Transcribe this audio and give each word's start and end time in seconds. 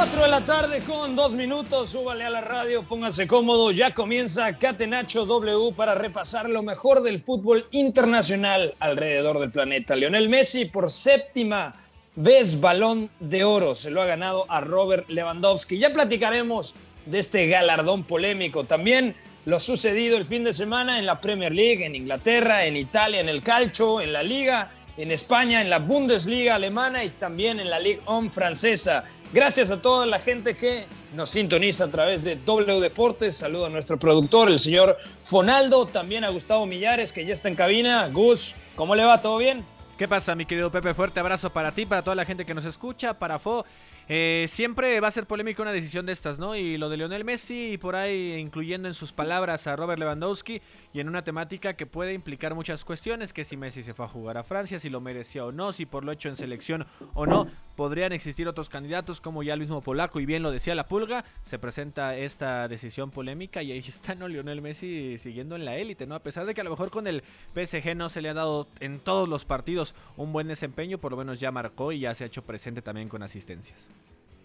Cuatro 0.00 0.22
de 0.22 0.28
la 0.28 0.40
tarde 0.40 0.80
con 0.80 1.14
dos 1.14 1.34
minutos, 1.34 1.90
súbale 1.90 2.24
a 2.24 2.30
la 2.30 2.40
radio, 2.40 2.82
póngase 2.84 3.26
cómodo, 3.26 3.70
ya 3.70 3.92
comienza 3.92 4.56
Catenacho 4.56 5.26
W 5.26 5.74
para 5.76 5.94
repasar 5.94 6.48
lo 6.48 6.62
mejor 6.62 7.02
del 7.02 7.20
fútbol 7.20 7.66
internacional 7.70 8.74
alrededor 8.80 9.38
del 9.38 9.50
planeta. 9.50 9.94
Lionel 9.94 10.30
Messi 10.30 10.64
por 10.64 10.90
séptima 10.90 11.74
vez 12.16 12.62
balón 12.62 13.10
de 13.20 13.44
oro, 13.44 13.74
se 13.74 13.90
lo 13.90 14.00
ha 14.00 14.06
ganado 14.06 14.46
a 14.48 14.62
Robert 14.62 15.06
Lewandowski. 15.10 15.76
Ya 15.76 15.92
platicaremos 15.92 16.74
de 17.04 17.18
este 17.18 17.46
galardón 17.48 18.04
polémico. 18.04 18.64
También 18.64 19.14
lo 19.44 19.60
sucedido 19.60 20.16
el 20.16 20.24
fin 20.24 20.44
de 20.44 20.54
semana 20.54 20.98
en 20.98 21.04
la 21.04 21.20
Premier 21.20 21.52
League, 21.52 21.84
en 21.84 21.94
Inglaterra, 21.94 22.64
en 22.64 22.78
Italia, 22.78 23.20
en 23.20 23.28
el 23.28 23.42
calcio, 23.42 24.00
en 24.00 24.14
la 24.14 24.22
Liga 24.22 24.70
en 25.02 25.10
España, 25.10 25.62
en 25.62 25.70
la 25.70 25.78
Bundesliga 25.78 26.54
alemana 26.54 27.02
y 27.02 27.08
también 27.08 27.58
en 27.58 27.70
la 27.70 27.78
Ligue 27.78 28.00
1 28.06 28.30
francesa. 28.30 29.04
Gracias 29.32 29.70
a 29.70 29.80
toda 29.80 30.04
la 30.04 30.18
gente 30.18 30.56
que 30.56 30.86
nos 31.14 31.30
sintoniza 31.30 31.84
a 31.84 31.90
través 31.90 32.22
de 32.22 32.36
W 32.36 32.80
Deportes. 32.80 33.36
Saludo 33.36 33.66
a 33.66 33.70
nuestro 33.70 33.98
productor, 33.98 34.50
el 34.50 34.60
señor 34.60 34.98
Fonaldo, 35.22 35.86
también 35.86 36.24
a 36.24 36.28
Gustavo 36.28 36.66
Millares, 36.66 37.12
que 37.12 37.24
ya 37.24 37.32
está 37.32 37.48
en 37.48 37.54
cabina. 37.54 38.08
Gus, 38.08 38.56
¿cómo 38.76 38.94
le 38.94 39.04
va? 39.04 39.22
¿Todo 39.22 39.38
bien? 39.38 39.64
¿Qué 39.96 40.06
pasa, 40.06 40.34
mi 40.34 40.44
querido 40.46 40.70
Pepe? 40.70 40.92
Fuerte 40.94 41.20
abrazo 41.20 41.50
para 41.50 41.72
ti, 41.72 41.86
para 41.86 42.02
toda 42.02 42.16
la 42.16 42.24
gente 42.24 42.44
que 42.44 42.54
nos 42.54 42.64
escucha, 42.64 43.18
para 43.18 43.38
Fo. 43.38 43.64
Eh, 44.08 44.46
siempre 44.48 44.98
va 44.98 45.08
a 45.08 45.12
ser 45.12 45.26
polémica 45.26 45.62
una 45.62 45.72
decisión 45.72 46.04
de 46.04 46.12
estas, 46.12 46.38
¿no? 46.38 46.56
Y 46.56 46.76
lo 46.78 46.88
de 46.88 46.96
Lionel 46.96 47.24
Messi, 47.24 47.74
y 47.74 47.78
por 47.78 47.94
ahí 47.94 48.34
incluyendo 48.40 48.88
en 48.88 48.94
sus 48.94 49.12
palabras 49.12 49.66
a 49.66 49.76
Robert 49.76 50.00
Lewandowski, 50.00 50.60
y 50.92 51.00
en 51.00 51.08
una 51.08 51.22
temática 51.22 51.74
que 51.74 51.86
puede 51.86 52.14
implicar 52.14 52.54
muchas 52.54 52.84
cuestiones, 52.84 53.32
que 53.32 53.44
si 53.44 53.56
Messi 53.56 53.82
se 53.82 53.94
fue 53.94 54.06
a 54.06 54.08
jugar 54.08 54.36
a 54.38 54.42
Francia, 54.42 54.78
si 54.78 54.90
lo 54.90 55.00
merecía 55.00 55.44
o 55.44 55.52
no, 55.52 55.72
si 55.72 55.86
por 55.86 56.04
lo 56.04 56.12
hecho 56.12 56.28
en 56.28 56.36
selección 56.36 56.86
o 57.14 57.26
no, 57.26 57.46
podrían 57.76 58.12
existir 58.12 58.48
otros 58.48 58.68
candidatos 58.68 59.20
como 59.20 59.42
ya 59.42 59.54
el 59.54 59.60
mismo 59.60 59.82
Polaco, 59.82 60.20
y 60.20 60.26
bien 60.26 60.42
lo 60.42 60.50
decía 60.50 60.74
la 60.74 60.88
Pulga, 60.88 61.24
se 61.44 61.58
presenta 61.58 62.16
esta 62.16 62.66
decisión 62.68 63.10
polémica 63.10 63.62
y 63.62 63.72
ahí 63.72 63.78
está, 63.86 64.14
¿no? 64.14 64.28
Lionel 64.28 64.62
Messi 64.62 65.18
siguiendo 65.18 65.56
en 65.56 65.64
la 65.64 65.76
élite, 65.76 66.06
¿no? 66.06 66.14
A 66.14 66.22
pesar 66.22 66.46
de 66.46 66.54
que 66.54 66.60
a 66.60 66.64
lo 66.64 66.70
mejor 66.70 66.90
con 66.90 67.06
el 67.06 67.22
PSG 67.54 67.94
no 67.96 68.08
se 68.08 68.20
le 68.20 68.28
ha 68.28 68.34
dado 68.34 68.66
en 68.80 68.98
todos 68.98 69.28
los 69.28 69.44
partidos 69.44 69.94
un 70.16 70.32
buen 70.32 70.48
desempeño, 70.48 70.98
por 70.98 71.12
lo 71.12 71.18
menos 71.18 71.40
ya 71.40 71.52
marcó 71.52 71.92
y 71.92 72.00
ya 72.00 72.14
se 72.14 72.24
ha 72.24 72.26
hecho 72.26 72.42
presente 72.42 72.82
también 72.82 73.08
con 73.08 73.22
asistencias. 73.22 73.78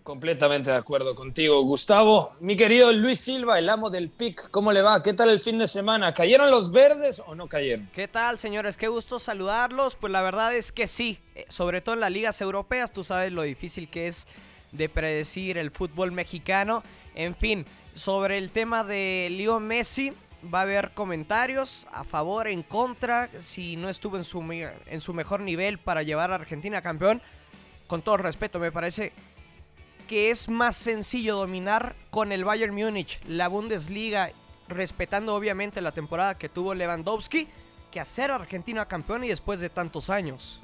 Completamente 0.06 0.70
de 0.70 0.76
acuerdo 0.76 1.16
contigo, 1.16 1.64
Gustavo. 1.64 2.36
Mi 2.40 2.56
querido 2.56 2.92
Luis 2.92 3.22
Silva, 3.22 3.58
el 3.58 3.68
amo 3.68 3.90
del 3.90 4.12
PIC, 4.12 4.52
¿cómo 4.52 4.72
le 4.72 4.84
va? 4.84 5.02
¿Qué 5.02 5.14
tal 5.14 5.32
el 5.32 5.40
fin 5.40 5.58
de 5.58 5.68
semana? 5.68 6.14
¿Cayeron 6.14 6.52
los 6.52 6.72
verdes 6.72 7.24
o 7.26 7.34
no 7.34 7.48
cayeron? 7.48 7.90
¿Qué 7.92 8.08
tal, 8.08 8.38
señores? 8.38 8.78
Qué 8.78 8.88
gusto 8.88 9.18
saludarlos. 9.18 9.96
Pues 9.96 10.14
la 10.14 10.22
verdad 10.22 10.56
es 10.56 10.72
que 10.72 10.86
sí, 10.86 11.18
eh, 11.34 11.48
sobre 11.50 11.82
todo 11.82 11.96
en 11.96 12.02
las 12.02 12.12
ligas 12.12 12.40
europeas, 12.40 12.94
tú 12.94 13.04
sabes 13.04 13.34
lo 13.34 13.42
difícil 13.42 13.90
que 13.90 14.08
es 14.08 14.28
de 14.74 14.90
predecir 14.90 15.58
el 15.58 15.72
fútbol 15.72 16.12
mexicano. 16.12 16.84
En 17.16 17.34
fin, 17.34 17.66
sobre 17.96 18.38
el 18.38 18.52
tema 18.52 18.84
de 18.84 19.30
Leo 19.32 19.60
Messi, 19.60 20.14
va 20.54 20.60
a 20.60 20.62
haber 20.62 20.92
comentarios 20.92 21.88
a 21.92 22.04
favor, 22.04 22.48
en 22.48 22.62
contra, 22.62 23.28
si 23.40 23.76
no 23.76 23.90
estuvo 23.90 24.18
en 24.18 24.24
su, 24.24 24.40
en 24.52 25.02
su 25.02 25.14
mejor 25.16 25.40
nivel 25.40 25.80
para 25.80 26.04
llevar 26.04 26.30
a 26.30 26.36
Argentina 26.36 26.84
campeón. 26.84 27.24
Con 27.88 28.04
todo 28.04 28.18
respeto, 28.18 28.60
me 28.60 28.72
parece 28.72 29.12
que 30.08 30.30
es 30.30 30.50
más 30.50 30.76
sencillo 30.76 31.36
dominar 31.38 31.96
con 32.10 32.32
el 32.32 32.44
Bayern 32.44 32.74
Múnich 32.74 33.20
la 33.28 33.48
Bundesliga, 33.48 34.32
respetando 34.68 35.36
obviamente 35.36 35.82
la 35.82 35.92
temporada 35.92 36.38
que 36.38 36.50
tuvo 36.50 36.74
Lewandowski, 36.74 37.48
que 37.92 38.00
hacer 38.00 38.32
a 38.32 38.36
Argentina 38.36 38.88
campeón 38.88 39.24
y 39.24 39.30
después 39.30 39.60
de 39.60 39.70
tantos 39.70 40.10
años. 40.10 40.60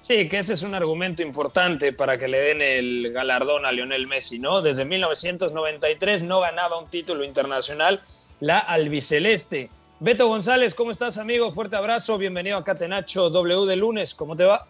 Sí, 0.00 0.28
que 0.28 0.38
ese 0.38 0.54
es 0.54 0.62
un 0.62 0.74
argumento 0.74 1.22
importante 1.22 1.92
para 1.92 2.18
que 2.18 2.26
le 2.26 2.38
den 2.38 2.62
el 2.62 3.12
galardón 3.12 3.66
a 3.66 3.72
Lionel 3.72 4.06
Messi, 4.06 4.38
¿no? 4.38 4.62
Desde 4.62 4.84
1993 4.84 6.22
no 6.22 6.40
ganaba 6.40 6.78
un 6.78 6.88
título 6.88 7.22
internacional 7.22 8.00
la 8.40 8.58
albiceleste. 8.58 9.68
Beto 9.98 10.26
González, 10.28 10.74
¿cómo 10.74 10.90
estás, 10.90 11.18
amigo? 11.18 11.50
Fuerte 11.50 11.76
abrazo, 11.76 12.16
bienvenido 12.16 12.56
a 12.56 12.64
Catenacho 12.64 13.28
W 13.28 13.66
de 13.66 13.76
lunes, 13.76 14.14
¿cómo 14.14 14.34
te 14.34 14.44
va? 14.44 14.66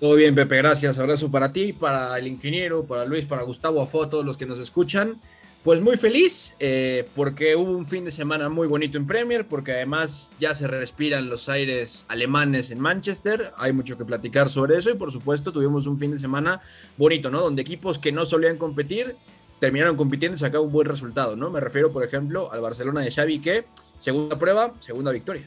Todo 0.00 0.14
bien, 0.14 0.34
Pepe, 0.34 0.56
gracias. 0.56 0.98
Abrazo 0.98 1.30
para 1.30 1.52
ti, 1.52 1.74
para 1.74 2.18
el 2.18 2.26
ingeniero, 2.26 2.84
para 2.84 3.04
Luis, 3.04 3.26
para 3.26 3.42
Gustavo, 3.42 3.82
a 3.82 3.86
Fo, 3.86 4.02
a 4.02 4.08
todos 4.08 4.24
los 4.24 4.38
que 4.38 4.46
nos 4.46 4.58
escuchan. 4.58 5.20
Pues 5.62 5.82
muy 5.82 5.98
feliz 5.98 6.54
eh, 6.58 7.06
porque 7.14 7.54
hubo 7.54 7.72
un 7.72 7.86
fin 7.86 8.06
de 8.06 8.10
semana 8.10 8.48
muy 8.48 8.66
bonito 8.66 8.96
en 8.96 9.06
Premier, 9.06 9.46
porque 9.46 9.72
además 9.72 10.32
ya 10.38 10.54
se 10.54 10.66
respiran 10.66 11.28
los 11.28 11.50
aires 11.50 12.06
alemanes 12.08 12.70
en 12.70 12.80
Manchester. 12.80 13.52
Hay 13.58 13.74
mucho 13.74 13.98
que 13.98 14.06
platicar 14.06 14.48
sobre 14.48 14.78
eso 14.78 14.88
y 14.88 14.94
por 14.94 15.12
supuesto 15.12 15.52
tuvimos 15.52 15.86
un 15.86 15.98
fin 15.98 16.12
de 16.12 16.18
semana 16.18 16.62
bonito, 16.96 17.30
¿no? 17.30 17.42
Donde 17.42 17.60
equipos 17.60 17.98
que 17.98 18.10
no 18.10 18.24
solían 18.24 18.56
competir 18.56 19.16
terminaron 19.58 19.98
compitiendo 19.98 20.36
y 20.36 20.38
sacaron 20.38 20.68
un 20.68 20.72
buen 20.72 20.88
resultado, 20.88 21.36
¿no? 21.36 21.50
Me 21.50 21.60
refiero, 21.60 21.92
por 21.92 22.04
ejemplo, 22.04 22.50
al 22.50 22.62
Barcelona 22.62 23.02
de 23.02 23.10
Xavi 23.10 23.40
que 23.40 23.64
segunda 23.98 24.38
prueba, 24.38 24.72
segunda 24.80 25.12
victoria. 25.12 25.46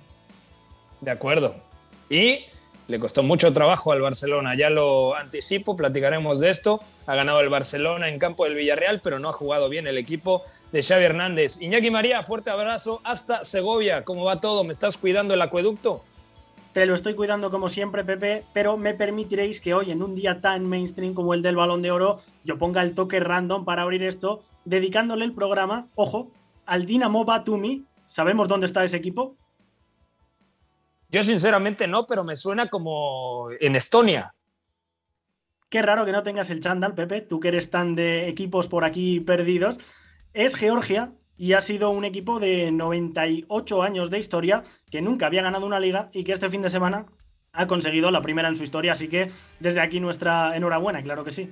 De 1.02 1.10
acuerdo. 1.10 1.56
Y 2.08 2.53
le 2.88 3.00
costó 3.00 3.24
mucho 3.24 3.54
trabajo 3.54 3.92
al 3.92 4.02
Barcelona, 4.02 4.56
ya 4.56 4.70
lo 4.70 5.16
anticipo, 5.16 5.78
platicaremos 5.78 6.40
de 6.40 6.50
esto. 6.50 6.82
Ha 7.08 7.16
ganado 7.16 7.40
el 7.40 7.50
Barcelona 7.50 8.10
en 8.10 8.20
campo 8.20 8.44
del 8.44 8.56
Villarreal, 8.56 9.00
pero 9.02 9.20
no 9.20 9.30
ha 9.30 9.34
jugado 9.34 9.70
bien 9.70 9.88
el 9.88 9.98
equipo 9.98 10.44
de 10.72 10.84
Xavi 10.84 11.06
Hernández. 11.06 11.62
Iñaki 11.62 11.92
María, 11.92 12.24
fuerte 12.24 12.50
abrazo 12.50 13.00
hasta 13.04 13.44
Segovia. 13.46 14.04
¿Cómo 14.04 14.26
va 14.26 14.42
todo? 14.42 14.64
¿Me 14.64 14.74
estás 14.74 14.98
cuidando 14.98 15.34
el 15.34 15.42
acueducto? 15.42 16.04
Te 16.74 16.86
lo 16.86 16.96
estoy 16.96 17.14
cuidando 17.14 17.52
como 17.52 17.70
siempre, 17.70 18.04
Pepe, 18.04 18.44
pero 18.52 18.78
me 18.78 18.96
permitiréis 18.96 19.62
que 19.62 19.76
hoy, 19.76 19.92
en 19.92 20.02
un 20.02 20.16
día 20.16 20.42
tan 20.42 20.66
mainstream 20.66 21.14
como 21.14 21.36
el 21.36 21.44
del 21.44 21.56
Balón 21.56 21.84
de 21.84 21.92
Oro, 21.92 22.22
yo 22.44 22.58
ponga 22.58 22.82
el 22.82 22.96
toque 22.96 23.20
random 23.20 23.64
para 23.64 23.84
abrir 23.84 24.04
esto, 24.04 24.42
dedicándole 24.66 25.24
el 25.24 25.34
programa, 25.34 25.88
ojo, 25.96 26.32
al 26.66 26.86
Dinamo 26.86 27.26
Batumi. 27.26 27.84
¿Sabemos 28.10 28.48
dónde 28.48 28.66
está 28.66 28.84
ese 28.84 28.98
equipo? 28.98 29.36
Yo 31.14 31.22
sinceramente 31.22 31.88
no, 31.88 32.08
pero 32.08 32.24
me 32.24 32.36
suena 32.36 32.70
como 32.70 33.50
en 33.60 33.76
Estonia. 33.76 34.34
Qué 35.70 35.84
raro 35.84 36.06
que 36.06 36.12
no 36.12 36.24
tengas 36.24 36.50
el 36.50 36.60
chándal, 36.60 36.96
Pepe, 36.96 37.22
tú 37.22 37.40
que 37.40 37.50
eres 37.50 37.70
tan 37.70 37.94
de 37.94 38.28
equipos 38.28 38.68
por 38.68 38.84
aquí 38.84 39.20
perdidos. 39.20 39.78
Es 40.34 40.56
Georgia 40.56 41.12
y 41.38 41.54
ha 41.54 41.62
sido 41.62 41.92
un 41.92 42.04
equipo 42.04 42.40
de 42.40 42.72
98 42.72 43.84
años 43.84 44.10
de 44.10 44.18
historia 44.18 44.64
que 44.90 45.04
nunca 45.04 45.28
había 45.28 45.44
ganado 45.44 45.68
una 45.68 45.80
liga 45.80 46.10
y 46.14 46.24
que 46.24 46.32
este 46.32 46.50
fin 46.50 46.64
de 46.64 46.72
semana 46.72 47.06
ha 47.52 47.68
conseguido 47.68 48.10
la 48.10 48.24
primera 48.24 48.48
en 48.48 48.56
su 48.56 48.64
historia. 48.64 48.94
Así 48.94 49.08
que 49.08 49.30
desde 49.60 49.82
aquí 49.82 50.00
nuestra 50.00 50.58
enhorabuena, 50.58 51.04
claro 51.04 51.24
que 51.24 51.30
sí. 51.30 51.52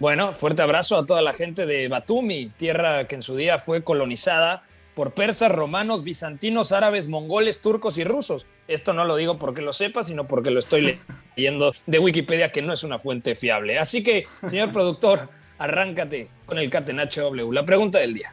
Bueno, 0.00 0.34
fuerte 0.34 0.60
abrazo 0.60 0.98
a 0.98 1.06
toda 1.06 1.22
la 1.22 1.32
gente 1.32 1.64
de 1.64 1.88
Batumi, 1.88 2.48
tierra 2.58 3.08
que 3.08 3.14
en 3.14 3.22
su 3.22 3.36
día 3.36 3.58
fue 3.58 3.84
colonizada 3.84 4.64
por 4.94 5.14
persas, 5.14 5.50
romanos, 5.50 6.04
bizantinos, 6.04 6.72
árabes, 6.72 7.08
mongoles, 7.08 7.62
turcos 7.62 7.96
y 7.96 8.04
rusos. 8.04 8.46
Esto 8.72 8.92
no 8.94 9.04
lo 9.04 9.16
digo 9.16 9.38
porque 9.38 9.62
lo 9.62 9.72
sepa, 9.72 10.02
sino 10.02 10.26
porque 10.26 10.50
lo 10.50 10.58
estoy 10.58 10.98
leyendo 11.36 11.72
de 11.86 11.98
Wikipedia, 11.98 12.50
que 12.50 12.62
no 12.62 12.72
es 12.72 12.84
una 12.84 12.98
fuente 12.98 13.34
fiable. 13.34 13.78
Así 13.78 14.02
que, 14.02 14.26
señor 14.48 14.72
productor, 14.76 15.28
arráncate 15.58 16.28
con 16.46 16.58
el 16.58 16.70
Catenacho 16.70 17.22
W. 17.22 17.52
La 17.52 17.64
pregunta 17.64 17.98
del 17.98 18.14
día. 18.14 18.32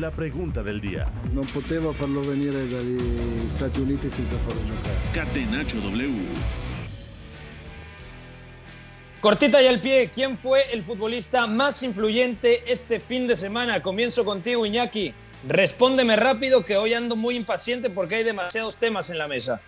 la 0.00 0.10
pregunta 0.10 0.62
del 0.62 0.80
día. 0.80 1.06
Non 1.32 1.46
poteva 1.46 1.90
farlo 1.92 2.20
venire 2.20 2.68
dagli 2.68 3.00
Stati 3.48 3.80
Uniti 3.80 4.10
senza 4.10 4.36
farlo 4.44 4.60
giocare. 4.64 4.96
Catenacho 5.12 5.80
W. 5.80 6.66
Cortita 9.20 9.62
y 9.62 9.66
al 9.66 9.80
pie, 9.80 10.10
¿quién 10.14 10.36
fue 10.36 10.70
el 10.72 10.82
futbolista 10.82 11.46
más 11.46 11.82
influyente 11.82 12.70
este 12.70 13.00
fin 13.00 13.26
de 13.26 13.36
semana? 13.36 13.82
Comienzo 13.82 14.24
contigo, 14.24 14.66
Iñaki. 14.66 15.14
Respóndeme 15.44 16.16
rápido 16.16 16.64
que 16.64 16.76
hoy 16.76 16.94
ando 16.94 17.16
muy 17.16 17.36
impaciente 17.36 17.90
porque 17.90 18.16
hay 18.16 18.24
demasiados 18.24 18.78
temas 18.78 19.10
en 19.10 19.18
la 19.18 19.28
mesa. 19.28 19.60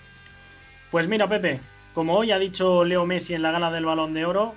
Pues 0.91 1.09
mira, 1.09 1.29
Pepe, 1.29 1.61
como 1.95 2.17
hoy 2.17 2.33
ha 2.33 2.39
dicho 2.39 2.85
Leo 2.85 3.05
Messi 3.07 3.35
en 3.35 3.43
la 3.43 3.53
gala 3.53 3.71
del 3.71 3.85
Balón 3.85 4.15
de 4.15 4.25
Oro, 4.25 4.55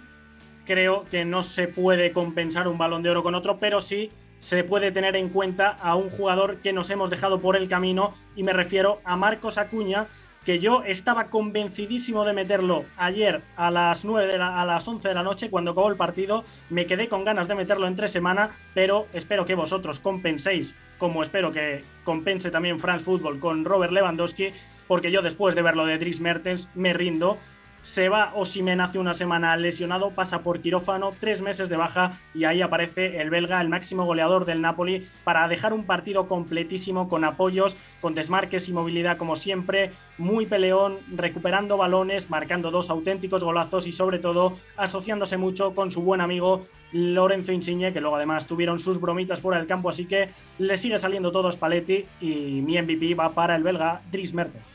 creo 0.65 1.05
que 1.11 1.25
no 1.25 1.43
se 1.43 1.67
puede 1.67 2.11
compensar 2.11 2.67
un 2.67 2.77
Balón 2.77 3.03
de 3.03 3.09
Oro 3.09 3.23
con 3.23 3.35
otro, 3.35 3.59
pero 3.59 3.81
sí 3.81 4.11
se 4.39 4.63
puede 4.63 4.91
tener 4.91 5.15
en 5.15 5.29
cuenta 5.29 5.69
a 5.69 5.95
un 5.95 6.09
jugador 6.09 6.57
que 6.57 6.73
nos 6.73 6.89
hemos 6.89 7.09
dejado 7.09 7.39
por 7.41 7.55
el 7.55 7.69
camino 7.69 8.15
y 8.35 8.43
me 8.43 8.53
refiero 8.53 8.99
a 9.03 9.15
Marcos 9.15 9.57
Acuña, 9.57 10.07
que 10.45 10.59
yo 10.59 10.83
estaba 10.83 11.25
convencidísimo 11.25 12.25
de 12.25 12.33
meterlo 12.33 12.85
ayer 12.97 13.41
a 13.55 13.69
las 13.69 14.03
9 14.03 14.27
de 14.27 14.37
la, 14.37 14.59
a 14.61 14.65
las 14.65 14.87
11 14.87 15.07
de 15.07 15.13
la 15.13 15.23
noche 15.23 15.49
cuando 15.49 15.71
acabó 15.71 15.89
el 15.89 15.97
partido, 15.97 16.43
me 16.69 16.87
quedé 16.87 17.07
con 17.07 17.23
ganas 17.23 17.47
de 17.47 17.55
meterlo 17.55 17.87
entre 17.87 18.07
semana, 18.07 18.49
pero 18.73 19.07
espero 19.13 19.45
que 19.45 19.55
vosotros 19.55 19.99
compenséis, 19.99 20.75
como 20.97 21.21
espero 21.21 21.51
que 21.51 21.83
compense 22.03 22.49
también 22.49 22.79
France 22.79 23.05
Football 23.05 23.39
con 23.39 23.65
Robert 23.65 23.93
Lewandowski, 23.93 24.49
porque 24.87 25.11
yo 25.11 25.21
después 25.21 25.53
de 25.55 25.61
ver 25.61 25.75
lo 25.75 25.85
de 25.85 25.97
Dries 25.97 26.19
Mertens 26.19 26.69
me 26.75 26.93
rindo 26.93 27.37
se 27.83 28.09
va 28.09 28.31
Osimen 28.35 28.81
hace 28.81 28.99
una 28.99 29.13
semana 29.13 29.55
lesionado, 29.57 30.11
pasa 30.11 30.39
por 30.39 30.61
quirófano, 30.61 31.13
tres 31.19 31.41
meses 31.41 31.69
de 31.69 31.77
baja 31.77 32.19
y 32.33 32.45
ahí 32.45 32.61
aparece 32.61 33.21
el 33.21 33.29
belga, 33.29 33.61
el 33.61 33.69
máximo 33.69 34.05
goleador 34.05 34.45
del 34.45 34.61
Napoli, 34.61 35.07
para 35.23 35.47
dejar 35.47 35.73
un 35.73 35.85
partido 35.85 36.27
completísimo 36.27 37.09
con 37.09 37.23
apoyos, 37.23 37.75
con 37.99 38.15
desmarques 38.15 38.69
y 38.69 38.73
movilidad 38.73 39.17
como 39.17 39.35
siempre, 39.35 39.91
muy 40.17 40.45
peleón, 40.45 40.97
recuperando 41.15 41.77
balones, 41.77 42.29
marcando 42.29 42.71
dos 42.71 42.89
auténticos 42.89 43.43
golazos 43.43 43.87
y 43.87 43.91
sobre 43.91 44.19
todo 44.19 44.57
asociándose 44.77 45.37
mucho 45.37 45.73
con 45.73 45.91
su 45.91 46.01
buen 46.01 46.21
amigo 46.21 46.67
Lorenzo 46.91 47.51
Insigne, 47.51 47.93
que 47.93 48.01
luego 48.01 48.17
además 48.17 48.47
tuvieron 48.47 48.79
sus 48.79 48.99
bromitas 48.99 49.39
fuera 49.39 49.57
del 49.57 49.67
campo, 49.67 49.89
así 49.89 50.05
que 50.05 50.29
le 50.59 50.77
sigue 50.77 50.99
saliendo 50.99 51.31
todo 51.31 51.47
a 51.47 51.51
Spalletti 51.51 52.05
y 52.19 52.61
mi 52.61 52.79
MVP 52.81 53.15
va 53.15 53.29
para 53.29 53.55
el 53.55 53.63
belga 53.63 54.01
Dries 54.11 54.33
Mertens. 54.33 54.70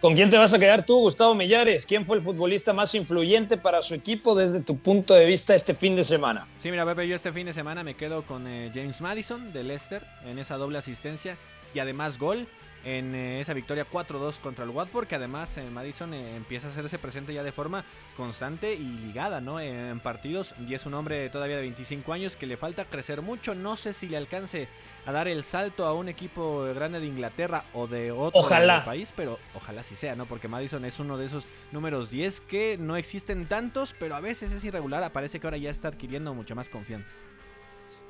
¿Con 0.00 0.14
quién 0.14 0.30
te 0.30 0.38
vas 0.38 0.54
a 0.54 0.58
quedar 0.58 0.86
tú, 0.86 0.98
Gustavo 1.00 1.34
Millares? 1.34 1.84
¿Quién 1.84 2.06
fue 2.06 2.16
el 2.16 2.22
futbolista 2.22 2.72
más 2.72 2.94
influyente 2.94 3.58
para 3.58 3.82
su 3.82 3.92
equipo 3.92 4.34
desde 4.34 4.62
tu 4.62 4.78
punto 4.78 5.12
de 5.12 5.26
vista 5.26 5.54
este 5.54 5.74
fin 5.74 5.94
de 5.94 6.04
semana? 6.04 6.46
Sí, 6.58 6.70
mira, 6.70 6.86
Pepe, 6.86 7.06
yo 7.06 7.14
este 7.14 7.30
fin 7.32 7.44
de 7.44 7.52
semana 7.52 7.84
me 7.84 7.92
quedo 7.92 8.22
con 8.22 8.46
eh, 8.46 8.70
James 8.74 9.02
Madison 9.02 9.52
de 9.52 9.62
Leicester 9.62 10.02
en 10.24 10.38
esa 10.38 10.56
doble 10.56 10.78
asistencia 10.78 11.36
y 11.74 11.80
además 11.80 12.18
gol 12.18 12.46
en 12.84 13.14
eh, 13.14 13.40
esa 13.40 13.52
victoria 13.52 13.86
4-2 13.90 14.38
contra 14.38 14.64
el 14.64 14.70
Watford, 14.70 15.06
que 15.06 15.14
además 15.14 15.56
eh, 15.58 15.68
Madison 15.70 16.14
eh, 16.14 16.36
empieza 16.36 16.68
a 16.68 16.70
hacerse 16.70 16.98
presente 16.98 17.34
ya 17.34 17.42
de 17.42 17.52
forma 17.52 17.84
constante 18.16 18.74
y 18.74 18.84
ligada 18.84 19.40
¿no? 19.40 19.60
en 19.60 20.00
partidos. 20.00 20.54
Y 20.66 20.74
es 20.74 20.86
un 20.86 20.94
hombre 20.94 21.28
todavía 21.30 21.56
de 21.56 21.62
25 21.62 22.12
años 22.12 22.36
que 22.36 22.46
le 22.46 22.56
falta 22.56 22.84
crecer 22.84 23.22
mucho. 23.22 23.54
No 23.54 23.76
sé 23.76 23.92
si 23.92 24.08
le 24.08 24.16
alcance 24.16 24.68
a 25.06 25.12
dar 25.12 25.28
el 25.28 25.42
salto 25.44 25.86
a 25.86 25.94
un 25.94 26.08
equipo 26.08 26.64
grande 26.74 27.00
de 27.00 27.06
Inglaterra 27.06 27.64
o 27.72 27.86
de 27.86 28.10
otro 28.12 28.40
Ojalá. 28.40 28.84
país, 28.84 29.12
pero 29.16 29.38
ojalá 29.54 29.82
sí 29.82 29.96
sea, 29.96 30.14
¿no? 30.14 30.26
Porque 30.26 30.48
Madison 30.48 30.84
es 30.84 31.00
uno 31.00 31.16
de 31.16 31.26
esos 31.26 31.44
números 31.72 32.10
10 32.10 32.40
que 32.42 32.76
no 32.78 32.96
existen 32.96 33.46
tantos, 33.46 33.94
pero 33.98 34.14
a 34.14 34.20
veces 34.20 34.52
es 34.52 34.64
irregular. 34.64 35.10
Parece 35.12 35.40
que 35.40 35.46
ahora 35.46 35.56
ya 35.56 35.70
está 35.70 35.88
adquiriendo 35.88 36.34
mucha 36.34 36.54
más 36.54 36.68
confianza. 36.68 37.10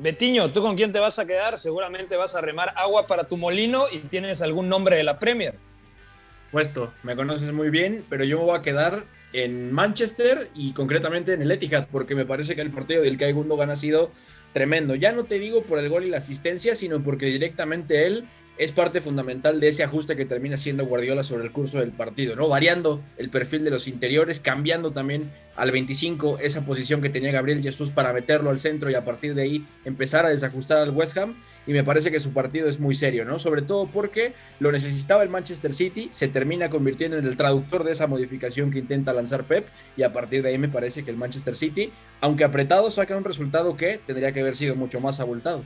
Betiño, 0.01 0.51
¿tú 0.51 0.63
con 0.63 0.77
quién 0.77 0.93
te 0.93 0.99
vas 0.99 1.19
a 1.19 1.27
quedar? 1.27 1.59
Seguramente 1.59 2.17
vas 2.17 2.35
a 2.35 2.41
remar 2.41 2.73
agua 2.75 3.07
para 3.07 3.25
tu 3.25 3.37
molino 3.37 3.85
y 3.93 3.99
tienes 3.99 4.41
algún 4.41 4.67
nombre 4.67 4.97
de 4.97 5.05
la 5.05 5.19
Premier. 5.19 5.57
Puesto, 6.51 6.95
me 7.03 7.15
conoces 7.15 7.53
muy 7.53 7.69
bien, 7.69 8.03
pero 8.09 8.25
yo 8.25 8.39
me 8.39 8.45
voy 8.45 8.59
a 8.59 8.63
quedar 8.63 9.05
en 9.35 9.71
Manchester 9.71 10.49
y 10.55 10.73
concretamente 10.73 11.35
en 11.35 11.43
el 11.43 11.51
Etihad, 11.51 11.87
porque 11.93 12.15
me 12.15 12.25
parece 12.25 12.55
que 12.57 12.63
el 12.63 12.71
partido 12.71 13.03
del 13.03 13.19
Kai 13.19 13.33
Gundogan 13.33 13.69
ha 13.69 13.77
sido 13.77 14.11
tremendo. 14.55 14.95
Ya 14.95 15.13
no 15.13 15.25
te 15.25 15.39
digo 15.39 15.65
por 15.65 15.79
el 15.79 15.91
gol 15.91 16.05
y 16.05 16.09
la 16.09 16.17
asistencia, 16.17 16.75
sino 16.75 17.03
porque 17.03 17.27
directamente 17.27 18.07
él 18.07 18.25
es 18.61 18.73
parte 18.73 19.01
fundamental 19.01 19.59
de 19.59 19.69
ese 19.69 19.83
ajuste 19.85 20.17
que 20.17 20.27
termina 20.27 20.59
siendo 20.59 20.85
Guardiola 20.85 21.23
sobre 21.23 21.45
el 21.45 21.51
curso 21.51 21.81
del 21.81 21.93
partido, 21.93 22.37
¿no? 22.37 22.47
Variando 22.47 23.03
el 23.17 23.31
perfil 23.31 23.65
de 23.65 23.71
los 23.71 23.89
interiores, 23.89 24.39
cambiando 24.39 24.91
también 24.91 25.31
al 25.57 25.71
25 25.71 26.41
esa 26.43 26.67
posición 26.67 27.01
que 27.01 27.09
tenía 27.09 27.33
Gabriel 27.33 27.63
Jesús 27.63 27.91
para 27.91 28.13
meterlo 28.13 28.51
al 28.51 28.59
centro 28.59 28.91
y 28.91 28.95
a 28.95 29.03
partir 29.03 29.35
de 29.35 29.43
ahí 29.43 29.67
empezar 29.87 30.27
a 30.27 30.29
desajustar 30.29 30.77
al 30.77 30.91
West 30.91 31.17
Ham. 31.17 31.37
Y 31.67 31.73
me 31.73 31.85
parece 31.85 32.11
que 32.11 32.21
su 32.21 32.35
partido 32.35 32.69
es 32.69 32.79
muy 32.81 32.95
serio, 32.95 33.25
¿no? 33.25 33.39
Sobre 33.39 33.63
todo 33.63 33.87
porque 33.87 34.35
lo 34.59 34.71
necesitaba 34.71 35.23
el 35.23 35.31
Manchester 35.31 35.73
City, 35.73 36.09
se 36.11 36.29
termina 36.29 36.69
convirtiendo 36.69 37.17
en 37.17 37.25
el 37.25 37.39
traductor 37.39 37.83
de 37.83 37.93
esa 37.93 38.09
modificación 38.09 38.71
que 38.71 38.81
intenta 38.81 39.15
lanzar 39.15 39.45
Pep 39.45 39.69
y 39.97 40.03
a 40.03 40.13
partir 40.13 40.43
de 40.43 40.51
ahí 40.51 40.59
me 40.59 40.69
parece 40.69 41.03
que 41.03 41.11
el 41.11 41.17
Manchester 41.17 41.57
City, 41.57 41.93
aunque 42.21 42.45
apretado, 42.45 42.91
saca 42.91 43.17
un 43.17 43.25
resultado 43.25 43.79
que 43.79 44.01
tendría 44.07 44.33
que 44.33 44.41
haber 44.41 44.55
sido 44.55 44.77
mucho 44.77 45.01
más 45.01 45.19
abultado. 45.19 45.65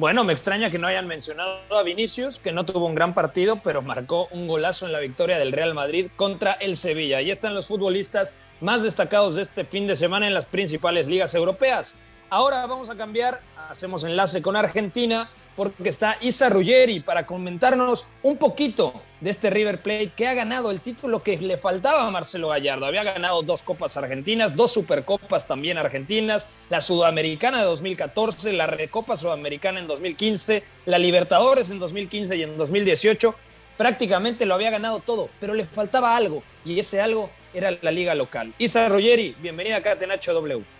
Bueno, 0.00 0.24
me 0.24 0.32
extraña 0.32 0.70
que 0.70 0.78
no 0.78 0.86
hayan 0.86 1.06
mencionado 1.06 1.60
a 1.70 1.82
Vinicius, 1.82 2.38
que 2.38 2.52
no 2.52 2.64
tuvo 2.64 2.86
un 2.86 2.94
gran 2.94 3.12
partido, 3.12 3.60
pero 3.62 3.82
marcó 3.82 4.28
un 4.30 4.48
golazo 4.48 4.86
en 4.86 4.92
la 4.92 4.98
victoria 4.98 5.38
del 5.38 5.52
Real 5.52 5.74
Madrid 5.74 6.06
contra 6.16 6.52
el 6.54 6.78
Sevilla. 6.78 7.18
Ahí 7.18 7.30
están 7.30 7.54
los 7.54 7.66
futbolistas 7.66 8.34
más 8.62 8.82
destacados 8.82 9.36
de 9.36 9.42
este 9.42 9.66
fin 9.66 9.86
de 9.86 9.94
semana 9.94 10.26
en 10.26 10.32
las 10.32 10.46
principales 10.46 11.06
ligas 11.06 11.34
europeas. 11.34 11.98
Ahora 12.30 12.64
vamos 12.64 12.88
a 12.88 12.96
cambiar, 12.96 13.42
hacemos 13.68 14.02
enlace 14.04 14.40
con 14.40 14.56
Argentina, 14.56 15.28
porque 15.54 15.90
está 15.90 16.16
Isa 16.22 16.48
Ruggeri 16.48 17.00
para 17.00 17.26
comentarnos 17.26 18.06
un 18.22 18.38
poquito 18.38 19.02
de 19.20 19.30
este 19.30 19.50
River 19.50 19.82
Plate 19.82 20.12
que 20.16 20.26
ha 20.26 20.34
ganado 20.34 20.70
el 20.70 20.80
título 20.80 21.22
que 21.22 21.38
le 21.38 21.58
faltaba 21.58 22.06
a 22.06 22.10
Marcelo 22.10 22.48
Gallardo. 22.48 22.86
Había 22.86 23.04
ganado 23.04 23.42
dos 23.42 23.62
Copas 23.62 23.96
Argentinas, 23.96 24.56
dos 24.56 24.72
Supercopas 24.72 25.46
también 25.46 25.78
argentinas, 25.78 26.48
la 26.70 26.80
Sudamericana 26.80 27.58
de 27.58 27.64
2014, 27.64 28.52
la 28.52 28.66
Recopa 28.66 29.16
Sudamericana 29.16 29.80
en 29.80 29.86
2015, 29.86 30.62
la 30.86 30.98
Libertadores 30.98 31.70
en 31.70 31.78
2015 31.78 32.36
y 32.36 32.42
en 32.42 32.56
2018. 32.56 33.34
Prácticamente 33.76 34.44
lo 34.46 34.54
había 34.54 34.70
ganado 34.70 35.00
todo, 35.00 35.30
pero 35.38 35.54
le 35.54 35.64
faltaba 35.64 36.16
algo 36.16 36.42
y 36.64 36.78
ese 36.78 37.00
algo 37.00 37.30
era 37.54 37.76
la 37.80 37.90
liga 37.90 38.14
local. 38.14 38.52
Isa 38.58 38.88
Ruggeri, 38.88 39.34
bienvenida 39.40 39.76
acá 39.76 39.92
a 39.92 39.98
Tenacho 39.98 40.32
W. 40.34 40.79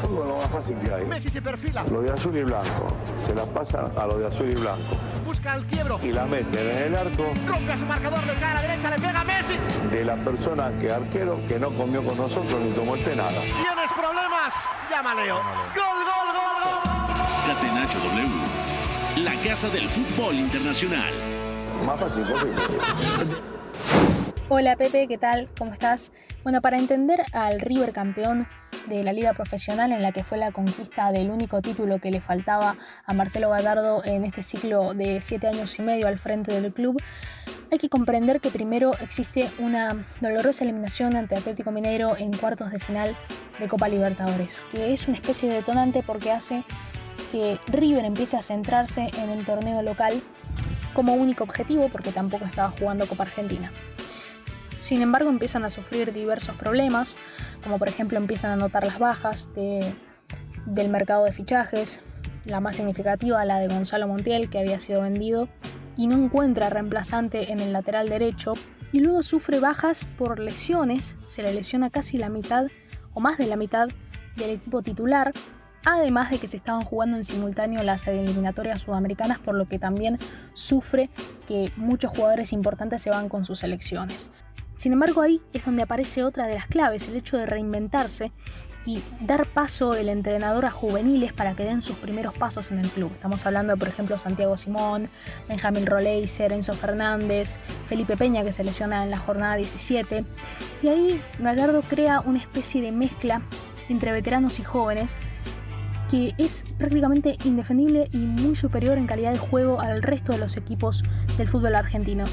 Fútbol 0.00 0.28
lo 0.28 0.36
más 0.38 0.50
fácil 0.50 0.78
que 0.78 0.92
hay. 0.92 1.04
Messi 1.06 1.30
se 1.30 1.42
perfila. 1.42 1.84
Lo 1.90 2.02
de 2.02 2.12
azul 2.12 2.36
y 2.36 2.42
blanco. 2.42 2.88
Se 3.26 3.34
la 3.34 3.44
pasa 3.46 3.90
a 3.96 4.06
lo 4.06 4.18
de 4.18 4.26
azul 4.26 4.50
y 4.50 4.54
blanco. 4.54 4.92
Busca 5.26 5.54
el 5.56 5.66
quiebro. 5.66 5.98
Y 6.02 6.12
la 6.12 6.24
meten 6.26 6.70
en 6.70 6.82
el 6.84 6.96
arco 6.96 7.24
Rompe 7.46 7.72
a 7.72 7.76
su 7.76 7.84
marcador 7.86 8.24
de 8.26 8.34
cara 8.34 8.60
derecha. 8.62 8.90
Le 8.90 8.96
pega 8.96 9.20
a 9.20 9.24
Messi. 9.24 9.54
de 9.90 10.04
la 10.04 10.16
persona 10.16 10.70
que 10.78 10.90
arquero 10.92 11.40
que 11.48 11.58
no 11.58 11.70
comió 11.72 12.02
con 12.04 12.16
nosotros 12.16 12.60
ni 12.60 12.70
tomó 12.72 12.96
este 12.96 13.14
nada. 13.16 13.30
Tienes 13.30 13.92
problemas. 13.92 14.54
Llama 14.90 15.14
Leo. 15.14 15.36
Gol, 15.36 15.98
gol, 16.08 16.28
gol, 16.38 16.56
gol. 16.64 17.54
Catenacho 17.54 17.98
W. 17.98 18.28
La 19.24 19.34
casa 19.42 19.68
del 19.68 19.88
fútbol 19.88 20.34
internacional. 20.36 21.12
Más 21.84 21.98
fácil 21.98 22.22
posible. 22.24 22.62
Hola 24.50 24.76
Pepe, 24.76 25.06
¿qué 25.08 25.18
tal? 25.18 25.48
¿Cómo 25.58 25.72
estás? 25.72 26.12
Bueno, 26.42 26.62
para 26.62 26.78
entender 26.78 27.22
al 27.32 27.60
River 27.60 27.92
campeón 27.92 28.48
de 28.86 29.02
la 29.02 29.12
liga 29.12 29.32
profesional 29.34 29.92
en 29.92 30.02
la 30.02 30.12
que 30.12 30.24
fue 30.24 30.38
la 30.38 30.52
conquista 30.52 31.12
del 31.12 31.30
único 31.30 31.60
título 31.60 31.98
que 31.98 32.10
le 32.10 32.20
faltaba 32.20 32.76
a 33.04 33.12
Marcelo 33.12 33.50
Gallardo 33.50 34.04
en 34.04 34.24
este 34.24 34.42
ciclo 34.42 34.94
de 34.94 35.20
siete 35.22 35.48
años 35.48 35.78
y 35.78 35.82
medio 35.82 36.06
al 36.06 36.18
frente 36.18 36.58
del 36.58 36.72
club, 36.72 37.00
hay 37.70 37.78
que 37.78 37.88
comprender 37.88 38.40
que 38.40 38.50
primero 38.50 38.94
existe 39.00 39.50
una 39.58 40.06
dolorosa 40.20 40.64
eliminación 40.64 41.16
ante 41.16 41.36
Atlético 41.36 41.70
Mineiro 41.70 42.16
en 42.16 42.32
cuartos 42.32 42.70
de 42.70 42.78
final 42.78 43.16
de 43.58 43.68
Copa 43.68 43.88
Libertadores, 43.88 44.62
que 44.70 44.92
es 44.92 45.08
una 45.08 45.16
especie 45.16 45.48
de 45.48 45.56
detonante 45.56 46.02
porque 46.02 46.30
hace 46.30 46.64
que 47.32 47.58
River 47.66 48.04
empiece 48.04 48.36
a 48.36 48.42
centrarse 48.42 49.08
en 49.18 49.30
el 49.30 49.44
torneo 49.44 49.82
local 49.82 50.22
como 50.94 51.14
único 51.14 51.44
objetivo 51.44 51.88
porque 51.90 52.12
tampoco 52.12 52.44
estaba 52.44 52.70
jugando 52.78 53.06
Copa 53.06 53.24
Argentina. 53.24 53.70
Sin 54.78 55.02
embargo, 55.02 55.28
empiezan 55.30 55.64
a 55.64 55.70
sufrir 55.70 56.12
diversos 56.12 56.54
problemas, 56.56 57.16
como 57.62 57.78
por 57.78 57.88
ejemplo 57.88 58.18
empiezan 58.18 58.52
a 58.52 58.56
notar 58.56 58.86
las 58.86 58.98
bajas 58.98 59.48
de- 59.54 59.94
del 60.66 60.88
mercado 60.88 61.24
de 61.24 61.32
fichajes, 61.32 62.02
la 62.44 62.60
más 62.60 62.76
significativa, 62.76 63.44
la 63.44 63.58
de 63.58 63.68
Gonzalo 63.68 64.06
Montiel, 64.06 64.48
que 64.50 64.58
había 64.58 64.80
sido 64.80 65.02
vendido, 65.02 65.48
y 65.96 66.06
no 66.06 66.16
encuentra 66.16 66.70
reemplazante 66.70 67.50
en 67.52 67.60
el 67.60 67.72
lateral 67.72 68.08
derecho, 68.08 68.54
y 68.92 69.00
luego 69.00 69.22
sufre 69.22 69.60
bajas 69.60 70.06
por 70.16 70.38
lesiones, 70.38 71.18
se 71.26 71.42
le 71.42 71.52
lesiona 71.52 71.90
casi 71.90 72.16
la 72.16 72.28
mitad 72.28 72.66
o 73.12 73.20
más 73.20 73.36
de 73.36 73.46
la 73.46 73.56
mitad 73.56 73.88
del 74.36 74.50
equipo 74.50 74.82
titular, 74.82 75.32
además 75.84 76.30
de 76.30 76.38
que 76.38 76.46
se 76.46 76.56
estaban 76.56 76.84
jugando 76.84 77.16
en 77.16 77.24
simultáneo 77.24 77.82
las 77.82 78.06
eliminatorias 78.06 78.82
sudamericanas, 78.82 79.38
por 79.38 79.54
lo 79.54 79.66
que 79.66 79.78
también 79.78 80.18
sufre 80.52 81.10
que 81.46 81.72
muchos 81.76 82.12
jugadores 82.12 82.52
importantes 82.52 83.02
se 83.02 83.10
van 83.10 83.28
con 83.28 83.44
sus 83.44 83.58
selecciones. 83.58 84.30
Sin 84.78 84.92
embargo, 84.92 85.22
ahí 85.22 85.40
es 85.52 85.64
donde 85.64 85.82
aparece 85.82 86.22
otra 86.22 86.46
de 86.46 86.54
las 86.54 86.66
claves, 86.66 87.08
el 87.08 87.16
hecho 87.16 87.36
de 87.36 87.46
reinventarse 87.46 88.30
y 88.86 89.02
dar 89.20 89.44
paso 89.46 89.94
el 89.94 90.08
entrenador 90.08 90.64
a 90.66 90.70
juveniles 90.70 91.32
para 91.32 91.56
que 91.56 91.64
den 91.64 91.82
sus 91.82 91.96
primeros 91.96 92.32
pasos 92.34 92.70
en 92.70 92.78
el 92.78 92.88
club. 92.88 93.10
Estamos 93.12 93.44
hablando 93.44 93.76
por 93.76 93.88
ejemplo, 93.88 94.16
Santiago 94.16 94.56
Simón, 94.56 95.10
Benjamín 95.48 95.84
Roleiser, 95.84 96.52
Enzo 96.52 96.74
Fernández, 96.74 97.58
Felipe 97.86 98.16
Peña 98.16 98.44
que 98.44 98.52
se 98.52 98.62
lesiona 98.62 99.02
en 99.02 99.10
la 99.10 99.18
jornada 99.18 99.56
17. 99.56 100.24
Y 100.84 100.88
ahí 100.88 101.20
Gallardo 101.40 101.82
crea 101.82 102.20
una 102.20 102.38
especie 102.38 102.80
de 102.80 102.92
mezcla 102.92 103.42
entre 103.88 104.12
veteranos 104.12 104.60
y 104.60 104.62
jóvenes 104.62 105.18
que 106.08 106.34
es 106.38 106.64
prácticamente 106.78 107.36
indefendible 107.44 108.08
y 108.12 108.18
muy 108.18 108.54
superior 108.54 108.96
en 108.96 109.08
calidad 109.08 109.32
de 109.32 109.38
juego 109.38 109.80
al 109.80 110.02
resto 110.02 110.30
de 110.30 110.38
los 110.38 110.56
equipos 110.56 111.02
del 111.36 111.48
fútbol 111.48 111.74
argentino. 111.74 112.26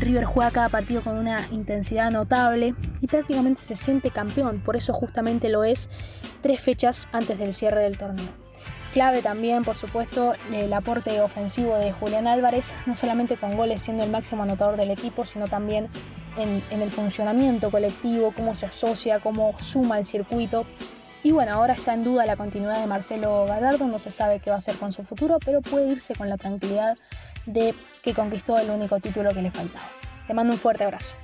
River 0.00 0.24
juega 0.24 0.50
cada 0.50 0.68
partido 0.68 1.02
con 1.02 1.16
una 1.16 1.46
intensidad 1.50 2.10
notable 2.10 2.74
y 3.00 3.06
prácticamente 3.06 3.62
se 3.62 3.76
siente 3.76 4.10
campeón, 4.10 4.60
por 4.60 4.76
eso 4.76 4.92
justamente 4.92 5.48
lo 5.48 5.64
es 5.64 5.88
tres 6.42 6.60
fechas 6.60 7.08
antes 7.12 7.38
del 7.38 7.54
cierre 7.54 7.82
del 7.82 7.96
torneo. 7.96 8.28
Clave 8.92 9.20
también, 9.20 9.64
por 9.64 9.76
supuesto, 9.76 10.32
el 10.52 10.72
aporte 10.72 11.20
ofensivo 11.20 11.76
de 11.76 11.92
Julián 11.92 12.26
Álvarez, 12.26 12.74
no 12.86 12.94
solamente 12.94 13.36
con 13.36 13.56
goles 13.56 13.82
siendo 13.82 14.04
el 14.04 14.10
máximo 14.10 14.42
anotador 14.42 14.76
del 14.76 14.90
equipo, 14.90 15.26
sino 15.26 15.48
también 15.48 15.88
en, 16.38 16.62
en 16.70 16.80
el 16.80 16.90
funcionamiento 16.90 17.70
colectivo, 17.70 18.32
cómo 18.34 18.54
se 18.54 18.66
asocia, 18.66 19.20
cómo 19.20 19.54
suma 19.58 19.98
el 19.98 20.06
circuito. 20.06 20.64
Y 21.22 21.32
bueno, 21.32 21.52
ahora 21.52 21.74
está 21.74 21.92
en 21.92 22.04
duda 22.04 22.24
la 22.24 22.36
continuidad 22.36 22.80
de 22.80 22.86
Marcelo 22.86 23.44
Gallardo, 23.46 23.86
no 23.86 23.98
se 23.98 24.10
sabe 24.10 24.40
qué 24.40 24.48
va 24.48 24.56
a 24.56 24.58
hacer 24.58 24.76
con 24.76 24.92
su 24.92 25.02
futuro, 25.02 25.38
pero 25.44 25.60
puede 25.60 25.88
irse 25.88 26.14
con 26.14 26.30
la 26.30 26.36
tranquilidad 26.38 26.96
de 27.46 27.74
que 28.06 28.14
conquistó 28.14 28.56
el 28.56 28.70
único 28.70 28.98
título 29.00 29.34
que 29.34 29.42
le 29.42 29.50
faltaba. 29.50 29.90
Te 30.28 30.32
mando 30.32 30.52
un 30.52 30.60
fuerte 30.60 30.84
abrazo. 30.84 31.16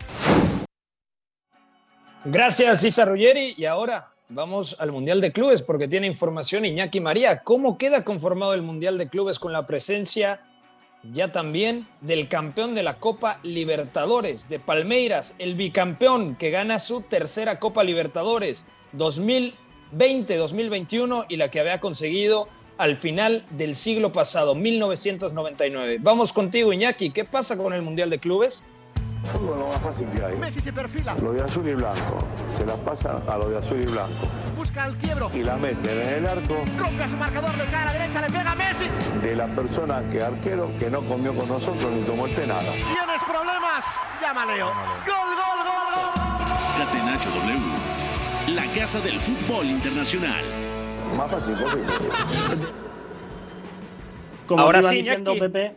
Gracias, 2.24 2.82
Isa 2.82 3.04
Ruggeri. 3.04 3.54
Y 3.56 3.66
ahora 3.66 4.10
vamos 4.28 4.80
al 4.80 4.90
Mundial 4.90 5.20
de 5.20 5.30
Clubes 5.30 5.62
porque 5.62 5.86
tiene 5.86 6.08
información 6.08 6.64
Iñaki 6.64 6.98
María. 6.98 7.44
¿Cómo 7.44 7.78
queda 7.78 8.02
conformado 8.02 8.54
el 8.54 8.62
Mundial 8.62 8.98
de 8.98 9.08
Clubes 9.08 9.38
con 9.38 9.52
la 9.52 9.64
presencia 9.64 10.40
ya 11.12 11.30
también 11.30 11.86
del 12.00 12.26
campeón 12.26 12.74
de 12.74 12.82
la 12.82 12.98
Copa 12.98 13.38
Libertadores, 13.44 14.48
de 14.48 14.58
Palmeiras, 14.58 15.36
el 15.38 15.54
bicampeón 15.54 16.34
que 16.34 16.50
gana 16.50 16.80
su 16.80 17.02
tercera 17.02 17.60
Copa 17.60 17.84
Libertadores 17.84 18.66
2020-2021 18.96 21.26
y 21.28 21.36
la 21.36 21.48
que 21.48 21.60
había 21.60 21.78
conseguido 21.78 22.48
al 22.82 22.96
final 22.96 23.44
del 23.50 23.76
siglo 23.76 24.10
pasado, 24.10 24.56
1999. 24.56 25.98
Vamos 26.00 26.32
contigo, 26.32 26.72
Iñaki. 26.72 27.10
¿Qué 27.10 27.24
pasa 27.24 27.56
con 27.56 27.72
el 27.72 27.80
Mundial 27.80 28.10
de 28.10 28.18
Clubes? 28.18 28.64
Fútbol 29.22 29.60
lo 29.60 29.68
más 29.68 29.80
fácil 29.80 30.08
que 30.08 30.24
hay. 30.24 30.36
Messi 30.36 30.60
se 30.60 30.72
perfila. 30.72 31.14
Lo 31.22 31.32
de 31.32 31.42
azul 31.42 31.68
y 31.68 31.74
blanco. 31.74 32.18
Se 32.58 32.66
la 32.66 32.74
pasa 32.74 33.22
a 33.28 33.38
lo 33.38 33.50
de 33.50 33.58
azul 33.58 33.80
y 33.80 33.86
blanco. 33.86 34.24
Busca 34.56 34.86
el 34.86 34.96
quiebro. 34.96 35.30
Y 35.32 35.44
la 35.44 35.56
meten 35.56 35.96
en 35.96 36.08
el 36.14 36.26
arco 36.26 36.56
Rompe 36.76 37.04
a 37.04 37.08
su 37.08 37.16
marcador 37.16 37.56
de 37.56 37.66
cara 37.66 37.92
derecha. 37.92 38.20
Le 38.20 38.26
pega 38.26 38.50
a 38.50 38.56
Messi. 38.56 38.86
de 39.22 39.36
la 39.36 39.46
persona 39.46 40.02
que 40.10 40.20
arquero 40.20 40.68
que 40.76 40.90
no 40.90 41.06
comió 41.06 41.32
con 41.36 41.46
nosotros 41.46 41.88
ni 41.92 42.02
tomó 42.02 42.26
el 42.26 42.34
té 42.34 42.48
nada. 42.48 42.72
Tienes 42.72 43.22
problemas. 43.22 43.84
Llama 44.20 44.44
Leo. 44.46 44.66
Gol, 44.66 45.30
gol, 45.38 45.58
gol, 45.68 45.86
gol. 45.94 46.84
Catenacho 46.84 47.30
W. 47.30 48.56
La 48.56 48.66
casa 48.72 48.98
del 48.98 49.20
fútbol 49.20 49.66
internacional. 49.66 50.61
Más 51.16 51.30
fácil 51.30 51.54
posible. 51.54 51.82
Como 54.46 54.62
Ahora 54.62 54.80
iba 54.80 54.88
sí, 54.90 54.96
diciendo. 54.96 55.34
Pepe, 55.38 55.72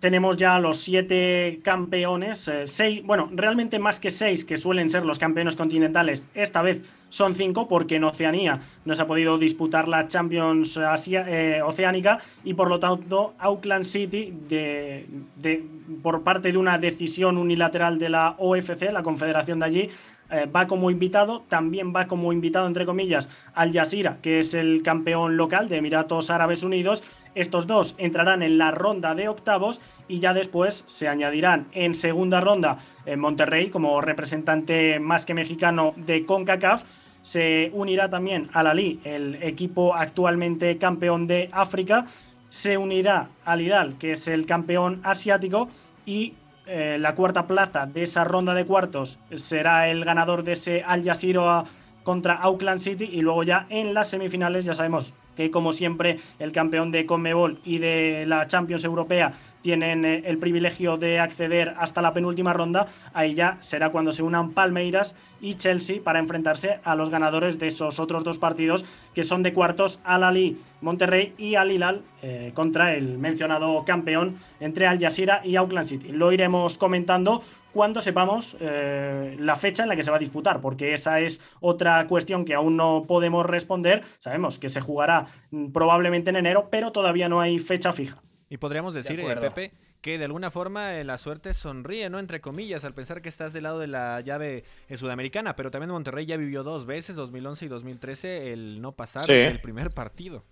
tenemos 0.00 0.36
ya 0.36 0.58
los 0.58 0.76
siete 0.78 1.60
campeones, 1.64 2.46
eh, 2.48 2.66
seis, 2.66 3.02
bueno, 3.04 3.28
realmente 3.32 3.78
más 3.78 3.98
que 3.98 4.10
seis 4.10 4.44
que 4.44 4.56
suelen 4.56 4.90
ser 4.90 5.04
los 5.04 5.18
campeones 5.18 5.56
continentales, 5.56 6.26
esta 6.34 6.62
vez 6.62 6.82
son 7.08 7.34
cinco 7.34 7.66
porque 7.68 7.96
en 7.96 8.04
Oceanía 8.04 8.60
no 8.84 8.94
se 8.94 9.02
ha 9.02 9.06
podido 9.06 9.38
disputar 9.38 9.88
la 9.88 10.06
Champions 10.08 10.76
Asia- 10.76 11.24
eh, 11.28 11.62
Oceánica 11.62 12.20
y 12.44 12.54
por 12.54 12.68
lo 12.68 12.78
tanto 12.78 13.34
Auckland 13.38 13.84
City, 13.86 14.32
de, 14.48 15.06
de- 15.36 15.64
por 16.02 16.22
parte 16.22 16.52
de 16.52 16.58
una 16.58 16.78
decisión 16.78 17.38
unilateral 17.38 17.98
de 17.98 18.08
la 18.10 18.34
OFC, 18.38 18.92
la 18.92 19.02
confederación 19.02 19.58
de 19.60 19.64
allí, 19.66 19.90
eh, 20.30 20.46
va 20.46 20.66
como 20.66 20.90
invitado, 20.90 21.42
también 21.48 21.94
va 21.94 22.06
como 22.06 22.32
invitado, 22.32 22.66
entre 22.66 22.86
comillas, 22.86 23.28
Al 23.54 23.72
Jazeera, 23.72 24.18
que 24.22 24.40
es 24.40 24.54
el 24.54 24.82
campeón 24.82 25.36
local 25.36 25.68
de 25.68 25.76
Emiratos 25.76 26.30
Árabes 26.30 26.62
Unidos. 26.62 27.02
Estos 27.34 27.66
dos 27.66 27.94
entrarán 27.98 28.42
en 28.42 28.58
la 28.58 28.70
ronda 28.70 29.14
de 29.14 29.28
octavos 29.28 29.80
y 30.08 30.20
ya 30.20 30.32
después 30.34 30.84
se 30.86 31.08
añadirán 31.08 31.66
en 31.72 31.94
segunda 31.94 32.40
ronda 32.40 32.78
en 33.04 33.20
Monterrey 33.20 33.70
como 33.70 34.00
representante 34.00 34.98
más 34.98 35.26
que 35.26 35.34
mexicano 35.34 35.94
de 35.96 36.24
CONCACAF. 36.24 36.84
Se 37.22 37.70
unirá 37.72 38.08
también 38.08 38.48
al 38.52 38.68
Ali, 38.68 39.00
el 39.04 39.42
equipo 39.42 39.94
actualmente 39.94 40.78
campeón 40.78 41.26
de 41.26 41.48
África. 41.52 42.06
Se 42.48 42.78
unirá 42.78 43.28
al 43.44 43.60
Hilal, 43.60 43.98
que 43.98 44.12
es 44.12 44.28
el 44.28 44.46
campeón 44.46 45.00
asiático. 45.02 45.68
Y 46.06 46.34
eh, 46.66 46.98
la 46.98 47.14
cuarta 47.14 47.46
plaza 47.46 47.86
de 47.86 48.02
esa 48.02 48.24
ronda 48.24 48.52
de 48.54 48.64
cuartos 48.64 49.18
será 49.34 49.88
el 49.88 50.04
ganador 50.04 50.42
de 50.42 50.52
ese 50.52 50.82
Al 50.82 51.04
Jazeera 51.04 51.64
contra 52.02 52.34
Auckland 52.34 52.80
City 52.80 53.08
y 53.12 53.20
luego 53.20 53.42
ya 53.42 53.66
en 53.68 53.94
las 53.94 54.10
semifinales 54.10 54.64
ya 54.64 54.74
sabemos 54.74 55.14
que 55.36 55.50
como 55.50 55.72
siempre 55.72 56.18
el 56.38 56.52
campeón 56.52 56.90
de 56.90 57.06
Conmebol 57.06 57.60
y 57.64 57.78
de 57.78 58.24
la 58.26 58.46
Champions 58.46 58.84
Europea 58.84 59.34
tienen 59.66 60.04
eh, 60.04 60.22
el 60.26 60.38
privilegio 60.38 60.96
de 60.96 61.18
acceder 61.18 61.74
hasta 61.76 62.00
la 62.00 62.12
penúltima 62.12 62.52
ronda, 62.52 62.86
ahí 63.12 63.34
ya 63.34 63.56
será 63.58 63.90
cuando 63.90 64.12
se 64.12 64.22
unan 64.22 64.52
Palmeiras 64.52 65.16
y 65.40 65.54
Chelsea 65.54 66.00
para 66.00 66.20
enfrentarse 66.20 66.78
a 66.84 66.94
los 66.94 67.10
ganadores 67.10 67.58
de 67.58 67.66
esos 67.66 67.98
otros 67.98 68.22
dos 68.22 68.38
partidos 68.38 68.84
que 69.12 69.24
son 69.24 69.42
de 69.42 69.52
cuartos 69.52 69.98
Al 70.04 70.22
Ali 70.22 70.56
Monterrey 70.82 71.34
y 71.36 71.56
Al 71.56 71.72
Hilal 71.72 72.02
eh, 72.22 72.52
contra 72.54 72.94
el 72.94 73.18
mencionado 73.18 73.84
campeón 73.84 74.38
entre 74.60 74.86
Al 74.86 75.00
Jazeera 75.00 75.40
y 75.44 75.56
Auckland 75.56 75.88
City. 75.88 76.12
Lo 76.12 76.30
iremos 76.30 76.78
comentando 76.78 77.42
cuando 77.72 78.00
sepamos 78.00 78.56
eh, 78.60 79.36
la 79.40 79.56
fecha 79.56 79.82
en 79.82 79.88
la 79.88 79.96
que 79.96 80.04
se 80.04 80.12
va 80.12 80.18
a 80.18 80.20
disputar, 80.20 80.60
porque 80.60 80.94
esa 80.94 81.18
es 81.18 81.40
otra 81.60 82.06
cuestión 82.06 82.44
que 82.44 82.54
aún 82.54 82.76
no 82.76 83.04
podemos 83.08 83.44
responder. 83.44 84.04
Sabemos 84.20 84.60
que 84.60 84.68
se 84.68 84.80
jugará 84.80 85.26
mm, 85.50 85.72
probablemente 85.72 86.30
en 86.30 86.36
enero, 86.36 86.68
pero 86.70 86.92
todavía 86.92 87.28
no 87.28 87.40
hay 87.40 87.58
fecha 87.58 87.92
fija. 87.92 88.22
Y 88.48 88.58
podríamos 88.58 88.94
decir, 88.94 89.18
eh, 89.18 89.22
acuerdo. 89.22 89.42
Pepe, 89.54 89.72
que 90.00 90.18
de 90.18 90.24
alguna 90.24 90.50
forma 90.52 90.94
eh, 90.98 91.04
la 91.04 91.18
suerte 91.18 91.52
sonríe, 91.52 92.08
¿no? 92.10 92.18
Entre 92.20 92.40
comillas, 92.40 92.84
al 92.84 92.94
pensar 92.94 93.22
que 93.22 93.28
estás 93.28 93.52
del 93.52 93.64
lado 93.64 93.80
de 93.80 93.88
la 93.88 94.20
llave 94.20 94.62
eh, 94.88 94.96
sudamericana, 94.96 95.56
pero 95.56 95.70
también 95.70 95.90
Monterrey 95.90 96.26
ya 96.26 96.36
vivió 96.36 96.62
dos 96.62 96.86
veces, 96.86 97.16
2011 97.16 97.64
y 97.64 97.68
2013, 97.68 98.52
el 98.52 98.80
no 98.80 98.92
pasar 98.92 99.22
Sí. 99.22 99.32
el 99.32 99.60
primer 99.60 99.90
partido. 99.90 100.44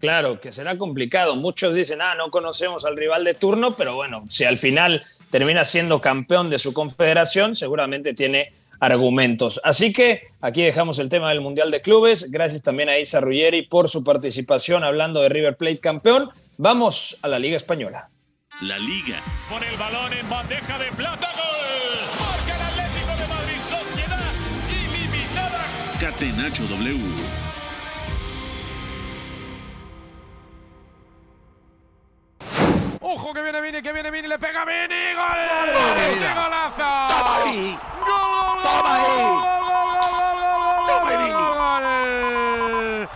Claro, 0.00 0.40
que 0.40 0.50
será 0.50 0.76
complicado. 0.76 1.36
Muchos 1.36 1.74
dicen, 1.76 2.00
ah, 2.02 2.16
no 2.16 2.30
conocemos 2.32 2.84
al 2.84 2.96
rival 2.96 3.22
de 3.22 3.34
turno, 3.34 3.76
pero 3.76 3.94
bueno, 3.94 4.24
si 4.28 4.42
al 4.42 4.58
final 4.58 5.04
termina 5.30 5.64
siendo 5.64 6.00
campeón 6.00 6.50
de 6.50 6.58
su 6.58 6.74
confederación, 6.74 7.54
seguramente 7.54 8.12
tiene 8.12 8.52
argumentos. 8.82 9.60
Así 9.62 9.92
que 9.92 10.22
aquí 10.40 10.62
dejamos 10.62 10.98
el 10.98 11.08
tema 11.08 11.28
del 11.28 11.40
Mundial 11.40 11.70
de 11.70 11.80
Clubes. 11.80 12.32
Gracias 12.32 12.62
también 12.62 12.88
a 12.88 12.98
Isa 12.98 13.20
Ruggeri 13.20 13.62
por 13.62 13.88
su 13.88 14.02
participación 14.02 14.82
hablando 14.82 15.22
de 15.22 15.28
River 15.28 15.56
Plate 15.56 15.78
campeón. 15.78 16.30
Vamos 16.58 17.16
a 17.22 17.28
la 17.28 17.38
Liga 17.38 17.56
Española. 17.56 18.10
La 18.60 18.78
Liga. 18.78 19.22
Con 19.48 19.62
el 19.62 19.76
balón 19.76 20.12
en 20.12 20.28
bandeja 20.28 20.78
de 20.80 20.90
plata. 20.92 21.28
¡Gol! 21.32 22.20
Marca 22.20 22.56
el 22.56 22.62
Atlético 22.62 23.16
de 23.16 23.28
Madrid. 23.28 23.60
Sociedad 23.62 24.32
ilimitada. 24.68 25.64
Catenacho 26.00 26.64
W. 26.64 27.41
Ojo 33.04 33.34
que 33.34 33.42
viene 33.42 33.60
Vini, 33.60 33.82
que 33.82 33.92
viene 33.92 34.12
Vini, 34.12 34.28
le 34.28 34.38
pega 34.38 34.64
Vini. 34.64 35.12
¡Gol! 35.14 35.26
¡Qué 35.96 36.34
golazo! 36.34 36.76
¡Toma 37.08 37.36
ahí! 37.42 37.76
¡Gol! 38.06 38.62
¡Toma 38.62 38.94
ahí! 38.94 39.26
¡Toma 40.86 41.08
ahí! 41.78 43.08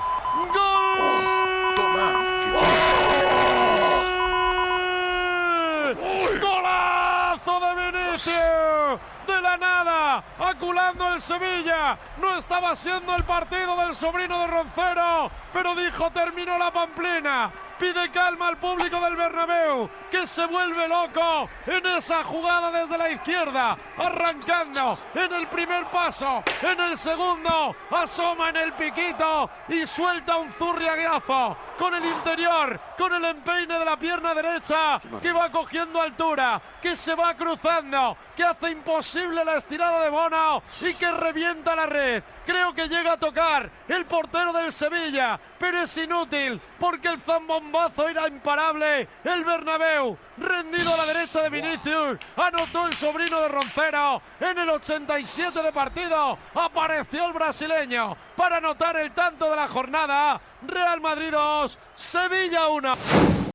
¡Gol! 5.93 6.41
¡Golazo 6.41 7.61
de 7.61 7.71
Vinicius! 7.77 8.99
De 9.29 9.41
la 9.41 9.57
nada, 9.57 10.25
aculando 10.41 11.15
el 11.15 11.21
Sevilla. 11.21 11.97
No 12.21 12.37
estaba 12.37 12.75
siendo 12.75 13.15
el 13.15 13.23
partido 13.23 13.77
del 13.77 13.95
sobrino 13.95 14.41
de 14.41 14.47
Roncero, 14.49 15.31
pero 15.53 15.77
dijo 15.77 16.11
terminó 16.11 16.59
la 16.59 16.73
pamplina. 16.73 17.53
Pide 17.79 18.11
calma 18.11 18.49
al 18.49 18.57
público 18.57 18.99
del 19.01 19.17
Bernabéu, 19.17 19.91
que 20.11 20.27
se 20.27 20.47
vuelve 20.47 20.89
loco 20.89 21.49
en 21.67 21.85
esa 21.87 22.25
jugada 22.25 22.71
desde 22.71 22.97
la 22.97 23.11
izquierda, 23.11 23.77
arrancando 23.99 24.99
en 25.15 25.33
el 25.35 25.47
primer 25.49 25.85
paso, 25.87 26.43
en 26.63 26.81
el 26.81 26.97
segundo, 26.97 27.77
asoma 27.91 28.49
en 28.49 28.57
el 28.57 28.73
piquito 28.73 29.51
y 29.69 29.87
suelta 29.87 30.39
un 30.39 30.51
zurriagazo 30.53 31.57
con 31.79 31.95
el 31.95 32.05
interior, 32.05 32.81
con 32.97 33.13
el 33.13 33.25
empeine 33.25 33.79
de 33.79 33.85
la 33.85 33.99
pierna 33.99 34.35
derecha, 34.35 35.01
que 35.21 35.33
va 35.33 35.51
cogiendo 35.51 36.01
altura, 36.01 36.61
que 36.81 36.97
se 36.97 37.15
va 37.15 37.35
cruzando, 37.35 38.17
que 38.35 38.45
hace 38.45 38.71
imposible 38.71 39.45
la 39.45 39.57
estirada 39.57 40.03
de 40.03 40.11
Bono 40.11 40.63
y 40.81 40.95
que 40.95 41.11
revienta 41.11 41.77
la 41.77 41.87
red. 41.87 42.23
Creo 42.47 42.73
que 42.73 42.89
llega 42.89 43.15
a 43.15 43.17
tocar 43.17 43.69
el 43.89 44.07
portero 44.07 44.53
del 44.53 44.73
Sevilla, 44.73 45.39
pero 45.59 45.83
es 45.83 45.97
inútil 45.97 46.61
porque 46.79 47.09
el 47.09 47.21
zambombazo 47.21 48.09
era 48.09 48.29
imparable. 48.29 49.09
El 49.25 49.45
Bernabéu, 49.45 50.17
rendido 50.39 50.95
a 50.95 50.97
la 50.99 51.07
derecha 51.07 51.43
de 51.43 51.51
Vinicius, 51.51 52.19
anotó 52.37 52.87
el 52.87 52.95
sobrino 52.95 53.41
de 53.41 53.49
Roncero 53.49 54.23
en 54.39 54.59
el 54.59 54.71
87 54.71 55.61
de 55.61 55.73
partido. 55.73 56.39
Apareció 56.55 57.27
el 57.27 57.33
brasileño 57.33 58.17
para 58.37 58.59
anotar 58.59 58.97
el 58.97 59.11
tanto 59.11 59.51
de 59.51 59.57
la 59.57 59.67
jornada. 59.67 60.41
Real 60.63 61.01
Madrid 61.01 61.33
2, 61.33 61.79
Sevilla 61.97 62.69
1. 62.69 63.46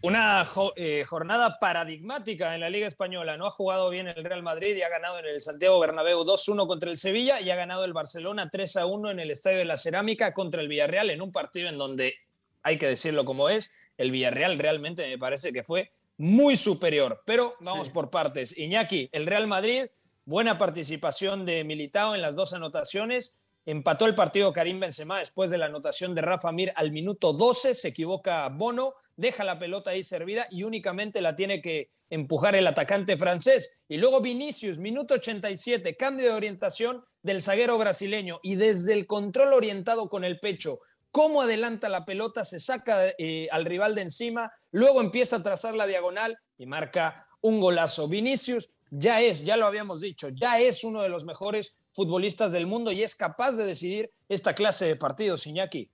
Una 0.00 0.46
eh, 0.76 1.04
jornada 1.04 1.58
paradigmática 1.58 2.54
en 2.54 2.60
la 2.60 2.70
Liga 2.70 2.86
Española. 2.86 3.36
No 3.36 3.46
ha 3.46 3.50
jugado 3.50 3.90
bien 3.90 4.06
el 4.06 4.22
Real 4.22 4.44
Madrid 4.44 4.76
y 4.76 4.82
ha 4.82 4.88
ganado 4.88 5.18
en 5.18 5.26
el 5.26 5.40
Santiago 5.40 5.80
Bernabéu 5.80 6.24
2-1 6.24 6.68
contra 6.68 6.88
el 6.88 6.96
Sevilla 6.96 7.40
y 7.40 7.50
ha 7.50 7.56
ganado 7.56 7.84
el 7.84 7.92
Barcelona 7.92 8.48
3-1 8.48 9.10
en 9.10 9.18
el 9.18 9.32
Estadio 9.32 9.58
de 9.58 9.64
la 9.64 9.76
Cerámica 9.76 10.32
contra 10.32 10.60
el 10.60 10.68
Villarreal 10.68 11.10
en 11.10 11.20
un 11.20 11.32
partido 11.32 11.68
en 11.68 11.78
donde, 11.78 12.14
hay 12.62 12.78
que 12.78 12.86
decirlo 12.86 13.24
como 13.24 13.48
es, 13.48 13.76
el 13.96 14.12
Villarreal 14.12 14.56
realmente 14.56 15.04
me 15.04 15.18
parece 15.18 15.52
que 15.52 15.64
fue 15.64 15.90
muy 16.16 16.56
superior. 16.56 17.20
Pero 17.26 17.56
vamos 17.58 17.90
por 17.90 18.08
partes. 18.08 18.56
Iñaki, 18.56 19.08
el 19.10 19.26
Real 19.26 19.48
Madrid, 19.48 19.86
buena 20.24 20.58
participación 20.58 21.44
de 21.44 21.64
Militao 21.64 22.14
en 22.14 22.22
las 22.22 22.36
dos 22.36 22.52
anotaciones 22.52 23.40
Empató 23.70 24.06
el 24.06 24.14
partido 24.14 24.50
Karim 24.50 24.80
Benzema 24.80 25.18
después 25.18 25.50
de 25.50 25.58
la 25.58 25.66
anotación 25.66 26.14
de 26.14 26.22
Rafa 26.22 26.50
Mir 26.52 26.72
al 26.74 26.90
minuto 26.90 27.34
12. 27.34 27.74
Se 27.74 27.88
equivoca 27.88 28.48
Bono, 28.48 28.94
deja 29.14 29.44
la 29.44 29.58
pelota 29.58 29.90
ahí 29.90 30.02
servida 30.02 30.46
y 30.50 30.62
únicamente 30.62 31.20
la 31.20 31.36
tiene 31.36 31.60
que 31.60 31.90
empujar 32.08 32.56
el 32.56 32.66
atacante 32.66 33.18
francés. 33.18 33.84
Y 33.86 33.98
luego 33.98 34.22
Vinicius, 34.22 34.78
minuto 34.78 35.12
87, 35.12 35.98
cambio 35.98 36.24
de 36.24 36.32
orientación 36.32 37.04
del 37.20 37.42
zaguero 37.42 37.76
brasileño 37.76 38.40
y 38.42 38.54
desde 38.54 38.94
el 38.94 39.06
control 39.06 39.52
orientado 39.52 40.08
con 40.08 40.24
el 40.24 40.40
pecho, 40.40 40.78
cómo 41.10 41.42
adelanta 41.42 41.90
la 41.90 42.06
pelota, 42.06 42.44
se 42.44 42.60
saca 42.60 43.12
eh, 43.18 43.48
al 43.50 43.66
rival 43.66 43.94
de 43.94 44.00
encima, 44.00 44.50
luego 44.70 45.02
empieza 45.02 45.36
a 45.36 45.42
trazar 45.42 45.74
la 45.74 45.86
diagonal 45.86 46.38
y 46.56 46.64
marca 46.64 47.28
un 47.42 47.60
golazo. 47.60 48.08
Vinicius 48.08 48.70
ya 48.90 49.20
es, 49.20 49.44
ya 49.44 49.58
lo 49.58 49.66
habíamos 49.66 50.00
dicho, 50.00 50.30
ya 50.30 50.58
es 50.58 50.84
uno 50.84 51.02
de 51.02 51.10
los 51.10 51.26
mejores 51.26 51.76
futbolistas 51.98 52.52
del 52.52 52.68
mundo 52.68 52.92
y 52.92 53.02
es 53.02 53.16
capaz 53.16 53.56
de 53.56 53.66
decidir 53.66 54.12
esta 54.28 54.54
clase 54.54 54.86
de 54.86 54.94
partidos, 54.94 55.48
Iñaki 55.48 55.90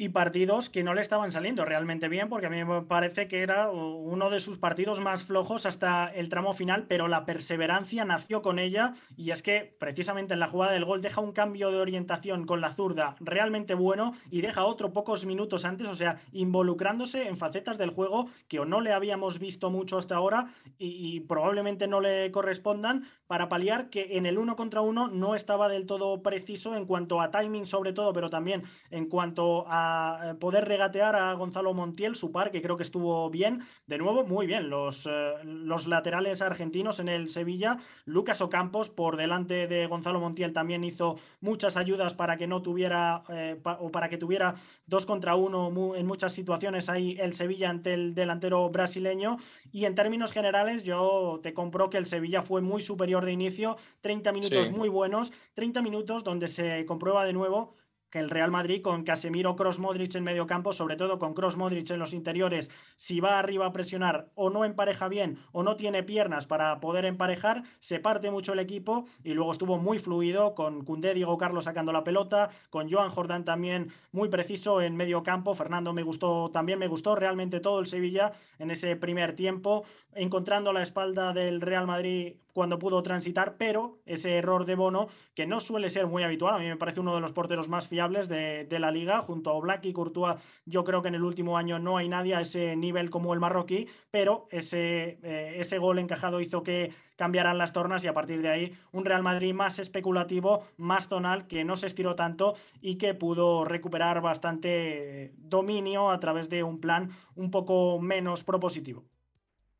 y 0.00 0.10
partidos 0.10 0.70
que 0.70 0.84
no 0.84 0.94
le 0.94 1.00
estaban 1.00 1.32
saliendo 1.32 1.64
realmente 1.64 2.06
bien, 2.06 2.28
porque 2.28 2.46
a 2.46 2.50
mí 2.50 2.64
me 2.64 2.82
parece 2.82 3.26
que 3.26 3.42
era 3.42 3.68
uno 3.68 4.30
de 4.30 4.38
sus 4.38 4.56
partidos 4.56 5.00
más 5.00 5.24
flojos 5.24 5.66
hasta 5.66 6.06
el 6.06 6.28
tramo 6.28 6.54
final, 6.54 6.84
pero 6.88 7.08
la 7.08 7.26
perseverancia 7.26 8.04
nació 8.04 8.40
con 8.40 8.60
ella 8.60 8.94
y 9.16 9.32
es 9.32 9.42
que 9.42 9.74
precisamente 9.80 10.34
en 10.34 10.40
la 10.40 10.46
jugada 10.46 10.70
del 10.70 10.84
gol 10.84 11.02
deja 11.02 11.20
un 11.20 11.32
cambio 11.32 11.72
de 11.72 11.78
orientación 11.78 12.46
con 12.46 12.60
la 12.60 12.74
zurda 12.74 13.16
realmente 13.18 13.74
bueno 13.74 14.14
y 14.30 14.40
deja 14.40 14.64
otro 14.64 14.92
pocos 14.92 15.26
minutos 15.26 15.64
antes, 15.64 15.88
o 15.88 15.96
sea, 15.96 16.20
involucrándose 16.30 17.26
en 17.26 17.36
facetas 17.36 17.76
del 17.76 17.90
juego 17.90 18.28
que 18.46 18.60
o 18.60 18.64
no 18.64 18.80
le 18.80 18.92
habíamos 18.92 19.40
visto 19.40 19.68
mucho 19.68 19.98
hasta 19.98 20.14
ahora 20.14 20.54
y, 20.78 21.16
y 21.16 21.20
probablemente 21.22 21.88
no 21.88 22.00
le 22.00 22.30
correspondan 22.30 23.08
para 23.26 23.48
paliar 23.48 23.90
que 23.90 24.16
en 24.16 24.26
el 24.26 24.38
uno 24.38 24.54
contra 24.54 24.80
uno 24.80 25.08
no 25.08 25.34
estaba 25.34 25.68
del 25.68 25.86
todo 25.86 26.22
preciso 26.22 26.76
en 26.76 26.86
cuanto 26.86 27.20
a 27.20 27.32
timing 27.32 27.66
sobre 27.66 27.92
todo, 27.92 28.12
pero 28.12 28.30
también 28.30 28.62
en 28.92 29.06
cuanto 29.06 29.64
a 29.66 29.87
eh, 30.24 30.34
poder 30.34 30.66
regatear 30.66 31.16
a 31.16 31.32
Gonzalo 31.34 31.74
Montiel, 31.74 32.16
su 32.16 32.32
par, 32.32 32.50
que 32.50 32.62
creo 32.62 32.76
que 32.76 32.82
estuvo 32.82 33.28
bien. 33.30 33.62
De 33.86 33.98
nuevo, 33.98 34.24
muy 34.24 34.46
bien. 34.46 34.70
Los, 34.70 35.06
eh, 35.06 35.34
los 35.44 35.86
laterales 35.86 36.42
argentinos 36.42 37.00
en 37.00 37.08
el 37.08 37.30
Sevilla. 37.30 37.78
Lucas 38.04 38.40
Ocampos 38.40 38.90
por 38.90 39.16
delante 39.16 39.66
de 39.66 39.86
Gonzalo 39.86 40.20
Montiel 40.20 40.52
también 40.52 40.84
hizo 40.84 41.16
muchas 41.40 41.76
ayudas 41.76 42.14
para 42.14 42.36
que 42.36 42.46
no 42.46 42.62
tuviera 42.62 43.22
eh, 43.28 43.60
o 43.64 43.90
para 43.90 44.08
que 44.08 44.18
tuviera 44.18 44.54
dos 44.86 45.06
contra 45.06 45.34
uno 45.34 45.94
en 45.94 46.06
muchas 46.06 46.32
situaciones 46.32 46.88
ahí 46.88 47.16
el 47.20 47.34
Sevilla 47.34 47.70
ante 47.70 47.94
el 47.94 48.14
delantero 48.14 48.68
brasileño. 48.70 49.38
Y 49.72 49.84
en 49.84 49.94
términos 49.94 50.32
generales, 50.32 50.82
yo 50.82 51.40
te 51.42 51.54
compro 51.54 51.90
que 51.90 51.98
el 51.98 52.06
Sevilla 52.06 52.42
fue 52.42 52.60
muy 52.60 52.82
superior 52.82 53.24
de 53.24 53.32
inicio. 53.32 53.76
30 54.00 54.32
minutos 54.32 54.70
muy 54.70 54.88
buenos, 54.88 55.32
30 55.54 55.82
minutos 55.82 56.24
donde 56.24 56.48
se 56.48 56.84
comprueba 56.86 57.24
de 57.24 57.32
nuevo 57.32 57.74
que 58.10 58.18
el 58.18 58.30
Real 58.30 58.50
Madrid 58.50 58.82
con 58.82 59.04
Casemiro, 59.04 59.56
Cross 59.56 59.78
Modric 59.78 60.14
en 60.14 60.24
medio 60.24 60.46
campo, 60.46 60.72
sobre 60.72 60.96
todo 60.96 61.18
con 61.18 61.34
Cross 61.34 61.56
Modric 61.56 61.90
en 61.90 61.98
los 61.98 62.12
interiores, 62.12 62.70
si 62.96 63.20
va 63.20 63.38
arriba 63.38 63.66
a 63.66 63.72
presionar 63.72 64.28
o 64.34 64.50
no 64.50 64.64
empareja 64.64 65.08
bien 65.08 65.38
o 65.52 65.62
no 65.62 65.76
tiene 65.76 66.02
piernas 66.02 66.46
para 66.46 66.80
poder 66.80 67.04
emparejar, 67.04 67.62
se 67.80 68.00
parte 68.00 68.30
mucho 68.30 68.52
el 68.52 68.58
equipo 68.58 69.06
y 69.22 69.34
luego 69.34 69.52
estuvo 69.52 69.78
muy 69.78 69.98
fluido 69.98 70.54
con 70.54 70.84
Cundé, 70.84 71.14
Diego 71.14 71.38
Carlos 71.38 71.64
sacando 71.64 71.92
la 71.92 72.04
pelota, 72.04 72.50
con 72.70 72.90
Joan 72.90 73.10
Jordán 73.10 73.44
también 73.44 73.92
muy 74.12 74.28
preciso 74.28 74.80
en 74.80 74.96
medio 74.96 75.22
campo, 75.22 75.54
Fernando 75.54 75.92
me 75.92 76.02
gustó, 76.02 76.50
también 76.50 76.78
me 76.78 76.88
gustó 76.88 77.14
realmente 77.14 77.60
todo 77.60 77.80
el 77.80 77.86
Sevilla 77.86 78.32
en 78.58 78.70
ese 78.70 78.96
primer 78.96 79.34
tiempo, 79.34 79.84
encontrando 80.14 80.72
la 80.72 80.82
espalda 80.82 81.32
del 81.32 81.60
Real 81.60 81.86
Madrid 81.86 82.36
cuando 82.52 82.78
pudo 82.78 83.02
transitar, 83.02 83.56
pero 83.56 83.98
ese 84.06 84.36
error 84.36 84.64
de 84.64 84.74
Bono, 84.74 85.08
que 85.34 85.46
no 85.46 85.60
suele 85.60 85.90
ser 85.90 86.06
muy 86.06 86.22
habitual, 86.22 86.54
a 86.54 86.58
mí 86.58 86.66
me 86.66 86.76
parece 86.76 87.00
uno 87.00 87.14
de 87.14 87.20
los 87.20 87.32
porteros 87.32 87.68
más 87.68 87.88
fiables 87.88 88.28
de, 88.28 88.66
la 88.78 88.90
liga, 88.90 89.20
junto 89.20 89.50
a 89.50 89.60
Black 89.60 89.84
y 89.86 89.92
Courtois, 89.92 90.36
yo 90.64 90.84
creo 90.84 91.02
que 91.02 91.08
en 91.08 91.14
el 91.14 91.24
último 91.24 91.56
año 91.56 91.78
no 91.78 91.96
hay 91.96 92.08
nadie 92.08 92.34
a 92.34 92.40
ese 92.40 92.76
nivel 92.76 93.10
como 93.10 93.34
el 93.34 93.40
marroquí, 93.40 93.88
pero 94.10 94.46
ese, 94.50 95.18
eh, 95.22 95.56
ese 95.58 95.78
gol 95.78 95.98
encajado 95.98 96.40
hizo 96.40 96.62
que 96.62 96.92
cambiaran 97.16 97.58
las 97.58 97.72
tornas 97.72 98.04
y 98.04 98.06
a 98.06 98.14
partir 98.14 98.40
de 98.40 98.48
ahí 98.48 98.72
un 98.92 99.04
Real 99.04 99.24
Madrid 99.24 99.52
más 99.52 99.80
especulativo, 99.80 100.62
más 100.76 101.08
tonal, 101.08 101.48
que 101.48 101.64
no 101.64 101.76
se 101.76 101.88
estiró 101.88 102.14
tanto 102.14 102.54
y 102.80 102.96
que 102.96 103.14
pudo 103.14 103.64
recuperar 103.64 104.20
bastante 104.20 105.32
dominio 105.36 106.10
a 106.10 106.20
través 106.20 106.48
de 106.48 106.62
un 106.62 106.80
plan 106.80 107.10
un 107.34 107.50
poco 107.50 108.00
menos 108.00 108.44
propositivo. 108.44 109.04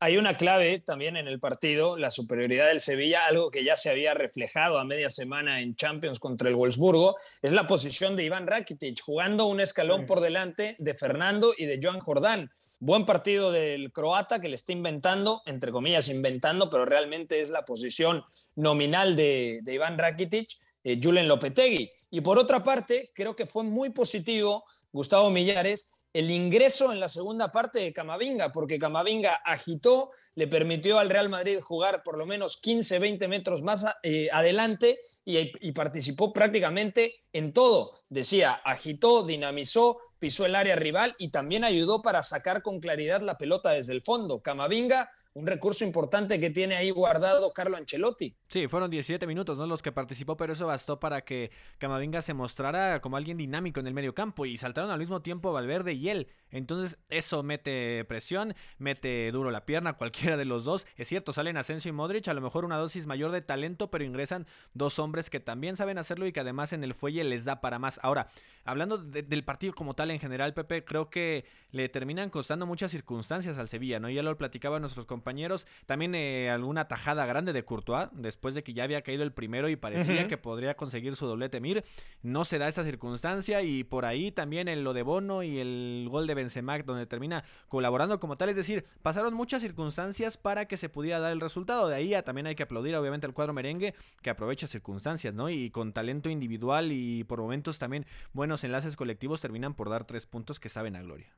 Hay 0.01 0.15
una 0.15 0.37
clave 0.37 0.79
también 0.79 1.17
en 1.17 1.27
el 1.27 1.41
partido, 1.41 1.97
la 1.97 2.09
superioridad 2.09 2.67
del 2.67 2.79
Sevilla, 2.79 3.25
algo 3.25 3.51
que 3.51 3.65
ya 3.65 3.75
se 3.75 3.89
había 3.89 4.13
reflejado 4.13 4.79
a 4.79 4.85
media 4.85 5.09
semana 5.09 5.59
en 5.59 5.75
Champions 5.75 6.19
contra 6.19 6.47
el 6.47 6.55
Wolfsburgo, 6.55 7.17
es 7.41 7.51
la 7.51 7.67
posición 7.67 8.15
de 8.15 8.23
Iván 8.23 8.47
Rakitic, 8.47 9.01
jugando 9.01 9.47
un 9.47 9.59
escalón 9.59 10.05
por 10.05 10.21
delante 10.21 10.77
de 10.79 10.93
Fernando 10.93 11.53
y 11.57 11.65
de 11.65 11.81
Joan 11.83 11.99
Jordán. 11.99 12.49
Buen 12.79 13.05
partido 13.05 13.51
del 13.51 13.91
croata 13.91 14.39
que 14.39 14.47
le 14.47 14.55
está 14.55 14.71
inventando, 14.71 15.41
entre 15.45 15.69
comillas 15.69 16.07
inventando, 16.07 16.69
pero 16.69 16.85
realmente 16.85 17.41
es 17.41 17.49
la 17.49 17.65
posición 17.65 18.23
nominal 18.55 19.17
de, 19.17 19.61
Iván 19.67 19.97
Rakitic, 19.97 20.47
eh, 20.81 20.97
Julen 21.03 21.27
Lopetegui. 21.27 21.91
Y 22.09 22.21
por 22.21 22.39
otra 22.39 22.63
parte, 22.63 23.11
creo 23.13 23.35
que 23.35 23.45
fue 23.45 23.65
muy 23.65 23.89
positivo 23.89 24.63
Gustavo 24.93 25.29
Millares 25.29 25.91
el 26.13 26.31
ingreso 26.31 26.91
en 26.91 26.99
la 26.99 27.07
segunda 27.07 27.51
parte 27.51 27.79
de 27.79 27.93
Camavinga, 27.93 28.51
porque 28.51 28.79
Camavinga 28.79 29.35
agitó, 29.45 30.11
le 30.35 30.47
permitió 30.47 30.97
al 30.97 31.09
Real 31.09 31.29
Madrid 31.29 31.59
jugar 31.59 32.01
por 32.03 32.17
lo 32.17 32.25
menos 32.25 32.57
15, 32.57 32.99
20 32.99 33.27
metros 33.27 33.61
más 33.61 33.85
eh, 34.01 34.27
adelante 34.31 34.99
y, 35.23 35.37
y, 35.37 35.71
participó 35.71 36.33
prácticamente 36.33 37.23
en 37.31 37.53
todo. 37.53 37.99
Decía, 38.09 38.53
agitó, 38.53 39.23
dinamizó, 39.23 39.99
pisó 40.17 40.45
el 40.45 40.55
área 40.55 40.75
rival 40.75 41.15
y 41.19 41.29
también 41.29 41.63
ayudó 41.63 42.01
para 42.01 42.23
sacar 42.23 42.63
con 42.63 42.79
claridad 42.79 43.21
la 43.21 43.37
pelota 43.37 43.71
desde 43.71 43.93
el 43.93 44.01
fondo. 44.01 44.41
Camavinga 44.41 45.11
un 45.39 45.47
recurso 45.47 45.85
importante 45.85 46.39
que 46.39 46.49
tiene 46.49 46.75
ahí 46.75 46.91
guardado 46.91 47.51
Carlo 47.53 47.77
Ancelotti. 47.77 48.35
Sí, 48.49 48.67
fueron 48.67 48.91
17 48.91 49.25
minutos, 49.25 49.57
¿no? 49.57 49.65
Los 49.65 49.81
que 49.81 49.91
participó, 49.91 50.35
pero 50.35 50.53
eso 50.53 50.67
bastó 50.67 50.99
para 50.99 51.21
que 51.21 51.51
Camavinga 51.77 52.21
se 52.21 52.33
mostrara 52.33 52.99
como 53.01 53.15
alguien 53.15 53.37
dinámico 53.37 53.79
en 53.79 53.87
el 53.87 53.93
medio 53.93 54.13
campo 54.13 54.45
y 54.45 54.57
saltaron 54.57 54.91
al 54.91 54.99
mismo 54.99 55.21
tiempo 55.21 55.53
Valverde 55.53 55.93
y 55.93 56.09
él. 56.09 56.27
Entonces, 56.51 56.97
eso 57.09 57.41
mete 57.41 58.03
presión, 58.05 58.53
mete 58.77 59.31
duro 59.31 59.49
la 59.51 59.65
pierna, 59.65 59.93
cualquiera 59.97 60.35
de 60.35 60.45
los 60.45 60.65
dos. 60.65 60.87
Es 60.97 61.07
cierto, 61.07 61.31
salen 61.31 61.57
Asensio 61.57 61.89
y 61.89 61.93
Modric, 61.93 62.27
a 62.27 62.33
lo 62.33 62.41
mejor 62.41 62.65
una 62.65 62.77
dosis 62.77 63.05
mayor 63.05 63.31
de 63.31 63.41
talento, 63.41 63.89
pero 63.89 64.03
ingresan 64.03 64.45
dos 64.73 64.99
hombres 64.99 65.29
que 65.29 65.39
también 65.39 65.77
saben 65.77 65.97
hacerlo 65.97 66.27
y 66.27 66.33
que 66.33 66.41
además 66.41 66.73
en 66.73 66.83
el 66.83 66.93
fuelle 66.93 67.23
les 67.23 67.45
da 67.45 67.61
para 67.61 67.79
más. 67.79 67.99
Ahora, 68.03 68.29
hablando 68.65 68.97
del 68.97 69.43
partido 69.43 69.73
como 69.73 69.95
tal 69.95 70.11
en 70.11 70.19
general, 70.19 70.53
Pepe, 70.53 70.83
creo 70.83 71.09
que 71.09 71.45
le 71.71 71.87
terminan 71.87 72.29
costando 72.29 72.65
muchas 72.65 72.91
circunstancias 72.91 73.57
al 73.57 73.69
Sevilla, 73.69 73.99
¿no? 73.99 74.09
Ya 74.09 74.21
lo 74.21 74.37
platicaban 74.37 74.81
nuestros 74.81 75.05
compañeros 75.05 75.28
compañeros. 75.29 75.67
También 75.85 76.15
eh, 76.15 76.49
alguna 76.49 76.87
tajada 76.87 77.23
grande 77.27 77.53
de 77.53 77.63
Courtois, 77.63 78.09
después 78.13 78.55
de 78.55 78.63
que 78.63 78.73
ya 78.73 78.83
había 78.83 79.03
caído 79.03 79.21
el 79.21 79.31
primero 79.31 79.69
y 79.69 79.75
parecía 79.75 80.27
que 80.27 80.37
podría 80.37 80.75
conseguir 80.75 81.15
su 81.15 81.27
doblete 81.27 81.61
Mir. 81.61 81.83
No 82.23 82.45
se 82.45 82.57
da 82.57 82.67
esta 82.67 82.83
circunstancia 82.83 83.61
y 83.61 83.83
por 83.83 84.05
ahí 84.05 84.31
también 84.31 84.67
en 84.67 84.83
lo 84.83 84.93
de 84.93 85.03
Bono 85.03 85.43
y 85.43 85.59
el 85.59 86.07
gol 86.09 86.25
de 86.25 86.33
Benzema, 86.33 86.79
donde 86.79 87.05
termina 87.05 87.43
colaborando 87.67 88.19
como 88.19 88.37
tal. 88.37 88.49
Es 88.49 88.55
decir, 88.55 88.85
pasaron 89.03 89.35
muchas 89.35 89.61
circunstancias 89.61 90.37
para 90.37 90.65
que 90.65 90.77
se 90.77 90.89
pudiera 90.89 91.19
dar 91.19 91.31
el 91.31 91.41
resultado. 91.41 91.87
De 91.87 91.95
ahí 91.95 92.15
también 92.25 92.47
hay 92.47 92.55
que 92.55 92.63
aplaudir 92.63 92.95
obviamente 92.95 93.27
al 93.27 93.33
cuadro 93.33 93.53
merengue 93.53 93.93
que 94.23 94.31
aprovecha 94.31 94.65
circunstancias, 94.65 95.33
¿no? 95.35 95.51
Y 95.51 95.69
con 95.69 95.93
talento 95.93 96.29
individual 96.29 96.91
y 96.91 97.23
por 97.25 97.39
momentos 97.39 97.77
también 97.77 98.07
buenos 98.33 98.63
enlaces 98.63 98.95
colectivos 98.95 99.41
terminan 99.41 99.75
por 99.75 99.91
dar 99.91 100.05
tres 100.05 100.25
puntos 100.25 100.59
que 100.59 100.69
saben 100.69 100.95
a 100.95 101.03
gloria. 101.03 101.35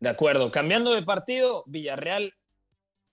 De 0.00 0.08
acuerdo, 0.08 0.52
cambiando 0.52 0.94
de 0.94 1.02
partido, 1.02 1.64
Villarreal 1.66 2.32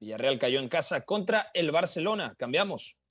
Villarreal 0.05 0.37
cayó 0.37 0.59
en 0.59 0.69
casa 0.69 1.03
contra 1.03 1.49
el 1.51 1.71
Barcelona. 1.71 2.35
Cambiamos. 2.37 3.01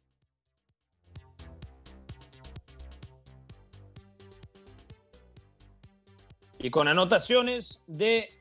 Y 6.60 6.70
con 6.70 6.86
anotaciones 6.86 7.82
de 7.88 8.38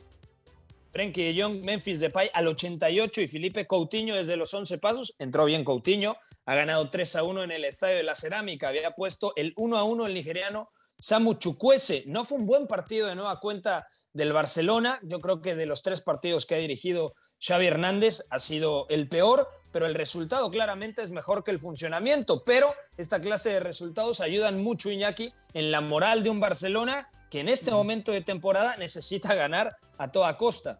Frenkie 0.91 1.33
de 1.33 1.41
Jong, 1.41 1.65
Memphis 1.65 1.99
Depay 1.99 2.29
al 2.31 2.47
88 2.47 3.21
y 3.21 3.27
Felipe 3.27 3.65
Coutinho 3.65 4.15
desde 4.15 4.37
los 4.37 4.53
11 4.53 4.77
pasos. 4.77 5.15
Entró 5.17 5.45
bien 5.45 5.65
Coutinho, 5.65 6.17
ha 6.45 6.53
ganado 6.53 6.91
3 6.91 7.15
a 7.15 7.23
1 7.23 7.43
en 7.45 7.51
el 7.51 7.65
Estadio 7.65 7.97
de 7.97 8.03
la 8.03 8.15
Cerámica. 8.15 8.67
Había 8.67 8.91
puesto 8.91 9.33
el 9.35 9.53
1 9.55 9.77
a 9.77 9.83
1 9.83 10.05
el 10.05 10.13
nigeriano 10.13 10.69
Samu 10.99 11.33
Chukwese. 11.33 12.03
No 12.05 12.23
fue 12.23 12.37
un 12.37 12.45
buen 12.45 12.67
partido 12.67 13.07
de 13.07 13.15
nueva 13.15 13.39
cuenta 13.39 13.87
del 14.13 14.31
Barcelona. 14.31 14.99
Yo 15.01 15.19
creo 15.19 15.41
que 15.41 15.55
de 15.55 15.65
los 15.65 15.81
tres 15.81 16.01
partidos 16.01 16.45
que 16.45 16.53
ha 16.53 16.59
dirigido 16.59 17.15
Xavi 17.45 17.67
Hernández 17.67 18.25
ha 18.29 18.39
sido 18.39 18.87
el 18.87 19.09
peor, 19.09 19.49
pero 19.73 19.85
el 19.85 19.95
resultado 19.95 20.49
claramente 20.49 21.01
es 21.01 21.11
mejor 21.11 21.43
que 21.43 21.51
el 21.51 21.59
funcionamiento. 21.59 22.45
Pero 22.45 22.73
esta 22.95 23.19
clase 23.19 23.49
de 23.49 23.59
resultados 23.59 24.21
ayudan 24.21 24.63
mucho, 24.63 24.89
Iñaki, 24.89 25.33
en 25.53 25.69
la 25.69 25.81
moral 25.81 26.23
de 26.23 26.29
un 26.29 26.39
Barcelona 26.39 27.09
que 27.29 27.41
en 27.41 27.49
este 27.49 27.71
momento 27.71 28.13
de 28.13 28.21
temporada 28.21 28.77
necesita 28.77 29.35
ganar 29.35 29.75
a 29.97 30.09
toda 30.09 30.37
costa. 30.37 30.79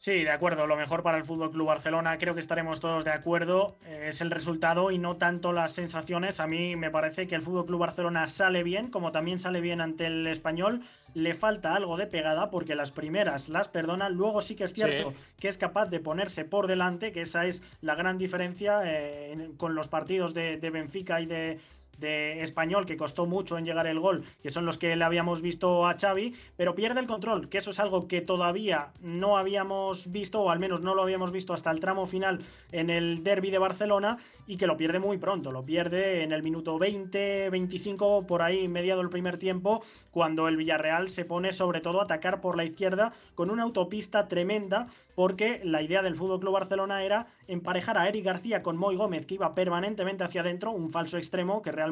Sí, 0.00 0.24
de 0.24 0.30
acuerdo. 0.30 0.66
Lo 0.66 0.76
mejor 0.76 1.02
para 1.02 1.18
el 1.18 1.24
Fútbol 1.24 1.50
Club 1.50 1.66
Barcelona, 1.66 2.16
creo 2.16 2.32
que 2.32 2.40
estaremos 2.40 2.80
todos 2.80 3.04
de 3.04 3.10
acuerdo, 3.10 3.76
eh, 3.84 4.06
es 4.08 4.22
el 4.22 4.30
resultado 4.30 4.90
y 4.90 4.96
no 4.96 5.18
tanto 5.18 5.52
las 5.52 5.72
sensaciones. 5.72 6.40
A 6.40 6.46
mí 6.46 6.74
me 6.74 6.90
parece 6.90 7.26
que 7.26 7.34
el 7.34 7.42
Fútbol 7.42 7.66
Club 7.66 7.80
Barcelona 7.80 8.26
sale 8.26 8.62
bien, 8.62 8.90
como 8.90 9.12
también 9.12 9.38
sale 9.38 9.60
bien 9.60 9.82
ante 9.82 10.06
el 10.06 10.26
Español. 10.26 10.80
Le 11.12 11.34
falta 11.34 11.74
algo 11.74 11.98
de 11.98 12.06
pegada 12.06 12.48
porque 12.48 12.74
las 12.74 12.92
primeras 12.92 13.50
las 13.50 13.68
perdona. 13.68 14.08
Luego 14.08 14.40
sí 14.40 14.56
que 14.56 14.64
es 14.64 14.72
cierto 14.72 15.12
que 15.38 15.48
es 15.48 15.58
capaz 15.58 15.90
de 15.90 16.00
ponerse 16.00 16.46
por 16.46 16.66
delante, 16.66 17.12
que 17.12 17.20
esa 17.20 17.44
es 17.44 17.62
la 17.82 17.94
gran 17.94 18.16
diferencia 18.16 18.80
eh, 18.86 19.50
con 19.58 19.74
los 19.74 19.88
partidos 19.88 20.32
de 20.32 20.70
Benfica 20.72 21.20
y 21.20 21.26
de 21.26 21.60
de 22.00 22.42
español 22.42 22.86
que 22.86 22.96
costó 22.96 23.26
mucho 23.26 23.58
en 23.58 23.64
llegar 23.64 23.86
el 23.86 24.00
gol, 24.00 24.24
que 24.42 24.50
son 24.50 24.66
los 24.66 24.78
que 24.78 24.96
le 24.96 25.04
habíamos 25.04 25.42
visto 25.42 25.86
a 25.86 25.96
Xavi, 25.98 26.34
pero 26.56 26.74
pierde 26.74 27.00
el 27.00 27.06
control, 27.06 27.48
que 27.48 27.58
eso 27.58 27.70
es 27.70 27.78
algo 27.78 28.08
que 28.08 28.20
todavía 28.20 28.92
no 29.00 29.36
habíamos 29.36 30.10
visto, 30.10 30.40
o 30.40 30.50
al 30.50 30.58
menos 30.58 30.80
no 30.80 30.94
lo 30.94 31.02
habíamos 31.02 31.32
visto 31.32 31.52
hasta 31.52 31.70
el 31.70 31.80
tramo 31.80 32.06
final 32.06 32.40
en 32.72 32.90
el 32.90 33.22
derby 33.22 33.50
de 33.50 33.58
Barcelona, 33.58 34.18
y 34.46 34.56
que 34.56 34.66
lo 34.66 34.76
pierde 34.76 34.98
muy 34.98 35.18
pronto, 35.18 35.52
lo 35.52 35.64
pierde 35.64 36.24
en 36.24 36.32
el 36.32 36.42
minuto 36.42 36.76
20, 36.76 37.50
25, 37.50 38.26
por 38.26 38.42
ahí 38.42 38.66
mediado 38.66 39.00
el 39.00 39.08
primer 39.08 39.38
tiempo, 39.38 39.84
cuando 40.10 40.48
el 40.48 40.56
Villarreal 40.56 41.10
se 41.10 41.24
pone 41.24 41.52
sobre 41.52 41.80
todo 41.80 42.00
a 42.00 42.04
atacar 42.04 42.40
por 42.40 42.56
la 42.56 42.64
izquierda 42.64 43.12
con 43.36 43.50
una 43.50 43.62
autopista 43.62 44.26
tremenda, 44.26 44.88
porque 45.14 45.60
la 45.62 45.82
idea 45.82 46.02
del 46.02 46.16
Fútbol 46.16 46.40
Club 46.40 46.54
Barcelona 46.54 47.04
era 47.04 47.26
emparejar 47.46 47.98
a 47.98 48.08
Eric 48.08 48.24
García 48.24 48.62
con 48.62 48.76
Moy 48.76 48.96
Gómez, 48.96 49.26
que 49.26 49.34
iba 49.34 49.54
permanentemente 49.54 50.24
hacia 50.24 50.40
adentro, 50.40 50.72
un 50.72 50.90
falso 50.90 51.16
extremo 51.16 51.62
que 51.62 51.70
realmente 51.70 51.89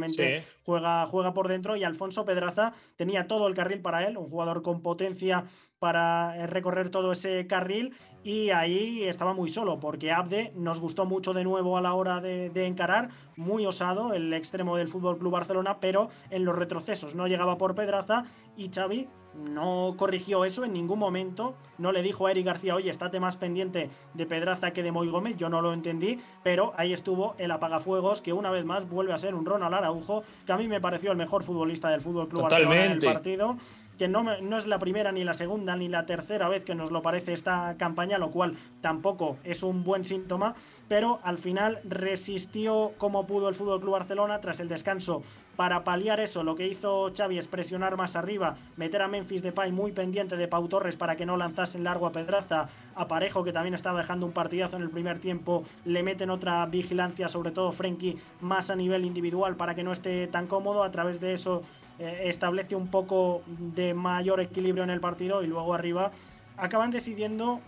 juega, 0.65 1.07
juega 1.07 1.35
por 1.35 1.49
dentro, 1.49 1.77
y 1.77 1.85
Alfonso 1.85 2.25
Pedraza 2.25 2.73
tenía 2.97 3.27
todo 3.27 3.49
el 3.49 3.55
carril 3.55 3.81
para 3.81 4.07
él, 4.07 4.17
un 4.17 4.29
jugador 4.29 4.63
con 4.63 4.83
potencia 4.83 5.45
para 5.79 6.37
eh, 6.37 6.47
recorrer 6.47 6.91
todo 6.91 7.13
ese 7.13 7.47
carril 7.47 7.95
y 8.25 8.51
ahí 8.51 9.05
estaba 9.05 9.33
muy 9.33 9.49
solo 9.49 9.79
porque 9.79 10.11
Abde 10.11 10.53
nos 10.57 10.81
gustó 10.81 11.07
mucho 11.07 11.33
de 11.33 11.45
nuevo 11.45 11.77
a 11.77 11.81
la 11.81 11.95
hora 11.95 12.21
de, 12.21 12.67
encarar, 12.67 13.11
muy 13.37 13.65
osado 13.65 14.13
el 14.13 14.33
extremo 14.35 14.77
del 14.77 14.89
Fútbol 14.89 15.19
Club 15.19 15.33
Barcelona, 15.33 15.79
pero 15.81 16.11
en 16.31 16.45
los 16.45 16.57
retrocesos 16.57 17.15
no 17.15 17.29
llegaba 17.29 17.57
por 17.57 17.75
Pedraza 17.75 18.25
y 18.57 18.71
Xavi 18.71 19.09
no 19.35 19.95
corrigió 19.97 20.45
eso 20.45 20.65
en 20.65 20.73
ningún 20.73 20.99
momento, 20.99 21.55
no 21.79 21.93
le 21.93 22.03
dijo 22.03 22.27
a 22.27 22.33
Eric 22.33 22.47
García, 22.47 22.75
oye, 22.75 22.91
estate 22.91 23.21
más 23.21 23.37
pendiente 23.37 23.89
de 24.15 24.27
Pedraza 24.27 24.73
que 24.73 24.83
de 24.83 24.91
Moy 24.91 25.09
Gómez, 25.09 25.37
yo 25.37 25.49
no 25.49 25.63
lo 25.63 25.73
entendí, 25.73 26.19
pero 26.43 26.73
ahí 26.77 26.93
estuvo 26.93 27.37
el 27.39 27.53
apagafuegos 27.53 28.21
que 28.21 28.33
una 28.33 28.51
vez 28.51 28.65
más 28.65 28.89
vuelve 28.89 29.13
a 29.13 29.19
ser 29.19 29.37
un 29.37 29.47
Ronald 29.47 29.75
Araujo, 29.75 30.25
que 30.45 30.53
a 30.53 30.57
mí 30.57 30.67
me 30.67 30.81
pareció 30.81 31.13
el 31.13 31.17
mejor 31.17 31.45
futbolista 31.45 31.89
del 31.89 32.01
Fútbol 32.01 32.29
Club 32.29 32.43
Barcelona 32.43 32.85
en 32.85 32.93
el 32.93 32.99
partido 32.99 33.57
que 33.99 34.09
no, 34.09 34.23
no, 34.23 34.59
es 34.59 34.67
la 34.67 34.79
primera, 34.79 35.11
ni 35.11 35.25
la 35.25 35.35
segunda, 35.35 35.77
ni 35.77 35.89
la 35.89 36.07
tercera 36.07 36.49
vez 36.49 36.65
que 36.65 36.75
nos 36.75 36.93
lo 36.93 37.03
parece 37.03 37.33
esta 37.33 37.75
campaña, 37.77 38.17
lo 38.17 38.31
cual 38.31 38.57
tampoco 38.81 39.39
es 39.43 39.63
un 39.63 39.83
buen 39.83 40.05
síntoma, 40.05 40.55
pero 40.89 41.19
al 41.25 41.39
final 41.39 41.81
resistió 41.85 42.93
como 42.97 43.27
pudo 43.27 43.49
el 43.49 43.57
Fútbol 43.57 43.81
Club 43.81 43.93
Barcelona 43.93 44.41
tras 44.41 44.61
el 44.61 44.69
descanso. 44.69 45.23
Para 45.57 45.83
paliar 45.83 46.21
eso, 46.21 46.45
lo 46.45 46.55
que 46.55 46.69
hizo 46.69 47.13
Xavi 47.13 47.37
es 47.37 47.49
presionar 47.49 47.97
más 47.97 48.15
arriba, 48.15 48.57
meter 48.77 49.03
a 49.03 49.09
Memphis 49.09 49.43
Depay 49.43 49.73
muy 49.73 49.91
pendiente 49.91 50.37
de 50.37 50.47
Pau 50.47 50.69
Torres 50.69 50.95
para 50.95 51.17
que 51.17 51.27
no 51.27 51.37
lanzase 51.37 51.81
largo 51.81 52.07
a 52.07 52.13
Pedraza, 52.13 52.69
a 52.95 53.09
Parejo 53.09 53.43
que 53.43 53.53
también 53.53 53.75
estaba 53.75 54.01
dejando 54.01 54.25
un 54.25 54.33
partidazo 54.33 54.77
en 54.77 54.83
el 54.83 54.91
primer 54.91 55.19
tiempo, 55.19 55.65
le 55.85 56.05
meten 56.05 56.31
otra 56.31 56.65
vigilancia, 56.67 57.29
sobre 57.29 57.51
todo 57.51 57.73
Frenkie, 57.73 58.19
más 58.41 58.71
a 58.71 58.77
nivel 58.77 59.05
individual 59.05 59.57
para 59.57 59.75
que 59.75 59.83
no 59.83 59.93
esté 59.93 60.29
tan 60.29 60.47
cómodo, 60.47 60.85
a 60.85 60.93
través 60.93 61.21
de 61.21 61.33
eso 61.33 61.65
eh, 61.99 62.23
establece 62.25 62.77
un 62.77 62.89
poco 62.89 63.43
de 63.47 63.95
mayor 63.95 64.41
equilibrio 64.41 64.85
en 64.85 64.91
el 64.91 65.01
partido 65.01 65.43
y 65.43 65.47
luego 65.47 65.75
arriba 65.75 66.13
acaban 66.57 66.91
decidiendo 66.91 67.61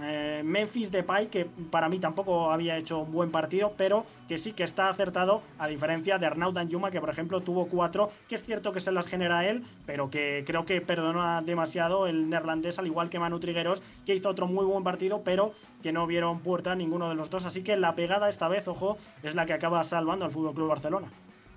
eh, 0.00 0.42
Memphis 0.44 0.90
Depay, 0.90 1.28
que 1.28 1.46
para 1.70 1.88
mí 1.88 2.00
tampoco 2.00 2.50
había 2.50 2.76
hecho 2.76 3.00
un 3.00 3.12
buen 3.12 3.30
partido, 3.30 3.74
pero 3.76 4.04
que 4.28 4.38
sí 4.38 4.52
que 4.52 4.64
está 4.64 4.88
acertado, 4.88 5.42
a 5.58 5.68
diferencia 5.68 6.18
de 6.18 6.26
Arnaud 6.26 6.52
Danjuma, 6.52 6.90
que 6.90 7.00
por 7.00 7.10
ejemplo 7.10 7.42
tuvo 7.42 7.66
cuatro, 7.66 8.10
que 8.28 8.34
es 8.34 8.42
cierto 8.42 8.72
que 8.72 8.80
se 8.80 8.90
las 8.90 9.06
genera 9.06 9.48
él, 9.48 9.64
pero 9.86 10.10
que 10.10 10.42
creo 10.46 10.64
que 10.64 10.80
perdona 10.80 11.42
demasiado 11.42 12.08
el 12.08 12.28
neerlandés, 12.28 12.78
al 12.78 12.86
igual 12.86 13.08
que 13.08 13.20
Manu 13.20 13.38
Trigueros, 13.38 13.82
que 14.04 14.14
hizo 14.14 14.28
otro 14.28 14.46
muy 14.46 14.64
buen 14.64 14.82
partido, 14.82 15.22
pero 15.24 15.52
que 15.82 15.92
no 15.92 16.06
vieron 16.06 16.40
puerta 16.40 16.74
ninguno 16.74 17.08
de 17.08 17.14
los 17.14 17.30
dos. 17.30 17.44
Así 17.44 17.62
que 17.62 17.76
la 17.76 17.94
pegada 17.94 18.28
esta 18.28 18.48
vez, 18.48 18.66
ojo, 18.66 18.98
es 19.22 19.34
la 19.34 19.46
que 19.46 19.52
acaba 19.52 19.84
salvando 19.84 20.24
al 20.24 20.32
Fútbol 20.32 20.54
Club 20.54 20.68
Barcelona. 20.68 21.08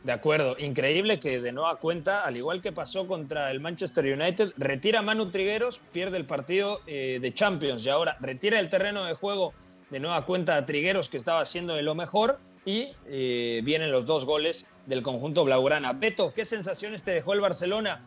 De 0.08 0.14
acuerdo, 0.14 0.56
increíble 0.58 1.20
que 1.20 1.42
de 1.42 1.52
nueva 1.52 1.76
cuenta, 1.76 2.22
al 2.22 2.38
igual 2.38 2.62
que 2.62 2.72
pasó 2.72 3.06
contra 3.10 3.52
el 3.52 3.60
Manchester 3.60 4.06
United, 4.06 4.54
retira 4.56 5.02
Manu 5.02 5.32
Trigueros, 5.32 5.82
pierde 5.92 6.16
el 6.16 6.26
partido 6.26 6.80
eh, 6.88 7.20
de 7.22 7.34
Champions 7.34 7.86
y 7.86 7.90
ahora 7.90 8.16
retira 8.22 8.58
el 8.62 8.70
terreno 8.70 9.04
de 9.04 9.16
juego 9.16 9.54
de 9.90 10.00
nueva 10.00 10.26
cuenta 10.26 10.56
a 10.56 10.66
Trigueros 10.66 11.10
que 11.10 11.18
estaba 11.18 11.42
haciendo 11.42 11.76
lo 11.82 11.94
mejor 11.94 12.40
y 12.64 12.88
eh, 13.08 13.60
vienen 13.66 13.92
los 13.92 14.06
dos 14.06 14.24
goles 14.24 14.74
del 14.86 15.04
conjunto 15.04 15.44
blaugrana. 15.44 15.92
Beto, 15.92 16.34
¿qué 16.34 16.46
sensaciones 16.46 17.04
te 17.04 17.12
dejó 17.12 17.34
el 17.34 17.42
Barcelona? 17.42 18.00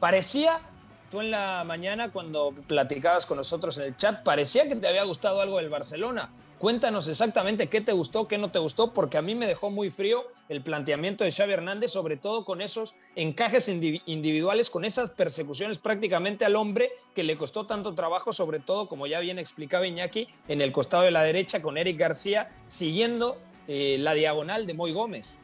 Parecía, 0.00 0.60
tú 1.08 1.20
en 1.20 1.30
la 1.30 1.62
mañana 1.64 2.10
cuando 2.10 2.52
platicabas 2.66 3.26
con 3.26 3.36
nosotros 3.36 3.78
en 3.78 3.84
el 3.84 3.96
chat, 3.96 4.24
parecía 4.24 4.68
que 4.68 4.74
te 4.74 4.88
había 4.88 5.04
gustado 5.04 5.40
algo 5.40 5.58
del 5.58 5.68
Barcelona 5.68 6.32
Cuéntanos 6.64 7.08
exactamente 7.08 7.66
qué 7.66 7.82
te 7.82 7.92
gustó, 7.92 8.26
qué 8.26 8.38
no 8.38 8.50
te 8.50 8.58
gustó, 8.58 8.94
porque 8.94 9.18
a 9.18 9.20
mí 9.20 9.34
me 9.34 9.46
dejó 9.46 9.68
muy 9.68 9.90
frío 9.90 10.24
el 10.48 10.62
planteamiento 10.62 11.22
de 11.22 11.30
Xavi 11.30 11.52
Hernández, 11.52 11.90
sobre 11.90 12.16
todo 12.16 12.46
con 12.46 12.62
esos 12.62 12.94
encajes 13.16 13.68
individuales, 13.68 14.70
con 14.70 14.86
esas 14.86 15.10
persecuciones 15.10 15.76
prácticamente 15.76 16.46
al 16.46 16.56
hombre 16.56 16.92
que 17.14 17.22
le 17.22 17.36
costó 17.36 17.66
tanto 17.66 17.94
trabajo, 17.94 18.32
sobre 18.32 18.60
todo, 18.60 18.88
como 18.88 19.06
ya 19.06 19.20
bien 19.20 19.38
explicaba 19.38 19.86
Iñaki, 19.86 20.26
en 20.48 20.62
el 20.62 20.72
costado 20.72 21.02
de 21.02 21.10
la 21.10 21.22
derecha 21.22 21.60
con 21.60 21.76
Eric 21.76 21.98
García, 21.98 22.48
siguiendo 22.66 23.36
eh, 23.68 23.98
la 24.00 24.14
diagonal 24.14 24.66
de 24.66 24.72
Moy 24.72 24.92
Gómez. 24.92 25.38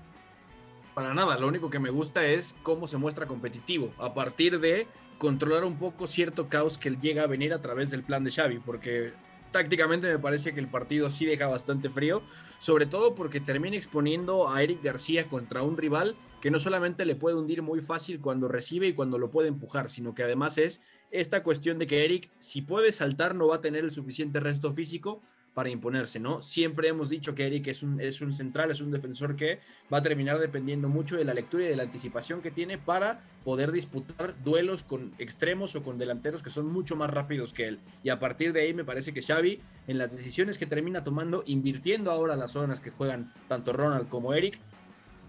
Para 0.94 1.12
nada, 1.12 1.37
lo 1.37 1.48
único 1.48 1.68
que 1.68 1.80
me 1.80 1.90
gusta 1.90 2.24
es 2.24 2.56
cómo 2.62 2.87
se 2.87 2.96
muestra 2.96 3.26
competitivo, 3.26 3.92
a 3.98 4.14
partir 4.14 4.59
de 4.59 4.87
controlar 5.18 5.64
un 5.64 5.78
poco 5.78 6.06
cierto 6.06 6.48
caos 6.48 6.78
que 6.78 6.88
llega 6.92 7.24
a 7.24 7.26
venir 7.26 7.52
a 7.52 7.61
través 7.61 7.90
del 7.90 8.04
plan 8.04 8.24
de 8.24 8.30
Xavi, 8.30 8.61
porque 8.61 9.12
tácticamente 9.50 10.08
me 10.08 10.18
parece 10.18 10.52
que 10.54 10.60
el 10.60 10.68
partido 10.68 11.10
sí 11.10 11.26
deja 11.26 11.46
bastante 11.46 11.90
frío, 11.90 12.22
sobre 12.58 12.86
todo 12.86 13.14
porque 13.14 13.40
termina 13.40 13.76
exponiendo 13.76 14.48
a 14.48 14.62
Eric 14.62 14.82
García 14.82 15.28
contra 15.28 15.62
un 15.62 15.76
rival 15.76 16.16
que 16.40 16.50
no 16.50 16.58
solamente 16.58 17.04
le 17.04 17.16
puede 17.16 17.36
hundir 17.36 17.62
muy 17.62 17.80
fácil 17.80 18.20
cuando 18.20 18.48
recibe 18.48 18.88
y 18.88 18.92
cuando 18.94 19.18
lo 19.18 19.30
puede 19.30 19.48
empujar, 19.48 19.90
sino 19.90 20.14
que 20.14 20.22
además 20.22 20.58
es 20.58 20.80
esta 21.10 21.42
cuestión 21.42 21.78
de 21.78 21.86
que 21.86 22.04
Eric, 22.04 22.30
si 22.38 22.62
puede 22.62 22.92
saltar, 22.92 23.34
no 23.34 23.48
va 23.48 23.56
a 23.56 23.60
tener 23.60 23.84
el 23.84 23.90
suficiente 23.90 24.40
resto 24.40 24.72
físico 24.72 25.20
para 25.54 25.68
imponerse, 25.68 26.20
¿no? 26.20 26.42
Siempre 26.42 26.88
hemos 26.88 27.08
dicho 27.08 27.34
que 27.34 27.46
Eric 27.46 27.68
es 27.68 27.82
un, 27.82 28.00
es 28.00 28.20
un 28.20 28.32
central, 28.32 28.70
es 28.70 28.80
un 28.80 28.90
defensor 28.90 29.36
que 29.36 29.60
va 29.92 29.98
a 29.98 30.02
terminar 30.02 30.38
dependiendo 30.38 30.88
mucho 30.88 31.16
de 31.16 31.24
la 31.24 31.34
lectura 31.34 31.64
y 31.64 31.68
de 31.68 31.76
la 31.76 31.82
anticipación 31.82 32.40
que 32.40 32.50
tiene 32.50 32.78
para 32.78 33.20
poder 33.44 33.72
disputar 33.72 34.34
duelos 34.42 34.82
con 34.82 35.12
extremos 35.18 35.74
o 35.74 35.82
con 35.82 35.98
delanteros 35.98 36.42
que 36.42 36.50
son 36.50 36.66
mucho 36.66 36.96
más 36.96 37.10
rápidos 37.10 37.52
que 37.52 37.66
él. 37.66 37.80
Y 38.04 38.10
a 38.10 38.18
partir 38.18 38.52
de 38.52 38.62
ahí 38.62 38.74
me 38.74 38.84
parece 38.84 39.12
que 39.12 39.22
Xavi, 39.22 39.60
en 39.86 39.98
las 39.98 40.12
decisiones 40.12 40.58
que 40.58 40.66
termina 40.66 41.02
tomando, 41.02 41.42
invirtiendo 41.46 42.10
ahora 42.10 42.36
las 42.36 42.52
zonas 42.52 42.80
que 42.80 42.90
juegan 42.90 43.32
tanto 43.48 43.72
Ronald 43.72 44.08
como 44.08 44.34
Eric, 44.34 44.58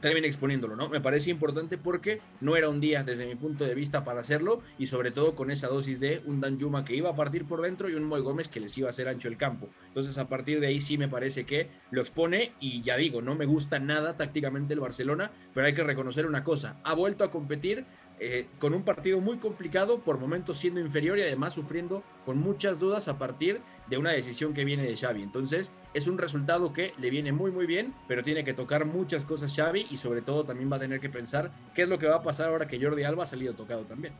termina 0.02 0.28
exponiéndolo, 0.28 0.76
¿no? 0.76 0.90
Me 0.90 1.00
parece 1.00 1.30
importante 1.30 1.78
porque 1.78 2.20
no 2.42 2.58
era 2.58 2.70
un 2.70 2.82
día 2.82 3.04
desde 3.04 3.26
mi 3.26 3.36
punto 3.36 3.66
de 3.66 3.76
vista 3.76 4.04
para 4.04 4.20
hacerlo 4.20 4.62
y 4.78 4.88
sobre 4.88 5.12
todo 5.12 5.36
con 5.36 5.52
esa 5.52 5.68
dosis 5.68 6.00
de 6.00 6.22
un 6.26 6.42
Dan 6.42 6.58
Yuma 6.58 6.84
que 6.84 6.96
iba 6.96 7.10
a 7.10 7.16
partir 7.16 7.46
por 7.46 7.62
dentro 7.62 7.90
y 7.90 7.94
un 7.94 8.04
Moy 8.04 8.22
Gómez 8.22 8.50
que 8.50 8.60
les 8.60 8.78
iba 8.78 8.88
a 8.88 8.90
hacer 8.90 9.08
ancho 9.08 9.28
el 9.28 9.38
campo. 9.38 9.70
Entonces 9.88 10.18
a 10.18 10.28
partir 10.28 10.60
de 10.60 10.68
ahí 10.68 10.80
sí 10.80 10.98
me 10.98 11.08
parece 11.08 11.46
que 11.46 11.70
lo 11.92 12.02
expone 12.02 12.52
y 12.60 12.82
ya 12.82 12.98
digo, 12.98 13.22
no 13.22 13.36
me 13.36 13.46
gusta 13.46 13.80
nada 13.80 14.18
tácticamente 14.18 14.74
el 14.74 14.80
Barcelona, 14.80 15.32
pero 15.54 15.68
hay 15.68 15.74
que 15.74 15.84
reconocer 15.84 16.26
una 16.26 16.44
cosa, 16.44 16.78
ha 16.84 16.94
vuelto 16.94 17.24
a 17.24 17.32
competir 17.32 17.86
eh, 18.24 18.46
con 18.60 18.76
un 18.76 18.84
partido 18.84 19.20
muy 19.20 19.38
complicado, 19.38 19.98
por 19.98 20.20
momentos 20.20 20.60
siendo 20.60 20.80
inferior 20.80 21.18
y 21.18 21.24
además 21.24 21.56
sufriendo 21.56 22.04
con 22.24 22.38
muchas 22.38 22.80
dudas 22.80 23.08
a 23.08 23.18
partir 23.18 23.62
de 23.88 23.98
una 23.98 24.12
decisión 24.12 24.54
que 24.54 24.64
viene 24.64 24.84
de 24.84 24.96
Xavi. 24.96 25.24
Entonces 25.24 25.72
es 25.96 26.06
un 26.06 26.20
resultado 26.20 26.72
que 26.72 26.94
le 27.00 27.10
viene 27.10 27.32
muy 27.32 27.50
muy 27.50 27.66
bien, 27.66 27.96
pero 28.08 28.22
tiene 28.22 28.44
que 28.44 28.54
tocar 28.54 28.86
muchas 28.86 29.26
cosas 29.26 29.56
Xavi 29.56 29.88
y 29.90 29.98
sobre 29.98 30.22
todo 30.22 30.44
también 30.44 30.72
va 30.72 30.76
a 30.76 30.80
tener 30.82 31.00
que 31.00 31.10
pensar 31.10 31.50
qué 31.74 31.82
es 31.82 31.90
lo 31.90 31.98
que 31.98 32.06
va 32.06 32.18
a 32.18 32.22
pasar 32.22 32.50
ahora 32.50 32.68
que 32.68 32.80
Jordi 32.80 33.04
Alba 33.04 33.24
ha 33.24 33.26
salido 33.26 33.56
tocado 33.56 33.86
también. 33.86 34.14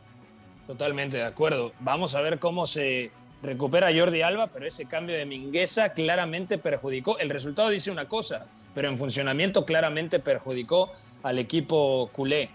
Totalmente 0.66 1.18
de 1.18 1.24
acuerdo. 1.24 1.70
Vamos 1.78 2.16
a 2.16 2.22
ver 2.22 2.40
cómo 2.40 2.66
se 2.66 3.12
recupera 3.40 3.96
Jordi 3.96 4.22
Alba, 4.22 4.48
pero 4.48 4.66
ese 4.66 4.86
cambio 4.86 5.16
de 5.16 5.26
Mingueza 5.26 5.92
claramente 5.92 6.58
perjudicó. 6.58 7.20
El 7.20 7.30
resultado 7.30 7.68
dice 7.68 7.92
una 7.92 8.08
cosa, 8.08 8.48
pero 8.74 8.88
en 8.88 8.96
funcionamiento 8.96 9.64
claramente 9.64 10.18
perjudicó 10.18 10.90
al 11.22 11.38
equipo 11.38 12.10
culé. 12.12 12.50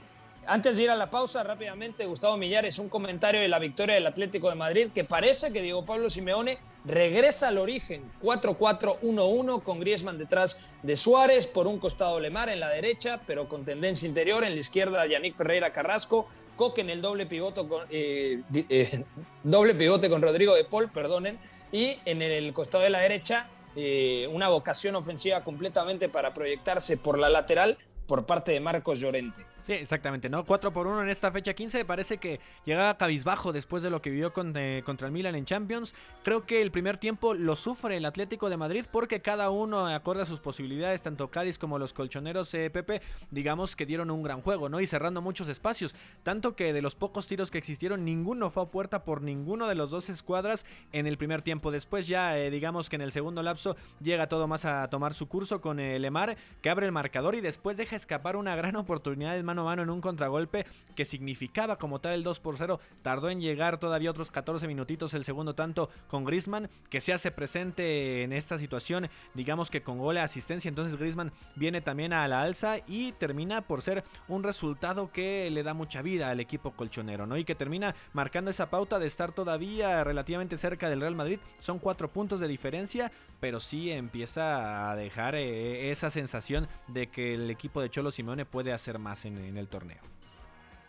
Antes 0.49 0.77
de 0.77 0.83
ir 0.83 0.89
a 0.89 0.95
la 0.95 1.09
pausa, 1.09 1.43
rápidamente, 1.43 2.05
Gustavo 2.05 2.37
Millares, 2.37 2.79
un 2.79 2.87
comentario 2.87 3.41
de 3.41 3.49
la 3.49 3.59
victoria 3.59 3.95
del 3.95 4.07
Atlético 4.07 4.47
de 4.47 4.55
Madrid, 4.55 4.87
que 4.95 5.03
parece 5.03 5.51
que 5.51 5.61
Diego 5.61 5.83
Pablo 5.83 6.09
Simeone 6.09 6.57
regresa 6.85 7.49
al 7.49 7.57
origen, 7.57 8.09
4-4-1-1 8.23 9.61
con 9.61 9.81
Griezmann 9.81 10.17
detrás 10.17 10.65
de 10.83 10.95
Suárez, 10.95 11.47
por 11.47 11.67
un 11.67 11.79
costado 11.79 12.21
Lemar 12.21 12.47
en 12.47 12.61
la 12.61 12.69
derecha, 12.69 13.19
pero 13.27 13.49
con 13.49 13.65
tendencia 13.65 14.07
interior, 14.07 14.45
en 14.45 14.53
la 14.53 14.59
izquierda 14.61 15.05
Yannick 15.05 15.35
Ferreira 15.35 15.73
Carrasco, 15.73 16.29
Coque 16.55 16.79
en 16.79 16.91
el 16.91 17.01
doble 17.01 17.25
pivote 17.25 17.67
con, 17.67 17.85
eh, 17.89 18.41
eh, 18.53 19.03
doble 19.43 19.75
pivote 19.75 20.09
con 20.09 20.21
Rodrigo 20.21 20.55
de 20.55 20.63
Paul, 20.63 20.89
perdonen, 20.89 21.37
y 21.73 21.99
en 22.05 22.21
el 22.21 22.53
costado 22.53 22.85
de 22.85 22.89
la 22.89 22.99
derecha 22.99 23.49
eh, 23.75 24.29
una 24.31 24.47
vocación 24.47 24.95
ofensiva 24.95 25.43
completamente 25.43 26.07
para 26.07 26.33
proyectarse 26.33 26.97
por 26.97 27.19
la 27.19 27.29
lateral 27.29 27.77
por 28.07 28.25
parte 28.25 28.53
de 28.53 28.61
Marcos 28.61 29.01
Llorente. 29.01 29.56
Sí, 29.67 29.73
exactamente, 29.73 30.29
¿no? 30.29 30.45
4 30.45 30.71
por 30.71 30.87
1 30.87 31.01
en 31.01 31.09
esta 31.09 31.29
fecha 31.29 31.53
15. 31.53 31.83
Parece 31.83 32.19
que 32.19 32.39
llegaba 32.63 32.97
cabizbajo 32.97 33.51
después 33.51 33.83
de 33.83 33.89
lo 33.89 34.01
que 34.01 34.09
vivió 34.09 34.31
eh, 34.55 34.81
contra 34.85 35.07
el 35.07 35.11
Milan 35.11 35.35
en 35.35 35.43
Champions. 35.43 35.93
Creo 36.23 36.45
que 36.45 36.61
el 36.61 36.71
primer 36.71 36.99
tiempo 36.99 37.33
lo 37.33 37.53
sufre 37.57 37.97
el 37.97 38.05
Atlético 38.05 38.49
de 38.49 38.55
Madrid 38.55 38.85
porque 38.89 39.21
cada 39.21 39.49
uno, 39.49 39.85
acorde 39.87 40.21
a 40.21 40.25
sus 40.25 40.39
posibilidades, 40.39 41.01
tanto 41.01 41.29
Cádiz 41.31 41.59
como 41.59 41.79
los 41.79 41.91
colchoneros 41.91 42.53
eh, 42.53 42.69
Pepe, 42.69 43.01
digamos 43.29 43.75
que 43.75 43.85
dieron 43.85 44.09
un 44.09 44.23
gran 44.23 44.39
juego, 44.39 44.69
¿no? 44.69 44.79
Y 44.79 44.87
cerrando 44.87 45.21
muchos 45.21 45.49
espacios. 45.49 45.93
Tanto 46.23 46.55
que 46.55 46.71
de 46.71 46.81
los 46.81 46.95
pocos 46.95 47.27
tiros 47.27 47.51
que 47.51 47.57
existieron, 47.57 48.05
ninguno 48.05 48.49
fue 48.49 48.63
a 48.63 48.67
puerta 48.67 49.03
por 49.03 49.21
ninguno 49.21 49.67
de 49.67 49.75
los 49.75 49.91
dos 49.91 50.07
escuadras 50.07 50.65
en 50.93 51.07
el 51.07 51.17
primer 51.17 51.41
tiempo. 51.41 51.71
Después 51.71 52.07
ya, 52.07 52.39
eh, 52.39 52.49
digamos 52.51 52.89
que 52.89 52.95
en 52.95 53.01
el 53.01 53.11
segundo 53.11 53.43
lapso 53.43 53.75
llega 53.99 54.29
todo 54.29 54.47
más 54.47 54.63
a 54.63 54.87
tomar 54.87 55.13
su 55.13 55.27
curso 55.27 55.59
con 55.59 55.81
el 55.81 56.03
Lemar, 56.03 56.37
que 56.61 56.69
abre 56.69 56.85
el 56.85 56.93
marcador 56.93 57.35
y 57.35 57.41
después 57.41 57.75
deja 57.75 57.97
escapar 57.97 58.37
una 58.37 58.55
gran 58.55 58.77
oportunidad 58.77 59.33
de 59.33 59.56
mano 59.63 59.83
en 59.83 59.89
un 59.89 60.01
contragolpe 60.01 60.65
que 60.95 61.05
significaba 61.05 61.77
como 61.77 61.99
tal 61.99 62.13
el 62.13 62.23
2 62.23 62.39
por 62.39 62.57
0. 62.57 62.79
Tardó 63.01 63.29
en 63.29 63.41
llegar 63.41 63.79
todavía 63.79 64.11
otros 64.11 64.31
14 64.31 64.67
minutitos 64.67 65.13
el 65.13 65.23
segundo 65.23 65.55
tanto 65.55 65.89
con 66.07 66.25
Grisman, 66.25 66.69
que 66.89 67.01
se 67.01 67.13
hace 67.13 67.31
presente 67.31 68.23
en 68.23 68.33
esta 68.33 68.59
situación, 68.59 69.09
digamos 69.33 69.69
que 69.69 69.83
con 69.83 69.97
gol 69.97 70.17
asistencia. 70.17 70.69
Entonces 70.69 70.97
Grisman 70.97 71.31
viene 71.55 71.81
también 71.81 72.13
a 72.13 72.27
la 72.27 72.41
alza 72.41 72.77
y 72.87 73.11
termina 73.13 73.61
por 73.61 73.81
ser 73.81 74.03
un 74.27 74.43
resultado 74.43 75.11
que 75.11 75.49
le 75.51 75.63
da 75.63 75.73
mucha 75.73 76.01
vida 76.01 76.29
al 76.29 76.39
equipo 76.39 76.71
colchonero, 76.71 77.27
¿no? 77.27 77.37
Y 77.37 77.45
que 77.45 77.55
termina 77.55 77.95
marcando 78.13 78.51
esa 78.51 78.69
pauta 78.69 78.99
de 78.99 79.07
estar 79.07 79.31
todavía 79.31 80.03
relativamente 80.03 80.57
cerca 80.57 80.89
del 80.89 81.01
Real 81.01 81.15
Madrid. 81.15 81.39
Son 81.59 81.79
cuatro 81.79 82.11
puntos 82.11 82.39
de 82.39 82.47
diferencia, 82.47 83.11
pero 83.39 83.59
sí 83.59 83.91
empieza 83.91 84.89
a 84.89 84.95
dejar 84.95 85.35
eh, 85.35 85.91
esa 85.91 86.09
sensación 86.09 86.67
de 86.87 87.07
que 87.07 87.35
el 87.35 87.49
equipo 87.49 87.81
de 87.81 87.89
Cholo 87.89 88.11
Simeone 88.11 88.45
puede 88.45 88.73
hacer 88.73 88.99
más 88.99 89.25
en, 89.25 89.37
en 89.47 89.57
el 89.57 89.67
torneo. 89.67 90.01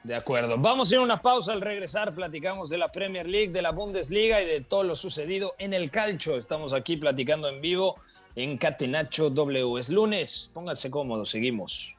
De 0.04 0.14
acuerdo. 0.14 0.56
Vamos 0.58 0.90
a 0.90 0.94
ir 0.94 1.00
a 1.00 1.02
una 1.02 1.20
pausa 1.20 1.52
al 1.52 1.60
regresar. 1.60 2.14
Platicamos 2.14 2.70
de 2.70 2.78
la 2.78 2.90
Premier 2.90 3.28
League, 3.28 3.52
de 3.52 3.62
la 3.62 3.72
Bundesliga 3.72 4.40
y 4.40 4.46
de 4.46 4.60
todo 4.60 4.84
lo 4.84 4.94
sucedido 4.94 5.54
en 5.58 5.74
el 5.74 5.90
calcho. 5.90 6.36
Estamos 6.36 6.72
aquí 6.72 6.96
platicando 6.96 7.48
en 7.48 7.60
vivo 7.60 7.96
en 8.36 8.56
Catenacho 8.56 9.28
W. 9.28 9.78
Es 9.78 9.90
lunes. 9.90 10.50
Pónganse 10.54 10.90
cómodos. 10.90 11.30
Seguimos. 11.30 11.98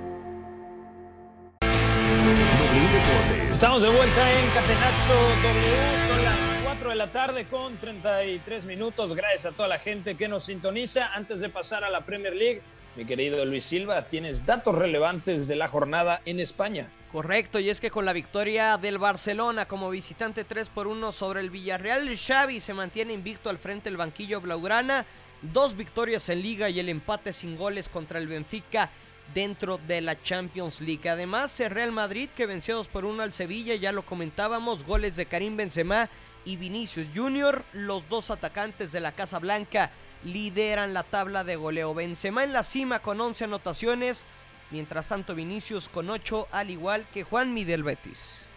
Estamos 3.51 3.81
de 3.83 3.89
vuelta 3.89 4.39
en 4.39 4.49
Catenacho 4.49 5.13
W. 5.43 6.07
Son 6.07 6.23
las 6.23 6.63
4 6.63 6.89
de 6.89 6.95
la 6.95 7.11
tarde 7.11 7.45
con 7.45 7.77
33 7.77 8.65
minutos. 8.65 9.13
Gracias 9.13 9.45
a 9.45 9.55
toda 9.55 9.67
la 9.67 9.79
gente 9.79 10.15
que 10.15 10.27
nos 10.27 10.45
sintoniza. 10.45 11.13
Antes 11.13 11.41
de 11.41 11.49
pasar 11.49 11.83
a 11.83 11.89
la 11.89 12.01
Premier 12.01 12.35
League, 12.35 12.61
mi 12.95 13.05
querido 13.05 13.45
Luis 13.45 13.63
Silva, 13.63 14.07
tienes 14.07 14.45
datos 14.45 14.75
relevantes 14.75 15.47
de 15.47 15.55
la 15.55 15.67
jornada 15.67 16.21
en 16.25 16.39
España. 16.39 16.89
Correcto, 17.11 17.59
y 17.59 17.69
es 17.69 17.79
que 17.79 17.91
con 17.91 18.05
la 18.05 18.13
victoria 18.13 18.77
del 18.77 18.97
Barcelona 18.97 19.67
como 19.67 19.89
visitante 19.89 20.43
3 20.43 20.69
por 20.69 20.87
1 20.87 21.11
sobre 21.11 21.41
el 21.41 21.49
Villarreal, 21.49 22.09
Xavi 22.17 22.59
se 22.59 22.73
mantiene 22.73 23.13
invicto 23.13 23.49
al 23.49 23.57
frente 23.57 23.89
del 23.89 23.97
banquillo 23.97 24.41
blaugrana. 24.41 25.05
Dos 25.41 25.75
victorias 25.75 26.29
en 26.29 26.41
liga 26.41 26.69
y 26.69 26.79
el 26.79 26.89
empate 26.89 27.33
sin 27.33 27.57
goles 27.57 27.89
contra 27.89 28.19
el 28.19 28.27
Benfica 28.27 28.89
dentro 29.33 29.79
de 29.87 30.01
la 30.01 30.21
Champions 30.21 30.81
League. 30.81 31.09
Además, 31.09 31.59
el 31.59 31.71
Real 31.71 31.91
Madrid 31.91 32.29
que 32.35 32.45
venció 32.45 32.75
2 32.75 32.87
por 32.87 33.05
1 33.05 33.23
al 33.23 33.33
Sevilla, 33.33 33.75
ya 33.75 33.91
lo 33.91 34.05
comentábamos, 34.05 34.85
goles 34.85 35.15
de 35.15 35.25
Karim 35.25 35.57
Benzema 35.57 36.09
y 36.45 36.55
Vinicius 36.55 37.07
Junior, 37.15 37.63
los 37.73 38.07
dos 38.09 38.31
atacantes 38.31 38.91
de 38.91 38.99
la 38.99 39.11
Casa 39.11 39.39
Blanca 39.39 39.91
lideran 40.23 40.93
la 40.93 41.03
tabla 41.03 41.43
de 41.43 41.55
goleo. 41.55 41.93
Benzema 41.93 42.43
en 42.43 42.53
la 42.53 42.63
cima 42.63 42.99
con 42.99 43.19
11 43.19 43.45
anotaciones, 43.45 44.25
mientras 44.71 45.07
tanto 45.09 45.35
Vinicius 45.35 45.89
con 45.89 46.09
8, 46.09 46.47
al 46.51 46.69
igual 46.69 47.05
que 47.13 47.23
Juan 47.23 47.53
Miguel 47.53 47.83
Betis. 47.83 48.47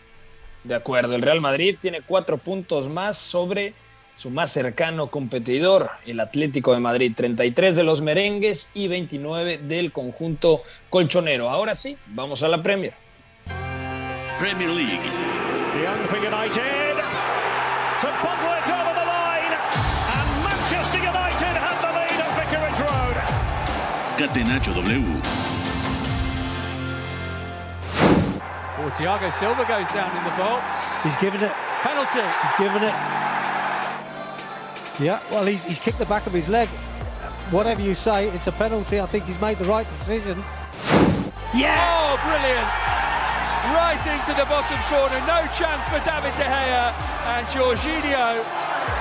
De 0.63 0.75
acuerdo, 0.75 1.15
el 1.15 1.23
Real 1.23 1.41
Madrid 1.41 1.77
tiene 1.79 2.01
cuatro 2.01 2.39
puntos 2.39 2.89
más 2.89 3.19
sobre 3.19 3.75
su 4.17 4.31
más 4.31 4.53
cercano 4.53 5.09
competidor, 5.09 5.91
el 6.07 6.21
Atlético 6.21 6.73
de 6.73 6.81
Madrid. 6.81 7.13
33 7.15 7.77
de 7.77 7.85
los 7.85 8.01
merengues 8.01 8.71
y 8.75 8.89
29 8.89 9.59
del 9.59 9.93
conjunto 9.93 10.63
colchonero. 10.91 11.51
Ahora 11.51 11.75
sí, 11.75 11.97
vamos 12.07 12.43
a 12.43 12.49
la 12.49 12.63
Premier. 12.63 12.95
Premier 14.39 14.71
League. 14.71 15.01
Young 15.83 16.07
for 16.09 16.19
United. 16.19 16.97
To 18.01 18.09
bubble 18.23 18.55
it 18.59 18.71
over 18.71 18.95
the 18.95 19.07
line. 19.07 19.55
And 20.15 20.29
Manchester 20.45 20.99
United 20.99 21.55
have 21.59 21.79
the 21.83 21.91
lead 21.95 22.19
at 22.21 22.31
Vicarage 22.39 22.81
Road. 22.81 23.17
Catenacho 24.19 24.73
W. 24.75 25.03
Oh, 28.77 28.91
Thiago 28.91 29.33
Silva 29.39 29.65
goes 29.65 29.89
down 29.93 30.17
in 30.17 30.25
the 30.25 30.37
box. 30.37 30.67
He's 31.03 31.17
given 31.17 31.43
it. 31.43 31.53
Penalty. 31.83 32.21
He's 32.21 32.59
given 32.59 32.83
it. 32.83 32.95
Yeah, 35.01 35.21
well, 35.31 35.45
he, 35.45 35.57
he's 35.57 35.79
kicked 35.79 35.99
the 35.99 36.07
back 36.07 36.27
of 36.27 36.33
his 36.33 36.49
leg. 36.49 36.69
Whatever 37.51 37.83
you 37.83 37.95
say, 37.95 38.29
it's 38.29 38.47
a 38.47 38.53
penalty. 38.53 39.01
I 39.01 39.07
think 39.07 39.25
he's 39.25 39.41
made 39.41 39.59
the 39.59 39.65
right 39.65 39.87
decision. 39.99 40.39
Yeah! 41.55 41.77
Oh, 41.83 42.17
brilliant. 42.23 42.71
Right 43.75 44.03
into 44.07 44.33
the 44.39 44.47
bottom 44.47 44.79
corner. 44.87 45.19
No 45.27 45.47
chance 45.53 45.83
for 45.89 45.99
David 46.05 46.35
De 46.39 46.47
Gea. 46.47 46.95
And 47.27 47.47
Jorginho 47.49 48.45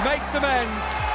makes 0.04 0.34
amends. 0.34 1.13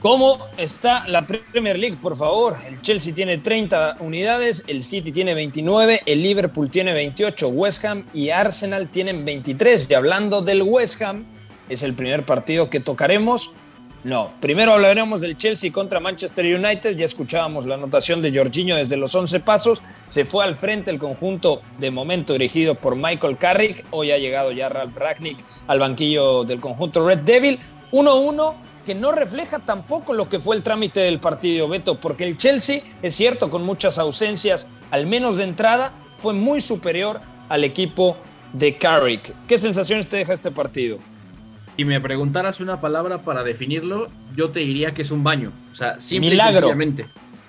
¿Cómo 0.00 0.38
está 0.56 1.06
la 1.08 1.26
Premier 1.26 1.78
League, 1.78 1.98
por 2.00 2.16
favor? 2.16 2.56
El 2.66 2.80
Chelsea 2.80 3.14
tiene 3.14 3.36
30 3.36 3.98
unidades, 4.00 4.64
el 4.66 4.82
City 4.82 5.12
tiene 5.12 5.34
29, 5.34 6.04
el 6.06 6.22
Liverpool 6.22 6.70
tiene 6.70 6.94
28, 6.94 7.48
West 7.48 7.84
Ham 7.84 8.06
y 8.14 8.30
Arsenal 8.30 8.88
tienen 8.88 9.26
23. 9.26 9.90
Y 9.90 9.94
hablando 9.94 10.40
del 10.40 10.62
West 10.62 11.02
Ham, 11.02 11.26
¿es 11.68 11.82
el 11.82 11.92
primer 11.92 12.24
partido 12.24 12.70
que 12.70 12.80
tocaremos? 12.80 13.54
No, 14.02 14.32
primero 14.40 14.72
hablaremos 14.72 15.20
del 15.20 15.36
Chelsea 15.36 15.70
contra 15.70 16.00
Manchester 16.00 16.46
United. 16.46 16.96
Ya 16.96 17.04
escuchábamos 17.04 17.66
la 17.66 17.74
anotación 17.74 18.22
de 18.22 18.34
Jorginho 18.34 18.76
desde 18.76 18.96
los 18.96 19.14
11 19.14 19.40
pasos. 19.40 19.82
Se 20.08 20.24
fue 20.24 20.44
al 20.44 20.54
frente 20.54 20.90
el 20.90 20.98
conjunto 20.98 21.60
de 21.78 21.90
momento 21.90 22.32
dirigido 22.32 22.74
por 22.74 22.96
Michael 22.96 23.36
Carrick. 23.36 23.84
Hoy 23.90 24.12
ha 24.12 24.16
llegado 24.16 24.50
ya 24.50 24.70
Ralph 24.70 24.96
Ragnick 24.96 25.36
al 25.66 25.78
banquillo 25.78 26.44
del 26.44 26.58
conjunto 26.58 27.06
Red 27.06 27.18
Devil. 27.18 27.58
1-1 27.92 28.69
que 28.90 28.94
no 28.96 29.12
refleja 29.12 29.60
tampoco 29.60 30.14
lo 30.14 30.28
que 30.28 30.40
fue 30.40 30.56
el 30.56 30.64
trámite 30.64 30.98
del 30.98 31.20
partido, 31.20 31.68
Beto, 31.68 32.00
porque 32.00 32.24
el 32.24 32.36
Chelsea, 32.36 32.80
es 33.02 33.14
cierto, 33.14 33.48
con 33.48 33.62
muchas 33.62 33.98
ausencias, 33.98 34.68
al 34.90 35.06
menos 35.06 35.36
de 35.36 35.44
entrada, 35.44 35.94
fue 36.16 36.34
muy 36.34 36.60
superior 36.60 37.20
al 37.48 37.62
equipo 37.62 38.16
de 38.52 38.78
Carrick. 38.78 39.32
¿Qué 39.46 39.58
sensaciones 39.58 40.08
te 40.08 40.16
deja 40.16 40.32
este 40.32 40.50
partido? 40.50 40.98
Si 41.76 41.84
me 41.84 42.00
preguntaras 42.00 42.58
una 42.58 42.80
palabra 42.80 43.22
para 43.22 43.44
definirlo, 43.44 44.08
yo 44.34 44.50
te 44.50 44.58
diría 44.58 44.92
que 44.92 45.02
es 45.02 45.12
un 45.12 45.22
baño. 45.22 45.52
O 45.70 45.74
sea, 45.76 46.00
simple 46.00 46.26
y 46.26 46.30
Milagro. 46.32 46.54
sencillamente. 46.54 47.06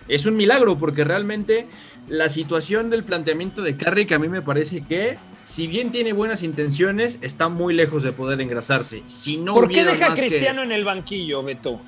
es 0.08 0.28
un 0.28 0.36
milagro 0.36 0.78
porque 0.78 1.04
realmente 1.04 1.68
la 2.08 2.30
situación 2.30 2.92
del 2.92 3.04
planteamiento 3.04 3.64
de 3.64 3.78
Carrick 3.78 4.12
a 4.12 4.20
mí 4.20 4.30
me 4.30 4.44
parece 4.44 4.82
que 4.82 5.18
si 5.52 5.68
bien 5.68 5.92
tiene 5.92 6.14
buenas 6.14 6.44
intenciones, 6.44 7.20
está 7.22 7.50
muy 7.50 7.74
lejos 7.74 8.04
de 8.04 8.14
poder 8.14 8.40
engrasarse. 8.40 9.04
Si 9.08 9.36
no 9.36 9.54
¿Por 9.54 9.70
qué 9.70 9.84
deja 9.84 10.14
a 10.14 10.16
que- 10.16 10.22
Cristiano 10.22 10.64
en 10.64 10.72
el 10.72 10.86
banquillo, 10.86 11.44
Beto? 11.44 11.82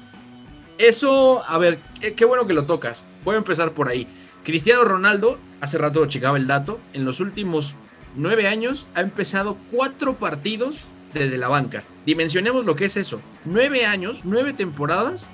Eso, 0.77 1.41
a 1.47 1.57
ver, 1.57 1.79
qué, 2.01 2.13
qué 2.13 2.25
bueno 2.25 2.45
que 2.45 2.53
lo 2.53 2.65
tocas. 2.65 3.05
Voy 3.23 3.35
a 3.35 3.37
empezar 3.37 3.71
por 3.71 3.87
ahí. 3.87 4.05
Cristiano 4.43 4.83
Ronaldo, 4.83 5.39
hace 5.61 5.77
rato 5.77 6.01
lo 6.01 6.07
checaba 6.07 6.37
el 6.37 6.45
dato, 6.45 6.81
en 6.91 7.05
los 7.05 7.21
últimos 7.21 7.75
nueve 8.17 8.49
años 8.49 8.85
ha 8.95 9.01
empezado 9.01 9.57
cuatro 9.71 10.15
partidos 10.17 10.87
desde 11.13 11.37
la 11.37 11.47
banca. 11.47 11.83
Dimensionemos 12.05 12.65
lo 12.65 12.75
que 12.75 12.83
es 12.85 12.97
eso. 12.97 13.21
Nueve 13.45 13.85
años, 13.85 14.23
nueve 14.25 14.51
temporadas 14.51 15.29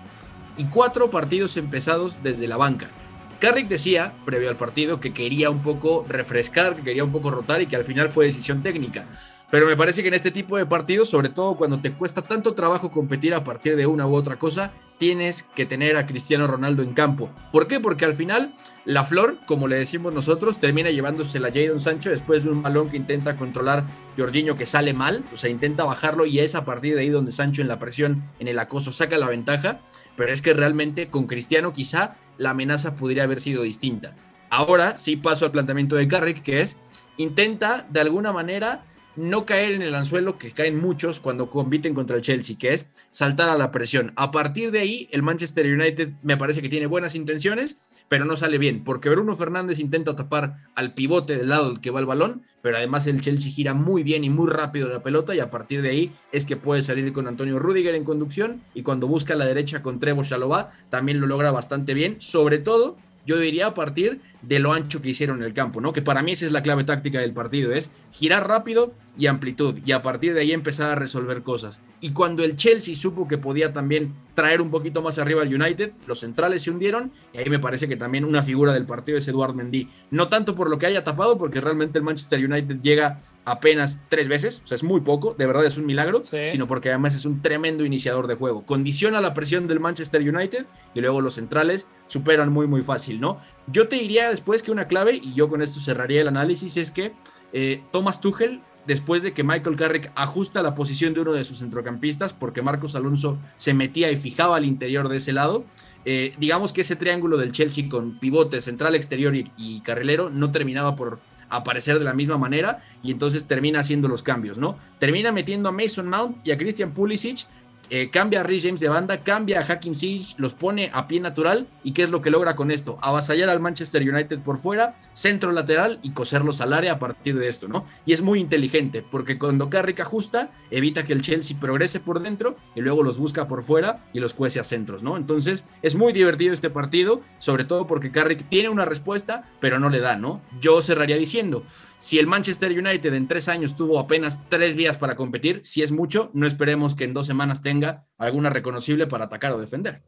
y 0.56 0.66
cuatro 0.66 1.10
partidos 1.10 1.58
empezados 1.58 2.22
desde 2.22 2.48
la 2.48 2.58
banca. 2.58 2.92
Carrick 3.40 3.70
decía, 3.70 4.14
previo 4.26 4.50
al 4.50 4.58
partido, 4.58 5.00
que 5.00 5.14
quería 5.14 5.50
un 5.50 5.64
poco 5.64 6.06
refrescar, 6.08 6.76
que 6.76 6.84
quería 6.84 7.06
un 7.06 7.12
poco 7.12 7.32
rotar 7.32 7.62
y 7.62 7.68
que 7.68 7.78
al 7.78 7.86
final 7.86 8.10
fue 8.10 8.26
decisión 8.26 8.62
técnica. 8.62 9.08
Pero 9.50 9.66
me 9.66 9.78
parece 9.78 10.02
que 10.02 10.10
en 10.10 10.14
este 10.14 10.30
tipo 10.30 10.58
de 10.58 10.66
partidos, 10.66 11.10
sobre 11.10 11.30
todo 11.30 11.56
cuando 11.56 11.80
te 11.80 11.92
cuesta 11.92 12.22
tanto 12.22 12.54
trabajo 12.54 12.92
competir 12.92 13.34
a 13.34 13.44
partir 13.44 13.76
de 13.76 13.88
una 13.88 14.06
u 14.06 14.14
otra 14.14 14.38
cosa, 14.38 14.72
tienes 15.00 15.44
que 15.44 15.66
tener 15.66 15.98
a 15.98 16.06
Cristiano 16.06 16.46
Ronaldo 16.46 16.84
en 16.84 16.94
campo. 16.94 17.32
¿Por 17.52 17.68
qué? 17.68 17.80
Porque 17.80 18.06
al 18.06 18.14
final 18.14 18.54
la 18.90 19.04
flor, 19.04 19.38
como 19.46 19.68
le 19.68 19.76
decimos 19.76 20.16
nosotros, 20.16 20.58
termina 20.58 20.90
llevándose 20.90 21.40
la 21.40 21.52
Jadon 21.52 21.80
Sancho 21.80 22.10
después 22.10 22.44
de 22.44 22.50
un 22.50 22.64
balón 22.64 22.90
que 22.90 22.98
intenta 22.98 23.36
controlar 23.38 23.86
Jorginho 24.18 24.56
que 24.56 24.66
sale 24.66 24.94
mal, 24.94 25.24
o 25.32 25.38
sea, 25.38 25.52
intenta 25.52 25.84
bajarlo 25.84 26.26
y 26.26 26.40
es 26.40 26.56
a 26.56 26.66
partir 26.66 26.96
de 26.96 27.02
ahí 27.02 27.10
donde 27.10 27.32
Sancho 27.32 27.62
en 27.62 27.68
la 27.68 27.78
presión, 27.78 28.24
en 28.40 28.48
el 28.48 28.58
acoso, 28.58 28.92
saca 28.92 29.20
la 29.20 29.30
ventaja. 29.30 29.82
Pero 30.16 30.34
es 30.34 30.42
que 30.42 30.56
realmente 30.56 31.08
con 31.08 31.28
Cristiano 31.28 31.72
quizá 31.72 32.16
la 32.40 32.50
amenaza 32.50 32.96
podría 32.96 33.26
haber 33.26 33.42
sido 33.42 33.62
distinta. 33.62 34.16
Ahora 34.50 34.98
sí 34.98 35.18
paso 35.18 35.46
al 35.46 35.52
planteamiento 35.52 35.96
de 35.96 36.08
Carrick, 36.08 36.42
que 36.42 36.62
es 36.62 36.76
intenta 37.18 37.86
de 37.92 38.00
alguna 38.00 38.34
manera 38.34 38.86
no 39.16 39.46
caer 39.46 39.74
en 39.74 39.82
el 39.82 39.96
anzuelo 39.96 40.38
que 40.38 40.52
caen 40.52 40.78
muchos 40.78 41.20
cuando 41.20 41.50
compiten 41.50 41.94
contra 41.94 42.16
el 42.16 42.22
Chelsea, 42.22 42.58
que 42.58 42.74
es 42.74 42.88
saltar 43.10 43.50
a 43.50 43.58
la 43.58 43.72
presión. 43.72 44.14
A 44.16 44.32
partir 44.32 44.72
de 44.72 44.80
ahí, 44.80 45.10
el 45.12 45.24
Manchester 45.24 45.66
United 45.66 46.10
me 46.22 46.38
parece 46.38 46.62
que 46.62 46.70
tiene 46.70 46.88
buenas 46.88 47.16
intenciones, 47.16 47.78
pero 48.08 48.26
no 48.26 48.36
sale 48.38 48.58
bien, 48.58 48.84
porque 48.84 49.10
Bruno 49.10 49.36
Fernández 49.36 49.80
intenta 49.80 50.16
tapar 50.16 50.56
al 50.76 50.94
pivote 50.94 51.38
del 51.38 51.50
lado 51.50 51.70
del 51.70 51.82
que 51.82 51.92
va 51.92 52.00
el 52.00 52.06
balón, 52.06 52.44
pero 52.62 52.78
además 52.78 53.08
el 53.08 53.22
Chelsea 53.22 53.52
gira 53.52 53.74
muy 53.74 54.04
bien 54.04 54.24
y 54.24 54.30
muy 54.30 54.50
rápido 54.50 54.90
la 54.90 55.02
pelota 55.02 55.34
y 55.36 55.40
a 55.40 55.50
partir 55.50 55.82
de 55.82 55.90
ahí 55.90 56.12
es 56.32 56.46
que 56.46 56.58
puede 56.58 56.82
salir 56.82 57.12
con 57.14 57.28
Antonio 57.28 57.60
Rudiger 57.60 57.96
en 57.96 58.04
conducción 58.04 58.62
y 58.74 58.84
cuando 58.84 59.08
busca 59.08 59.34
a 59.34 59.38
la 59.38 59.46
derecha 59.46 59.82
con 59.82 60.00
Trevo 60.00 60.24
Chalobah 60.24 60.72
también 60.90 61.22
lo 61.22 61.28
logra 61.28 61.52
bastante 61.52 61.94
bien, 61.94 62.20
sobre 62.20 62.60
todo 62.60 62.98
yo 63.26 63.38
diría 63.38 63.68
a 63.68 63.74
partir 63.74 64.22
de 64.42 64.60
lo 64.60 64.74
ancho 64.74 65.02
que 65.02 65.10
hicieron 65.10 65.40
en 65.40 65.46
el 65.46 65.54
campo, 65.54 65.82
¿no? 65.82 65.94
Que 65.94 66.02
para 66.02 66.24
mí 66.24 66.32
esa 66.32 66.46
es 66.46 66.52
la 66.52 66.64
clave 66.64 66.84
táctica 66.84 67.20
del 67.20 67.34
partido, 67.34 67.74
es 67.74 67.92
girar 68.12 68.48
rápido 68.48 68.94
y 69.18 69.28
amplitud, 69.28 69.76
y 69.86 69.92
a 69.92 70.02
partir 70.02 70.34
de 70.34 70.42
ahí 70.42 70.54
empezar 70.54 70.90
a 70.90 70.96
resolver 70.96 71.44
cosas. 71.44 71.82
Y 72.00 72.12
cuando 72.12 72.44
el 72.44 72.56
Chelsea 72.56 72.96
supo 72.96 73.28
que 73.28 73.38
podía 73.38 73.74
también 73.74 74.14
traer 74.34 74.62
un 74.62 74.72
poquito 74.72 75.02
más 75.02 75.20
arriba 75.20 75.42
al 75.42 75.54
United, 75.54 75.92
los 76.08 76.22
centrales 76.22 76.64
se 76.64 76.72
hundieron, 76.72 77.12
y 77.34 77.40
ahí 77.40 77.50
me 77.50 77.60
parece 77.60 77.90
que 77.90 77.98
también 77.98 78.24
una 78.24 78.42
figura 78.42 78.72
del 78.72 78.86
partido 78.86 79.18
es 79.18 79.28
Eduard 79.28 79.54
Mendy. 79.54 79.90
No 80.12 80.30
tanto 80.30 80.56
por 80.56 80.70
lo 80.70 80.80
que 80.80 80.86
haya 80.86 81.04
tapado, 81.04 81.38
porque 81.38 81.60
realmente 81.60 81.98
el 81.98 82.06
Manchester 82.06 82.40
United 82.40 82.80
llega 82.80 83.20
apenas 83.44 84.00
tres 84.08 84.30
veces, 84.30 84.62
o 84.64 84.68
sea, 84.68 84.76
es 84.76 84.84
muy 84.84 85.02
poco, 85.02 85.34
de 85.38 85.48
verdad 85.48 85.66
es 85.66 85.78
un 85.78 85.86
milagro, 85.86 86.22
sino 86.24 86.68
porque 86.68 86.90
además 86.90 87.16
es 87.16 87.26
un 87.26 87.42
tremendo 87.42 87.84
iniciador 87.84 88.28
de 88.28 88.36
juego. 88.36 88.66
Condiciona 88.66 89.20
la 89.20 89.34
presión 89.34 89.68
del 89.68 89.82
Manchester 89.82 90.22
United 90.22 90.66
y 90.94 91.02
luego 91.02 91.20
los 91.20 91.34
centrales 91.34 91.88
superan 92.08 92.54
muy, 92.54 92.68
muy 92.68 92.84
fácil, 92.84 93.20
¿no? 93.20 93.40
Yo 93.72 93.88
te 93.88 93.98
diría 93.98 94.30
después 94.30 94.64
que 94.64 94.72
una 94.72 94.88
clave, 94.88 95.20
y 95.22 95.34
yo 95.34 95.50
con 95.50 95.62
esto 95.62 95.80
cerraría 95.80 96.22
el 96.22 96.28
análisis, 96.28 96.78
es 96.78 96.92
que 96.92 97.14
eh, 97.54 97.82
Thomas 97.92 98.22
Tuchel, 98.22 98.62
después 98.88 99.24
de 99.24 99.34
que 99.34 99.44
Michael 99.44 99.76
Carrick 99.76 100.12
ajusta 100.16 100.62
la 100.62 100.76
posición 100.76 101.14
de 101.14 101.22
uno 101.22 101.34
de 101.34 101.44
sus 101.44 101.60
centrocampistas, 101.60 102.34
porque 102.34 102.62
Marcos 102.62 102.96
Alonso 102.96 103.38
se 103.56 103.74
metía 103.74 104.12
y 104.12 104.18
fijaba 104.18 104.56
al 104.56 104.66
interior 104.66 105.10
de 105.10 105.18
ese 105.18 105.34
lado, 105.34 105.66
eh, 106.06 106.34
digamos 106.40 106.74
que 106.74 106.82
ese 106.82 106.96
triángulo 106.96 107.38
del 107.38 107.52
Chelsea 107.52 107.90
con 107.90 108.20
pivote 108.20 108.62
central, 108.62 108.96
exterior 108.96 109.36
y, 109.36 109.52
y 109.58 109.82
carrilero 109.82 110.30
no 110.30 110.52
terminaba 110.52 110.96
por 110.96 111.20
aparecer 111.50 112.00
de 112.00 112.06
la 112.06 112.14
misma 112.14 112.38
manera 112.38 112.84
y 113.04 113.12
entonces 113.12 113.46
termina 113.46 113.80
haciendo 113.80 114.08
los 114.08 114.24
cambios, 114.24 114.58
¿no? 114.58 114.78
Termina 115.00 115.32
metiendo 115.32 115.70
a 115.70 115.72
Mason 115.72 116.08
Mount 116.08 116.48
y 116.48 116.52
a 116.52 116.58
Christian 116.58 116.94
Pulisic 116.94 117.48
eh, 117.90 118.10
cambia 118.12 118.42
a 118.42 118.44
Rhys 118.44 118.64
James 118.64 118.80
de 118.80 118.88
banda, 118.88 119.24
cambia 119.24 119.62
a 119.62 119.64
Hakim 119.64 119.96
Ziyech, 119.96 120.38
los 120.38 120.54
pone 120.54 120.92
a 120.94 121.08
pie 121.08 121.20
natural 121.20 121.68
y 121.84 121.94
¿qué 121.94 122.04
es 122.04 122.10
lo 122.10 122.22
que 122.22 122.30
logra 122.30 122.56
con 122.56 122.70
esto? 122.70 123.00
Avasallar 123.02 123.50
al 123.50 123.60
Manchester 123.60 124.08
United 124.08 124.40
por 124.40 124.58
fuera, 124.58 124.96
centro 125.12 125.52
lateral 125.52 126.00
y 126.04 126.12
coserlos 126.12 126.62
al 126.62 126.74
área 126.74 126.94
a 126.94 127.00
partir 127.00 127.38
de 127.40 127.50
esto, 127.50 127.68
¿no? 127.68 127.86
Y 128.06 128.14
es 128.14 128.22
muy 128.22 128.40
inteligente 128.40 129.04
porque 129.10 129.40
cuando 129.40 129.70
Carrick 129.70 130.00
ajusta, 130.02 130.52
evita 130.70 131.04
que 131.04 131.14
el 131.14 131.22
Chelsea 131.22 131.58
progrese 131.60 132.00
por 132.00 132.22
dentro 132.22 132.58
y 132.76 132.82
luego 132.82 133.02
los 133.02 133.18
busca 133.18 133.48
por 133.48 133.64
fuera 133.64 134.06
y 134.14 134.20
los 134.20 134.34
cuece 134.36 134.60
a 134.60 134.64
centros, 134.64 135.02
¿no? 135.02 135.18
Entonces 135.18 135.66
es 135.82 135.96
muy 135.96 136.14
divertido 136.14 136.54
este 136.54 136.70
partido, 136.70 137.22
sobre 137.40 137.64
todo 137.64 137.88
porque 137.88 138.12
Carrick 138.12 138.48
tiene 138.50 138.70
una 138.70 138.86
respuesta, 138.86 139.50
pero 139.60 139.80
no 139.80 139.90
le 139.90 140.00
da, 140.00 140.16
¿no? 140.16 140.42
Yo 140.62 140.82
cerraría 140.82 141.18
diciendo, 141.18 141.64
si 141.98 142.20
el 142.20 142.28
Manchester 142.28 142.72
United 142.72 143.14
en 143.14 143.28
tres 143.28 143.50
años 143.50 143.76
tuvo 143.76 144.00
apenas 144.00 144.48
tres 144.48 144.76
vías 144.76 144.98
para 144.98 145.16
competir, 145.16 145.62
si 145.64 145.82
es 145.82 145.92
mucho, 145.92 146.30
no 146.34 146.48
esperemos 146.48 146.96
que 146.96 147.04
en 147.04 147.14
dos 147.14 147.28
semanas 147.28 147.62
tenga 147.62 147.79
alguna 148.18 148.50
reconocible 148.50 149.08
para 149.08 149.26
atacar 149.26 149.52
o 149.54 149.60
defender. 149.60 150.02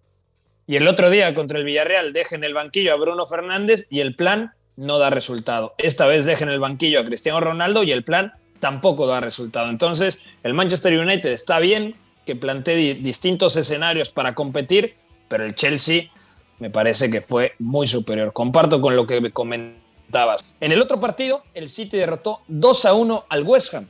Y 0.68 0.76
el 0.76 0.88
otro 0.88 1.10
día 1.10 1.34
contra 1.34 1.58
el 1.60 1.66
Villarreal 1.66 2.14
dejen 2.14 2.44
el 2.44 2.54
banquillo 2.54 2.94
a 2.94 2.98
Bruno 2.98 3.26
Fernández 3.26 3.88
y 3.90 4.00
el 4.00 4.16
plan 4.16 4.52
no 4.78 5.00
da 5.00 5.10
resultado. 5.10 5.74
Esta 5.78 6.06
vez 6.08 6.26
dejen 6.26 6.50
el 6.50 6.60
banquillo 6.60 7.00
a 7.00 7.06
Cristiano 7.06 7.40
Ronaldo 7.40 7.84
y 7.84 7.92
el 7.92 8.04
plan 8.04 8.34
tampoco 8.60 9.08
da 9.08 9.20
resultado. 9.20 9.70
Entonces, 9.70 10.24
el 10.44 10.54
Manchester 10.54 10.98
United 10.98 11.32
está 11.32 11.60
bien 11.60 11.96
que 12.26 12.36
plantee 12.36 12.76
di- 12.76 12.94
distintos 12.94 13.56
escenarios 13.58 14.10
para 14.12 14.34
competir, 14.36 14.96
pero 15.28 15.44
el 15.44 15.56
Chelsea 15.56 16.10
me 16.60 16.70
parece 16.70 17.10
que 17.10 17.22
fue 17.22 17.54
muy 17.60 17.88
superior. 17.88 18.32
Comparto 18.34 18.80
con 18.80 18.96
lo 18.96 19.08
que 19.08 19.20
me 19.20 19.32
comentabas. 19.32 20.56
En 20.60 20.72
el 20.72 20.82
otro 20.82 21.00
partido, 21.00 21.44
el 21.54 21.70
City 21.70 21.98
derrotó 21.98 22.42
2 22.48 22.86
a 22.86 22.94
1 22.94 23.26
al 23.30 23.44
West 23.44 23.74
Ham. 23.74 23.88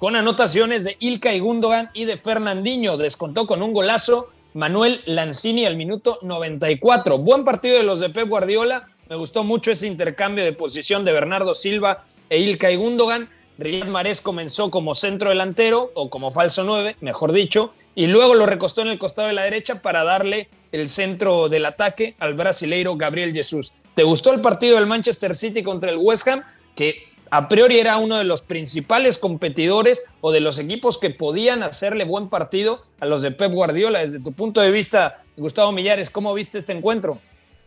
Con 0.00 0.16
anotaciones 0.16 0.84
de 0.84 0.96
Ilka 0.98 1.34
y 1.34 1.40
Gundogan 1.40 1.90
y 1.92 2.06
de 2.06 2.16
Fernandinho. 2.16 2.96
Descontó 2.96 3.46
con 3.46 3.62
un 3.62 3.74
golazo 3.74 4.30
Manuel 4.54 5.02
Lanzini 5.04 5.66
al 5.66 5.76
minuto 5.76 6.18
94. 6.22 7.18
Buen 7.18 7.44
partido 7.44 7.76
de 7.76 7.84
los 7.84 8.00
de 8.00 8.08
Pep 8.08 8.26
Guardiola. 8.26 8.88
Me 9.10 9.16
gustó 9.16 9.44
mucho 9.44 9.70
ese 9.70 9.86
intercambio 9.86 10.42
de 10.42 10.54
posición 10.54 11.04
de 11.04 11.12
Bernardo 11.12 11.54
Silva 11.54 12.06
e 12.30 12.38
Ilka 12.38 12.70
y 12.70 12.76
Gundogan. 12.76 13.28
Riyad 13.58 13.88
Mahrez 13.88 14.22
comenzó 14.22 14.70
como 14.70 14.94
centro 14.94 15.28
delantero 15.28 15.90
o 15.92 16.08
como 16.08 16.30
falso 16.30 16.64
9, 16.64 16.96
mejor 17.02 17.32
dicho, 17.32 17.74
y 17.94 18.06
luego 18.06 18.34
lo 18.34 18.46
recostó 18.46 18.80
en 18.80 18.88
el 18.88 18.98
costado 18.98 19.28
de 19.28 19.34
la 19.34 19.42
derecha 19.42 19.82
para 19.82 20.02
darle 20.02 20.48
el 20.72 20.88
centro 20.88 21.50
del 21.50 21.66
ataque 21.66 22.16
al 22.20 22.32
brasileiro 22.32 22.96
Gabriel 22.96 23.34
Jesús. 23.34 23.74
¿Te 23.94 24.02
gustó 24.02 24.32
el 24.32 24.40
partido 24.40 24.76
del 24.76 24.86
Manchester 24.86 25.36
City 25.36 25.62
contra 25.62 25.90
el 25.90 25.98
West 25.98 26.26
Ham? 26.26 26.42
Que 26.74 27.09
a 27.30 27.48
priori 27.48 27.78
era 27.78 27.96
uno 27.98 28.16
de 28.16 28.24
los 28.24 28.42
principales 28.42 29.18
competidores 29.18 30.02
o 30.20 30.32
de 30.32 30.40
los 30.40 30.58
equipos 30.58 30.98
que 30.98 31.10
podían 31.10 31.62
hacerle 31.62 32.04
buen 32.04 32.28
partido 32.28 32.80
a 32.98 33.06
los 33.06 33.22
de 33.22 33.30
Pep 33.30 33.52
Guardiola. 33.52 34.00
Desde 34.00 34.20
tu 34.20 34.32
punto 34.32 34.60
de 34.60 34.72
vista, 34.72 35.22
Gustavo 35.36 35.70
Millares, 35.70 36.10
¿cómo 36.10 36.34
viste 36.34 36.58
este 36.58 36.72
encuentro? 36.72 37.18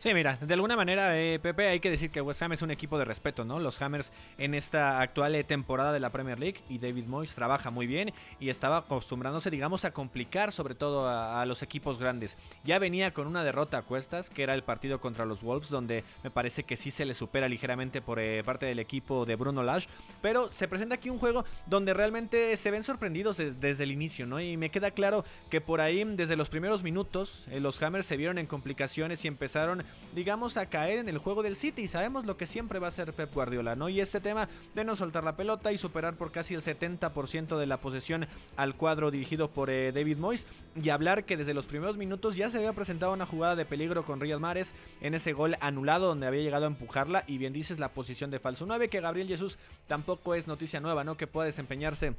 Sí, 0.03 0.13
mira, 0.13 0.37
de 0.41 0.53
alguna 0.53 0.75
manera, 0.75 1.17
eh, 1.17 1.39
Pepe, 1.39 1.69
hay 1.69 1.79
que 1.79 1.89
decir 1.89 2.11
que 2.11 2.19
West 2.19 2.41
Ham 2.41 2.51
es 2.51 2.61
un 2.61 2.71
equipo 2.71 2.99
de 2.99 3.05
respeto, 3.05 3.45
¿no? 3.45 3.57
Los 3.57 3.81
Hammers 3.81 4.11
en 4.37 4.53
esta 4.53 4.99
actual 4.99 5.33
eh, 5.33 5.45
temporada 5.45 5.93
de 5.93 6.01
la 6.01 6.09
Premier 6.09 6.37
League 6.37 6.59
y 6.67 6.77
David 6.77 7.05
Moyes 7.05 7.33
trabaja 7.33 7.69
muy 7.69 7.87
bien 7.87 8.11
y 8.37 8.49
estaba 8.49 8.79
acostumbrándose, 8.79 9.49
digamos, 9.49 9.85
a 9.85 9.93
complicar 9.93 10.51
sobre 10.51 10.75
todo 10.75 11.07
a, 11.07 11.45
los 11.45 11.63
equipos 11.63 11.99
grandes. 11.99 12.35
Ya 12.65 12.79
venía 12.79 13.13
con 13.13 13.27
una 13.27 13.45
derrota 13.45 13.77
a 13.77 13.83
cuestas, 13.83 14.29
que 14.29 14.43
era 14.43 14.53
el 14.55 14.63
partido 14.63 14.99
contra 14.99 15.25
los 15.25 15.41
Wolves, 15.41 15.69
donde 15.69 16.03
me 16.21 16.29
parece 16.29 16.65
que 16.65 16.75
sí 16.75 16.91
se 16.91 17.05
le 17.05 17.13
supera 17.13 17.47
ligeramente 17.47 18.01
por 18.01 18.19
eh, 18.19 18.43
parte 18.43 18.65
del 18.65 18.79
equipo 18.79 19.25
de 19.25 19.37
Bruno 19.37 19.63
Lage, 19.63 19.87
pero 20.21 20.51
se 20.51 20.67
presenta 20.67 20.95
aquí 20.95 21.11
un 21.11 21.19
juego 21.19 21.45
donde 21.65 21.93
realmente 21.93 22.57
se 22.57 22.71
ven 22.71 22.83
sorprendidos 22.83 23.37
de, 23.37 23.53
desde 23.53 23.85
el 23.85 23.91
inicio, 23.93 24.25
¿no? 24.25 24.41
Y 24.41 24.57
me 24.57 24.69
queda 24.69 24.91
claro 24.91 25.23
que 25.49 25.61
por 25.61 25.79
ahí, 25.79 26.03
desde 26.03 26.35
los 26.35 26.49
primeros 26.49 26.83
minutos, 26.83 27.45
eh, 27.49 27.61
los 27.61 27.81
Hammers 27.81 28.05
se 28.05 28.17
vieron 28.17 28.37
en 28.37 28.47
complicaciones 28.47 29.23
y 29.23 29.29
empezaron 29.29 29.85
digamos, 30.13 30.57
a 30.57 30.67
caer 30.67 30.99
en 30.99 31.09
el 31.09 31.17
juego 31.17 31.43
del 31.43 31.55
City. 31.55 31.83
Y 31.83 31.87
sabemos 31.87 32.25
lo 32.25 32.37
que 32.37 32.45
siempre 32.45 32.79
va 32.79 32.87
a 32.87 32.89
hacer 32.89 33.13
Pep 33.13 33.33
Guardiola, 33.33 33.75
¿no? 33.75 33.89
Y 33.89 33.99
este 33.99 34.19
tema 34.19 34.47
de 34.75 34.83
no 34.85 34.95
soltar 34.95 35.23
la 35.23 35.35
pelota 35.35 35.71
y 35.71 35.77
superar 35.77 36.15
por 36.15 36.31
casi 36.31 36.53
el 36.53 36.61
70% 36.61 37.57
de 37.57 37.65
la 37.65 37.77
posesión 37.77 38.27
al 38.55 38.75
cuadro 38.75 39.11
dirigido 39.11 39.49
por 39.49 39.69
eh, 39.69 39.91
David 39.91 40.17
Moyes. 40.17 40.47
Y 40.81 40.89
hablar 40.89 41.25
que 41.25 41.37
desde 41.37 41.53
los 41.53 41.65
primeros 41.65 41.97
minutos 41.97 42.35
ya 42.35 42.49
se 42.49 42.57
había 42.57 42.73
presentado 42.73 43.13
una 43.13 43.25
jugada 43.25 43.55
de 43.55 43.65
peligro 43.65 44.05
con 44.05 44.19
Riyad 44.19 44.39
Mahrez 44.39 44.73
en 45.01 45.13
ese 45.13 45.33
gol 45.33 45.55
anulado 45.59 46.07
donde 46.07 46.27
había 46.27 46.41
llegado 46.41 46.65
a 46.65 46.67
empujarla. 46.67 47.23
Y 47.27 47.37
bien 47.37 47.53
dices 47.53 47.79
la 47.79 47.89
posición 47.89 48.31
de 48.31 48.39
falso 48.39 48.65
9, 48.65 48.89
que 48.89 49.01
Gabriel 49.01 49.27
Jesús 49.27 49.57
tampoco 49.87 50.35
es 50.35 50.47
noticia 50.47 50.79
nueva, 50.79 51.03
¿no? 51.03 51.17
Que 51.17 51.27
pueda 51.27 51.45
desempeñarse 51.45 52.13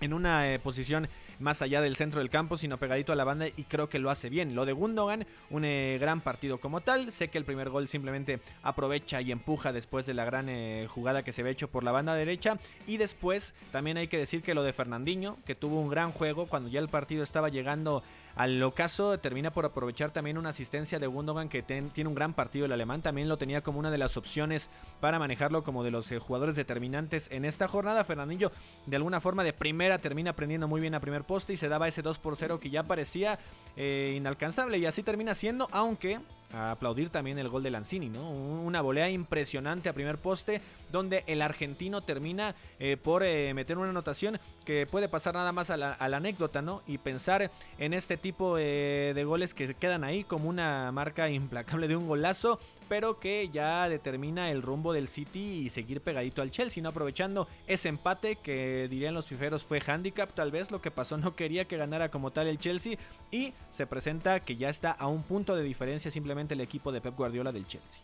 en 0.00 0.12
una 0.12 0.46
posición 0.62 1.08
más 1.40 1.62
allá 1.62 1.80
del 1.80 1.96
centro 1.96 2.20
del 2.20 2.30
campo, 2.30 2.56
sino 2.56 2.78
pegadito 2.78 3.12
a 3.12 3.16
la 3.16 3.24
banda 3.24 3.48
y 3.48 3.64
creo 3.64 3.88
que 3.88 3.98
lo 3.98 4.10
hace 4.10 4.28
bien. 4.28 4.54
Lo 4.54 4.66
de 4.66 4.72
Gundogan, 4.72 5.26
un 5.50 5.64
eh, 5.64 5.98
gran 6.00 6.20
partido 6.20 6.58
como 6.58 6.80
tal. 6.80 7.12
Sé 7.12 7.28
que 7.28 7.38
el 7.38 7.44
primer 7.44 7.70
gol 7.70 7.88
simplemente 7.88 8.40
aprovecha 8.62 9.20
y 9.20 9.32
empuja 9.32 9.72
después 9.72 10.06
de 10.06 10.14
la 10.14 10.24
gran 10.24 10.48
eh, 10.48 10.86
jugada 10.88 11.22
que 11.22 11.32
se 11.32 11.42
ve 11.42 11.50
hecho 11.50 11.68
por 11.68 11.82
la 11.82 11.92
banda 11.92 12.14
derecha. 12.14 12.58
Y 12.86 12.98
después 12.98 13.54
también 13.72 13.96
hay 13.96 14.08
que 14.08 14.18
decir 14.18 14.42
que 14.42 14.54
lo 14.54 14.62
de 14.62 14.72
Fernandinho, 14.72 15.38
que 15.46 15.54
tuvo 15.54 15.80
un 15.80 15.88
gran 15.88 16.12
juego 16.12 16.46
cuando 16.46 16.68
ya 16.68 16.80
el 16.80 16.88
partido 16.88 17.22
estaba 17.22 17.48
llegando 17.48 18.02
al 18.36 18.62
ocaso 18.62 19.18
termina 19.18 19.50
por 19.50 19.64
aprovechar 19.64 20.10
también 20.10 20.38
una 20.38 20.50
asistencia 20.50 20.98
de 20.98 21.06
Gundogan 21.06 21.48
que 21.48 21.62
tiene 21.62 22.08
un 22.08 22.14
gran 22.14 22.34
partido 22.34 22.66
el 22.66 22.72
alemán. 22.72 23.02
También 23.02 23.28
lo 23.28 23.36
tenía 23.36 23.60
como 23.60 23.78
una 23.78 23.90
de 23.90 23.98
las 23.98 24.16
opciones 24.16 24.70
para 25.00 25.18
manejarlo 25.18 25.64
como 25.64 25.84
de 25.84 25.90
los 25.90 26.10
eh, 26.12 26.18
jugadores 26.18 26.54
determinantes 26.54 27.28
en 27.30 27.44
esta 27.44 27.68
jornada. 27.68 28.04
Fernandillo 28.04 28.52
de 28.86 28.96
alguna 28.96 29.20
forma 29.20 29.44
de 29.44 29.52
primera 29.52 29.98
termina 29.98 30.30
aprendiendo 30.30 30.68
muy 30.68 30.80
bien 30.80 30.94
a 30.94 31.00
primer 31.00 31.24
poste 31.24 31.52
y 31.52 31.56
se 31.56 31.68
daba 31.68 31.88
ese 31.88 32.02
2 32.02 32.18
por 32.18 32.36
0 32.36 32.60
que 32.60 32.70
ya 32.70 32.84
parecía 32.84 33.38
eh, 33.76 34.14
inalcanzable 34.16 34.78
y 34.78 34.86
así 34.86 35.02
termina 35.02 35.34
siendo, 35.34 35.68
aunque 35.72 36.20
a 36.52 36.72
aplaudir 36.72 37.10
también 37.10 37.38
el 37.38 37.48
gol 37.48 37.62
de 37.62 37.70
Lanzini, 37.70 38.08
¿no? 38.08 38.30
Una 38.30 38.80
volea 38.80 39.08
impresionante 39.08 39.88
a 39.88 39.92
primer 39.92 40.18
poste, 40.18 40.60
donde 40.90 41.24
el 41.26 41.42
argentino 41.42 42.02
termina 42.02 42.54
eh, 42.78 42.96
por 42.96 43.22
eh, 43.22 43.52
meter 43.54 43.78
una 43.78 43.90
anotación 43.90 44.38
que 44.64 44.86
puede 44.86 45.08
pasar 45.08 45.34
nada 45.34 45.52
más 45.52 45.70
a 45.70 45.76
la, 45.76 45.96
anécdota, 46.00 46.62
¿no? 46.62 46.82
Y 46.86 46.98
pensar 46.98 47.50
en 47.78 47.94
este 47.94 48.16
tipo 48.16 48.58
eh, 48.58 49.12
de 49.14 49.24
goles 49.24 49.54
que 49.54 49.74
quedan 49.74 50.04
ahí 50.04 50.24
como 50.24 50.48
una 50.48 50.90
marca 50.92 51.30
implacable 51.30 51.88
de 51.88 51.96
un 51.96 52.08
golazo, 52.08 52.58
pero 52.90 53.20
que 53.20 53.48
ya 53.52 53.88
determina 53.88 54.50
el 54.50 54.62
rumbo 54.62 54.92
del 54.92 55.06
City 55.06 55.62
y 55.64 55.70
seguir 55.70 56.00
pegadito 56.00 56.42
al 56.42 56.50
Chelsea, 56.50 56.82
no 56.82 56.88
aprovechando 56.88 57.46
ese 57.68 57.88
empate 57.88 58.34
que 58.34 58.88
dirían 58.90 59.14
los 59.14 59.26
fiferos 59.26 59.62
fue 59.62 59.80
handicap, 59.80 60.28
tal 60.34 60.50
vez 60.50 60.72
lo 60.72 60.82
que 60.82 60.90
pasó 60.90 61.16
no 61.16 61.36
quería 61.36 61.66
que 61.66 61.76
ganara 61.76 62.08
como 62.08 62.32
tal 62.32 62.48
el 62.48 62.58
Chelsea 62.58 62.98
y 63.30 63.52
se 63.72 63.86
presenta 63.86 64.40
que 64.40 64.56
ya 64.56 64.68
está 64.68 64.90
a 64.90 65.06
un 65.06 65.22
punto 65.22 65.54
de 65.54 65.62
diferencia 65.62 66.10
simplemente 66.10 66.54
el 66.54 66.60
equipo 66.62 66.90
de 66.90 67.00
Pep 67.00 67.16
Guardiola 67.16 67.52
del 67.52 67.64
Chelsea. 67.68 68.02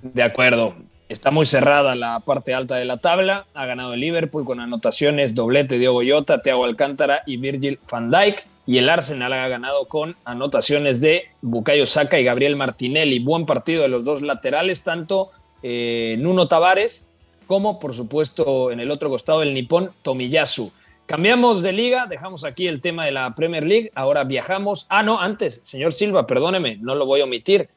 De 0.00 0.22
acuerdo, 0.22 0.76
está 1.08 1.32
muy 1.32 1.44
cerrada 1.44 1.96
la 1.96 2.20
parte 2.20 2.54
alta 2.54 2.76
de 2.76 2.84
la 2.84 2.98
tabla, 2.98 3.48
ha 3.52 3.66
ganado 3.66 3.94
el 3.94 4.00
Liverpool 4.00 4.44
con 4.44 4.60
anotaciones, 4.60 5.34
doblete 5.34 5.76
Diego 5.76 5.94
Goyota, 5.94 6.40
Thiago 6.40 6.66
Alcántara 6.66 7.24
y 7.26 7.36
Virgil 7.36 7.80
van 7.90 8.12
Dijk 8.12 8.46
y 8.66 8.78
el 8.78 8.88
Arsenal 8.88 9.32
ha 9.32 9.48
ganado 9.48 9.86
con 9.86 10.16
anotaciones 10.24 11.00
de 11.00 11.24
Bukayo 11.42 11.86
Saka 11.86 12.18
y 12.18 12.24
Gabriel 12.24 12.56
Martinelli. 12.56 13.18
Buen 13.18 13.46
partido 13.46 13.82
de 13.82 13.88
los 13.88 14.04
dos 14.04 14.22
laterales, 14.22 14.84
tanto 14.84 15.30
eh, 15.62 16.16
Nuno 16.18 16.48
Tavares 16.48 17.06
como, 17.46 17.78
por 17.78 17.94
supuesto, 17.94 18.70
en 18.70 18.80
el 18.80 18.90
otro 18.90 19.10
costado 19.10 19.42
el 19.42 19.52
nipón 19.52 19.92
Tomiyasu. 20.02 20.72
Cambiamos 21.06 21.62
de 21.62 21.72
liga, 21.72 22.06
dejamos 22.06 22.44
aquí 22.44 22.66
el 22.66 22.80
tema 22.80 23.04
de 23.04 23.12
la 23.12 23.34
Premier 23.34 23.64
League, 23.64 23.90
ahora 23.94 24.24
viajamos. 24.24 24.86
Ah, 24.88 25.02
no, 25.02 25.20
antes, 25.20 25.60
señor 25.62 25.92
Silva, 25.92 26.26
perdóneme, 26.26 26.76
no 26.76 26.94
lo 26.94 27.04
voy 27.04 27.20
a 27.20 27.24
omitir 27.24 27.68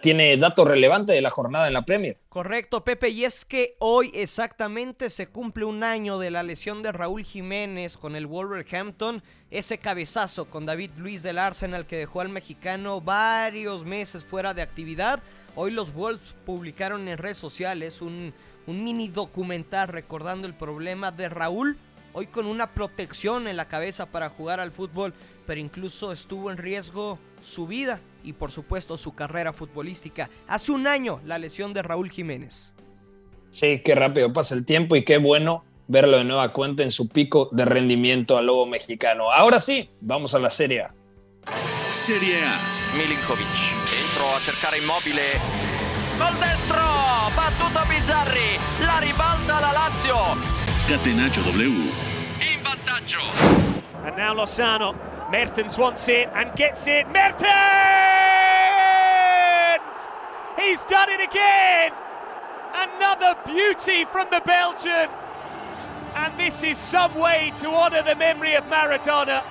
tiene 0.00 0.36
dato 0.36 0.64
relevante 0.64 1.12
de 1.12 1.20
la 1.20 1.30
jornada 1.30 1.66
en 1.66 1.74
la 1.74 1.84
Premier. 1.84 2.18
Correcto, 2.28 2.84
Pepe, 2.84 3.10
y 3.10 3.24
es 3.24 3.44
que 3.44 3.76
hoy 3.78 4.10
exactamente 4.14 5.10
se 5.10 5.28
cumple 5.28 5.64
un 5.64 5.84
año 5.84 6.18
de 6.18 6.30
la 6.30 6.42
lesión 6.42 6.82
de 6.82 6.92
Raúl 6.92 7.24
Jiménez 7.24 7.96
con 7.96 8.16
el 8.16 8.26
Wolverhampton, 8.26 9.22
ese 9.50 9.78
cabezazo 9.78 10.46
con 10.46 10.66
David 10.66 10.90
Luis 10.96 11.22
del 11.22 11.38
Arsenal 11.38 11.86
que 11.86 11.96
dejó 11.96 12.20
al 12.20 12.28
mexicano 12.28 13.00
varios 13.00 13.84
meses 13.84 14.24
fuera 14.24 14.54
de 14.54 14.62
actividad. 14.62 15.22
Hoy 15.54 15.70
los 15.70 15.92
Wolves 15.92 16.34
publicaron 16.46 17.08
en 17.08 17.18
redes 17.18 17.38
sociales 17.38 18.02
un 18.02 18.32
mini 18.66 19.08
documental 19.08 19.88
recordando 19.88 20.46
el 20.46 20.54
problema 20.54 21.10
de 21.10 21.28
Raúl, 21.28 21.76
hoy 22.14 22.26
con 22.26 22.46
una 22.46 22.72
protección 22.72 23.46
en 23.46 23.56
la 23.56 23.68
cabeza 23.68 24.06
para 24.06 24.30
jugar 24.30 24.60
al 24.60 24.72
fútbol, 24.72 25.14
pero 25.46 25.60
incluso 25.60 26.12
estuvo 26.12 26.50
en 26.50 26.56
riesgo 26.56 27.18
su 27.42 27.66
vida 27.66 28.00
y 28.22 28.32
por 28.34 28.50
supuesto 28.50 28.96
su 28.96 29.14
carrera 29.14 29.52
futbolística. 29.52 30.30
Hace 30.48 30.72
un 30.72 30.86
año 30.86 31.20
la 31.24 31.38
lesión 31.38 31.72
de 31.72 31.82
Raúl 31.82 32.10
Jiménez. 32.10 32.74
Sí, 33.50 33.82
qué 33.84 33.94
rápido 33.94 34.32
pasa 34.32 34.54
el 34.54 34.64
tiempo 34.64 34.96
y 34.96 35.04
qué 35.04 35.18
bueno 35.18 35.64
verlo 35.88 36.18
de 36.18 36.24
nueva 36.24 36.52
cuenta 36.52 36.82
en 36.82 36.90
su 36.90 37.08
pico 37.08 37.48
de 37.52 37.64
rendimiento 37.64 38.38
al 38.38 38.46
lobo 38.46 38.66
mexicano. 38.66 39.30
Ahora 39.30 39.60
sí, 39.60 39.90
vamos 40.00 40.34
a 40.34 40.38
la 40.38 40.50
Serie 40.50 40.82
A. 40.82 40.94
Serie 41.90 42.42
A. 42.42 42.58
Milinkovic 42.96 43.46
entró 43.84 44.26
a 44.34 44.40
cercare 44.40 44.78
immobile. 44.78 45.26
Gol 46.18 46.40
destro, 46.40 46.80
battuto 47.36 47.80
Bizzarri, 47.88 48.58
la 48.86 49.00
ribalta 49.00 49.60
la 49.60 49.72
Lazio. 49.72 50.16
Catenaccio 50.88 51.42
W. 51.42 51.68
In 52.40 52.62
vantaggio. 52.62 53.20
And 54.04 54.16
now 54.16 54.34
Lozano, 54.34 54.94
Mertens 55.32 55.78
wants 55.78 56.08
it 56.08 56.28
and 56.34 56.54
gets 56.54 56.86
it. 56.86 57.06
Mertens! 57.08 57.48
He's 60.58 60.84
done 60.84 61.08
it 61.08 61.22
again! 61.22 61.90
Another 62.74 63.34
beauty 63.46 64.04
from 64.04 64.28
the 64.30 64.42
Belgian. 64.44 65.08
And 66.14 66.38
this 66.38 66.62
is 66.62 66.76
some 66.76 67.18
way 67.18 67.50
to 67.62 67.70
honor 67.70 68.02
the 68.02 68.14
memory 68.14 68.54
of 68.56 68.64
Maradona. 68.68 69.42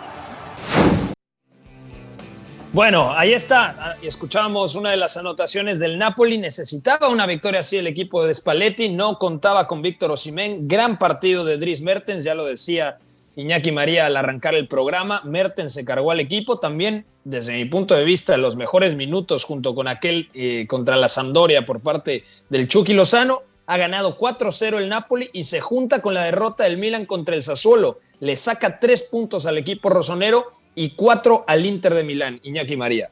Bueno, 2.72 3.12
ahí 3.18 3.34
está. 3.34 3.98
Escuchábamos 4.04 4.76
una 4.76 4.92
de 4.92 4.98
las 4.98 5.18
anotaciones 5.18 5.80
del 5.80 5.98
Napoli. 5.98 6.38
Necesitaba 6.38 7.10
una 7.10 7.26
victoria 7.26 7.62
así 7.62 7.78
el 7.78 7.88
equipo 7.88 8.24
de 8.24 8.36
Spalletti. 8.36 8.90
No 8.90 9.18
contaba 9.18 9.66
con 9.66 9.82
Víctor 9.82 10.12
Osimén. 10.12 10.68
Gran 10.68 11.00
partido 11.00 11.44
de 11.44 11.58
Dries 11.58 11.82
Mertens, 11.82 12.24
ya 12.24 12.36
lo 12.36 12.46
decía 12.46 13.00
Iñaki 13.36 13.72
María 13.72 14.06
al 14.06 14.18
arrancar 14.18 14.56
el 14.56 14.68
programa. 14.68 15.22
Mertens 15.24 15.74
se 15.74 15.86
cargó 15.86 16.12
al 16.12 16.20
equipo 16.20 16.60
también, 16.60 17.06
desde 17.24 17.54
mi 17.54 17.66
punto 17.66 17.96
de 17.96 18.04
vista, 18.04 18.36
los 18.38 18.56
mejores 18.56 18.96
minutos 18.96 19.44
junto 19.44 19.74
con 19.74 19.88
aquel 19.88 20.30
eh, 20.34 20.66
contra 20.68 20.98
la 20.98 21.08
Sampdoria 21.08 21.66
por 21.66 21.82
parte 21.82 22.24
del 22.50 22.68
Chucky 22.68 22.94
Lozano. 22.94 23.44
Ha 23.68 23.78
ganado 23.78 24.18
4-0 24.18 24.80
el 24.80 24.90
Napoli 24.90 25.30
y 25.32 25.46
se 25.46 25.62
junta 25.62 26.02
con 26.02 26.14
la 26.14 26.26
derrota 26.26 26.66
del 26.66 26.78
Milan 26.78 27.06
contra 27.06 27.36
el 27.36 27.44
Sassuolo. 27.44 28.00
Le 28.20 28.36
saca 28.36 28.80
tres 28.80 29.04
puntos 29.04 29.46
al 29.46 29.58
equipo 29.58 29.90
rosonero 29.90 30.48
y 30.76 30.92
cuatro 30.92 31.46
al 31.48 31.66
Inter 31.66 31.94
de 31.94 32.04
Milán. 32.04 32.40
Iñaki 32.44 32.76
María. 32.76 33.12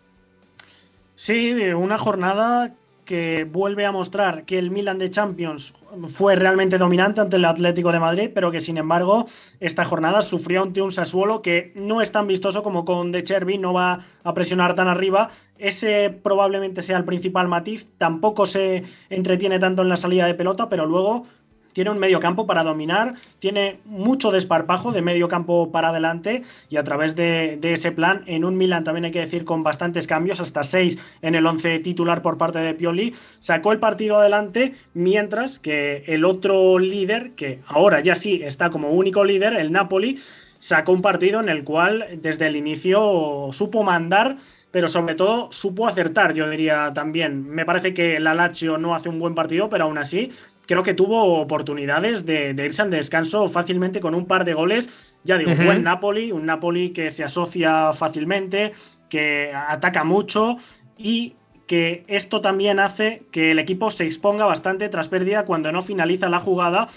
Sí, 1.15 1.51
una 1.51 1.97
jornada 1.97 2.73
que 3.09 3.43
vuelve 3.51 3.87
a 3.87 3.91
mostrar 3.91 4.45
que 4.45 4.59
el 4.59 4.69
Milan 4.69 4.99
de 4.99 5.09
Champions 5.09 5.73
fue 6.13 6.35
realmente 6.35 6.77
dominante 6.77 7.21
ante 7.21 7.37
el 7.37 7.45
Atlético 7.45 7.91
de 7.91 7.99
Madrid, 7.99 8.29
pero 8.35 8.51
que 8.51 8.59
sin 8.59 8.77
embargo 8.77 9.25
esta 9.59 9.83
jornada 9.83 10.21
sufrió 10.21 10.61
ante 10.61 10.83
un 10.83 10.91
Sassuolo 10.91 11.41
que 11.41 11.73
no 11.73 12.03
es 12.03 12.11
tan 12.11 12.27
vistoso 12.27 12.61
como 12.61 12.85
con 12.85 13.11
De 13.11 13.23
Chervi, 13.23 13.57
no 13.57 13.73
va 13.73 14.05
a 14.23 14.33
presionar 14.35 14.75
tan 14.75 14.87
arriba. 14.87 15.31
Ese 15.57 16.11
probablemente 16.21 16.83
sea 16.83 16.97
el 16.97 17.03
principal 17.03 17.47
matiz, 17.47 17.87
tampoco 17.97 18.45
se 18.45 18.83
entretiene 19.09 19.57
tanto 19.57 19.81
en 19.81 19.89
la 19.89 19.97
salida 19.97 20.27
de 20.27 20.35
pelota, 20.35 20.69
pero 20.69 20.85
luego 20.85 21.25
tiene 21.73 21.89
un 21.89 21.99
medio 21.99 22.19
campo 22.19 22.45
para 22.45 22.63
dominar, 22.63 23.15
tiene 23.39 23.79
mucho 23.85 24.31
desparpajo 24.31 24.91
de 24.91 25.01
medio 25.01 25.27
campo 25.27 25.71
para 25.71 25.89
adelante 25.89 26.43
y 26.69 26.77
a 26.77 26.83
través 26.83 27.15
de, 27.15 27.59
ese 27.61 27.91
plan, 27.91 28.23
en 28.25 28.45
un 28.45 28.57
Milan 28.57 28.83
también 28.83 29.05
hay 29.05 29.11
que 29.11 29.19
decir 29.19 29.45
con 29.45 29.63
bastantes 29.63 30.07
cambios, 30.07 30.39
hasta 30.39 30.63
seis 30.63 30.97
en 31.21 31.35
el 31.35 31.45
once 31.45 31.79
titular 31.79 32.21
por 32.21 32.37
parte 32.37 32.59
de 32.59 32.73
Pioli, 32.73 33.13
sacó 33.39 33.71
el 33.71 33.79
partido 33.79 34.17
adelante 34.19 34.75
mientras 34.93 35.59
que 35.59 36.03
el 36.07 36.25
otro 36.25 36.79
líder, 36.79 37.31
que 37.31 37.59
ahora 37.67 38.01
ya 38.01 38.15
sí 38.15 38.41
está 38.43 38.69
como 38.69 38.89
único 38.89 39.23
líder, 39.23 39.53
el 39.53 39.71
Napoli, 39.71 40.19
sacó 40.57 40.91
un 40.91 41.01
partido 41.01 41.39
en 41.39 41.49
el 41.49 41.63
cual 41.63 42.19
desde 42.21 42.47
el 42.47 42.55
inicio 42.55 43.49
supo 43.51 43.83
mandar 43.83 44.37
pero 44.71 44.87
sobre 44.87 45.15
todo 45.15 45.51
supo 45.51 45.87
acertar, 45.87 46.33
yo 46.33 46.49
diría 46.49 46.91
también. 46.93 47.49
Me 47.49 47.65
parece 47.65 47.93
que 47.93 48.19
la 48.19 48.35
Lazio 48.35 48.77
no 48.77 48.93
hace 48.93 49.09
un 49.09 49.19
buen 49.19 49.33
partido, 49.33 49.69
pero 49.69 49.85
aún 49.85 49.97
así 49.97 50.31
creo 50.69 50.83
que 50.83 50.93
tuvo 50.93 51.41
oportunidades 51.41 52.27
de, 52.27 52.53
irse 52.63 52.83
al 52.83 52.91
descanso 52.91 53.49
fácilmente 53.49 53.99
con 53.99 54.13
un 54.13 54.27
par 54.27 54.45
de 54.45 54.53
goles. 54.53 54.87
Ya 55.23 55.39
digo, 55.39 55.51
buen 55.65 55.81
Napoli, 55.81 56.31
un 56.31 56.45
Napoli 56.45 56.91
que 56.91 57.09
se 57.09 57.23
asocia 57.23 57.91
fácilmente, 57.93 58.73
que 59.09 59.51
ataca 59.51 60.03
mucho 60.03 60.57
y 60.95 61.33
que 61.65 62.03
esto 62.07 62.41
también 62.41 62.79
hace 62.79 63.23
que 63.31 63.49
el 63.49 63.57
equipo 63.57 63.89
se 63.89 64.05
exponga 64.05 64.45
bastante 64.45 64.89
tras 64.89 65.07
pérdida 65.07 65.43
cuando 65.43 65.71
no 65.71 65.81
finaliza 65.81 66.29
la 66.29 66.39
jugada. 66.39 66.87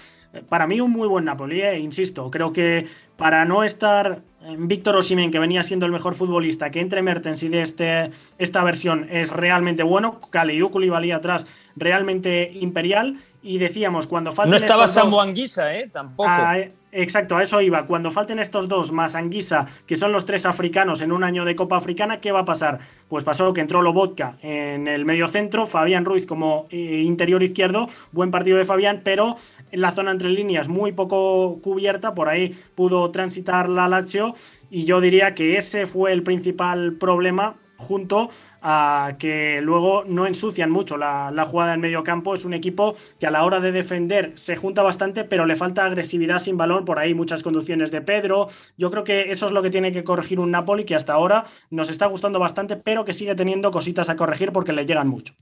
Para 0.48 0.66
mí 0.66 0.80
un 0.80 0.90
muy 0.90 1.08
buen 1.08 1.24
Napoli, 1.24 1.60
eh, 1.60 1.78
insisto, 1.78 2.30
creo 2.30 2.52
que 2.52 2.86
para 3.16 3.44
no 3.44 3.64
estar 3.64 4.22
en 4.44 4.66
Víctor 4.66 4.96
Osimen, 4.96 5.30
que 5.30 5.38
venía 5.38 5.62
siendo 5.62 5.86
el 5.86 5.92
mejor 5.92 6.14
futbolista, 6.14 6.70
que 6.70 6.80
entre 6.80 7.02
Mertens 7.02 7.42
y 7.42 7.48
de 7.48 7.62
este, 7.62 8.10
esta 8.38 8.64
versión 8.64 9.06
es 9.10 9.30
realmente 9.30 9.82
bueno, 9.82 10.20
Kalidou 10.30 10.70
valía 10.90 11.16
atrás 11.16 11.46
realmente 11.76 12.50
imperial 12.54 13.18
y 13.42 13.58
decíamos, 13.58 14.06
cuando 14.06 14.32
falten. 14.32 14.50
No 14.50 14.56
estaba 14.56 14.86
Sambo 14.86 15.20
Anguisa, 15.20 15.74
¿eh? 15.76 15.88
Tampoco. 15.92 16.28
Ah, 16.28 16.58
eh, 16.58 16.72
exacto, 16.92 17.36
a 17.36 17.42
eso 17.42 17.60
iba. 17.60 17.86
Cuando 17.86 18.10
falten 18.10 18.38
estos 18.38 18.68
dos 18.68 18.92
más 18.92 19.16
Anguisa, 19.16 19.66
que 19.84 19.96
son 19.96 20.12
los 20.12 20.24
tres 20.24 20.46
africanos 20.46 21.00
en 21.00 21.10
un 21.10 21.24
año 21.24 21.44
de 21.44 21.56
Copa 21.56 21.76
Africana, 21.76 22.20
¿qué 22.20 22.30
va 22.30 22.40
a 22.40 22.44
pasar? 22.44 22.78
Pues 23.08 23.24
pasó 23.24 23.52
que 23.52 23.60
entró 23.60 23.82
Lobotka 23.82 24.36
en 24.42 24.86
el 24.86 25.04
medio 25.04 25.26
centro, 25.26 25.66
Fabián 25.66 26.04
Ruiz 26.04 26.24
como 26.24 26.66
eh, 26.70 27.02
interior 27.04 27.42
izquierdo, 27.42 27.88
buen 28.12 28.30
partido 28.30 28.58
de 28.58 28.64
Fabián, 28.64 29.00
pero 29.02 29.36
en 29.72 29.80
la 29.80 29.92
zona 29.92 30.12
entre 30.12 30.28
líneas 30.28 30.68
muy 30.68 30.92
poco 30.92 31.58
cubierta, 31.60 32.14
por 32.14 32.28
ahí 32.28 32.56
pudo 32.74 33.10
transitar 33.10 33.68
la 33.68 33.88
Lazio 33.88 34.34
y 34.70 34.84
yo 34.84 35.00
diría 35.00 35.34
que 35.34 35.56
ese 35.56 35.86
fue 35.86 36.12
el 36.12 36.22
principal 36.22 36.94
problema 36.94 37.56
junto 37.76 38.30
a 38.62 39.16
que 39.18 39.60
luego 39.60 40.04
no 40.06 40.26
ensucian 40.26 40.70
mucho 40.70 40.96
la, 40.96 41.44
jugada 41.46 41.74
en 41.74 41.80
medio 41.80 42.04
campo. 42.04 42.34
Es 42.34 42.44
un 42.44 42.54
equipo 42.54 42.94
que 43.18 43.26
a 43.26 43.30
la 43.30 43.44
hora 43.44 43.60
de 43.60 43.72
defender 43.72 44.32
se 44.36 44.56
junta 44.56 44.82
bastante, 44.82 45.24
pero 45.24 45.46
le 45.46 45.56
falta 45.56 45.84
agresividad 45.84 46.38
sin 46.38 46.56
balón. 46.56 46.84
Por 46.84 46.98
ahí 46.98 47.12
muchas 47.12 47.42
conducciones 47.42 47.90
de 47.90 48.00
Pedro. 48.00 48.48
Yo 48.78 48.90
creo 48.90 49.04
que 49.04 49.32
eso 49.32 49.46
es 49.46 49.52
lo 49.52 49.62
que 49.62 49.70
tiene 49.70 49.92
que 49.92 50.04
corregir 50.04 50.38
un 50.38 50.52
Napoli 50.52 50.84
que 50.84 50.94
hasta 50.94 51.12
ahora 51.12 51.44
nos 51.70 51.90
está 51.90 52.06
gustando 52.06 52.38
bastante, 52.38 52.76
pero 52.76 53.04
que 53.04 53.12
sigue 53.12 53.34
teniendo 53.34 53.72
cositas 53.72 54.08
a 54.08 54.16
corregir 54.16 54.52
porque 54.52 54.72
le 54.72 54.86
llegan 54.86 55.08
mucho. 55.08 55.34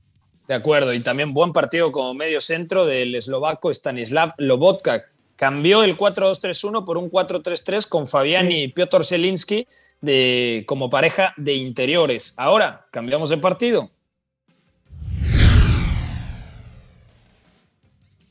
De 0.50 0.56
acuerdo, 0.56 0.92
y 0.92 1.00
también 1.00 1.32
buen 1.32 1.52
partido 1.52 1.92
como 1.92 2.12
medio 2.12 2.40
centro 2.40 2.84
del 2.84 3.14
eslovaco 3.14 3.70
Stanislav 3.70 4.34
Lobotka. 4.36 5.04
Cambió 5.36 5.84
el 5.84 5.96
4-2-3-1 5.96 6.84
por 6.84 6.98
un 6.98 7.08
4-3-3 7.08 7.88
con 7.88 8.08
Fabián 8.08 8.50
y 8.50 8.66
Piotr 8.66 9.04
Zelinski 9.04 9.68
de, 10.00 10.64
como 10.66 10.90
pareja 10.90 11.34
de 11.36 11.54
interiores. 11.54 12.34
Ahora, 12.36 12.84
cambiamos 12.90 13.30
de 13.30 13.38
partido. 13.38 13.92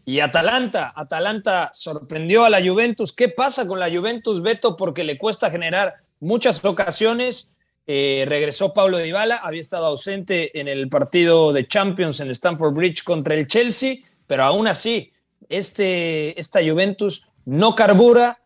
Y 0.04 0.20
Atalanta, 0.20 0.92
Atalanta 0.94 1.70
sorprendió 1.72 2.44
a 2.44 2.50
la 2.50 2.62
Juventus. 2.62 3.14
¿Qué 3.14 3.30
pasa 3.30 3.66
con 3.66 3.80
la 3.80 3.90
Juventus, 3.90 4.42
Beto? 4.42 4.76
Porque 4.76 5.06
le 5.06 5.18
cuesta 5.18 5.50
generar 5.50 5.96
muchas 6.20 6.66
ocasiones. 6.66 7.56
Eh, 7.92 8.24
regresó 8.28 8.72
Pablo 8.72 9.00
Dybala, 9.00 9.38
había 9.38 9.62
estado 9.62 9.88
ausente 9.88 10.60
en 10.60 10.68
el 10.68 10.90
partido 10.90 11.52
de 11.52 11.66
Champions 11.66 12.20
en 12.20 12.30
Stamford 12.30 12.76
Bridge 12.76 13.04
contra 13.04 13.34
el 13.34 13.48
Chelsea, 13.48 13.96
pero 14.28 14.44
aún 14.44 14.68
así, 14.68 15.12
este, 15.50 16.40
esta 16.40 16.60
Juventus 16.60 17.32
no 17.46 17.74
carbura, 17.74 18.42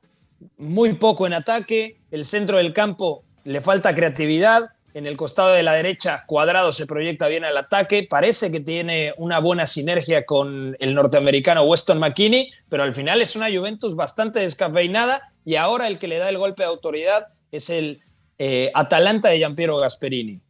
muy 0.56 0.94
poco 0.94 1.28
en 1.28 1.34
ataque, 1.34 1.98
el 2.10 2.24
centro 2.24 2.56
del 2.56 2.72
campo 2.72 3.26
le 3.44 3.60
falta 3.60 3.94
creatividad, 3.94 4.70
en 4.94 5.08
el 5.08 5.18
costado 5.18 5.50
de 5.50 5.64
la 5.64 5.74
derecha 5.74 6.24
Cuadrado 6.26 6.72
se 6.72 6.88
proyecta 6.88 7.28
bien 7.28 7.44
al 7.44 7.58
ataque, 7.58 8.08
parece 8.10 8.50
que 8.50 8.62
tiene 8.62 9.14
una 9.18 9.39
buena 9.39 9.68
sinergia 9.68 10.26
con 10.26 10.78
el 10.80 10.96
norteamericano 10.96 11.64
Weston 11.64 12.00
McKinney, 12.00 12.50
pero 12.70 12.84
al 12.84 12.96
final 12.96 13.22
es 13.22 13.36
una 13.36 13.52
Juventus 13.54 13.94
bastante 13.94 14.39
descafeinada 14.39 15.34
y 15.44 15.56
ahora 15.56 15.88
el 15.88 16.00
que 16.00 16.08
le 16.08 16.20
da 16.20 16.30
el 16.30 16.38
golpe 16.38 16.64
de 16.64 16.70
autoridad 16.70 17.28
es 17.52 17.70
el 17.70 18.04
eh, 18.38 18.72
Atalanta 18.74 19.30
de 19.30 19.38
Giampiero 19.38 19.78
Gasperini. 19.78 20.42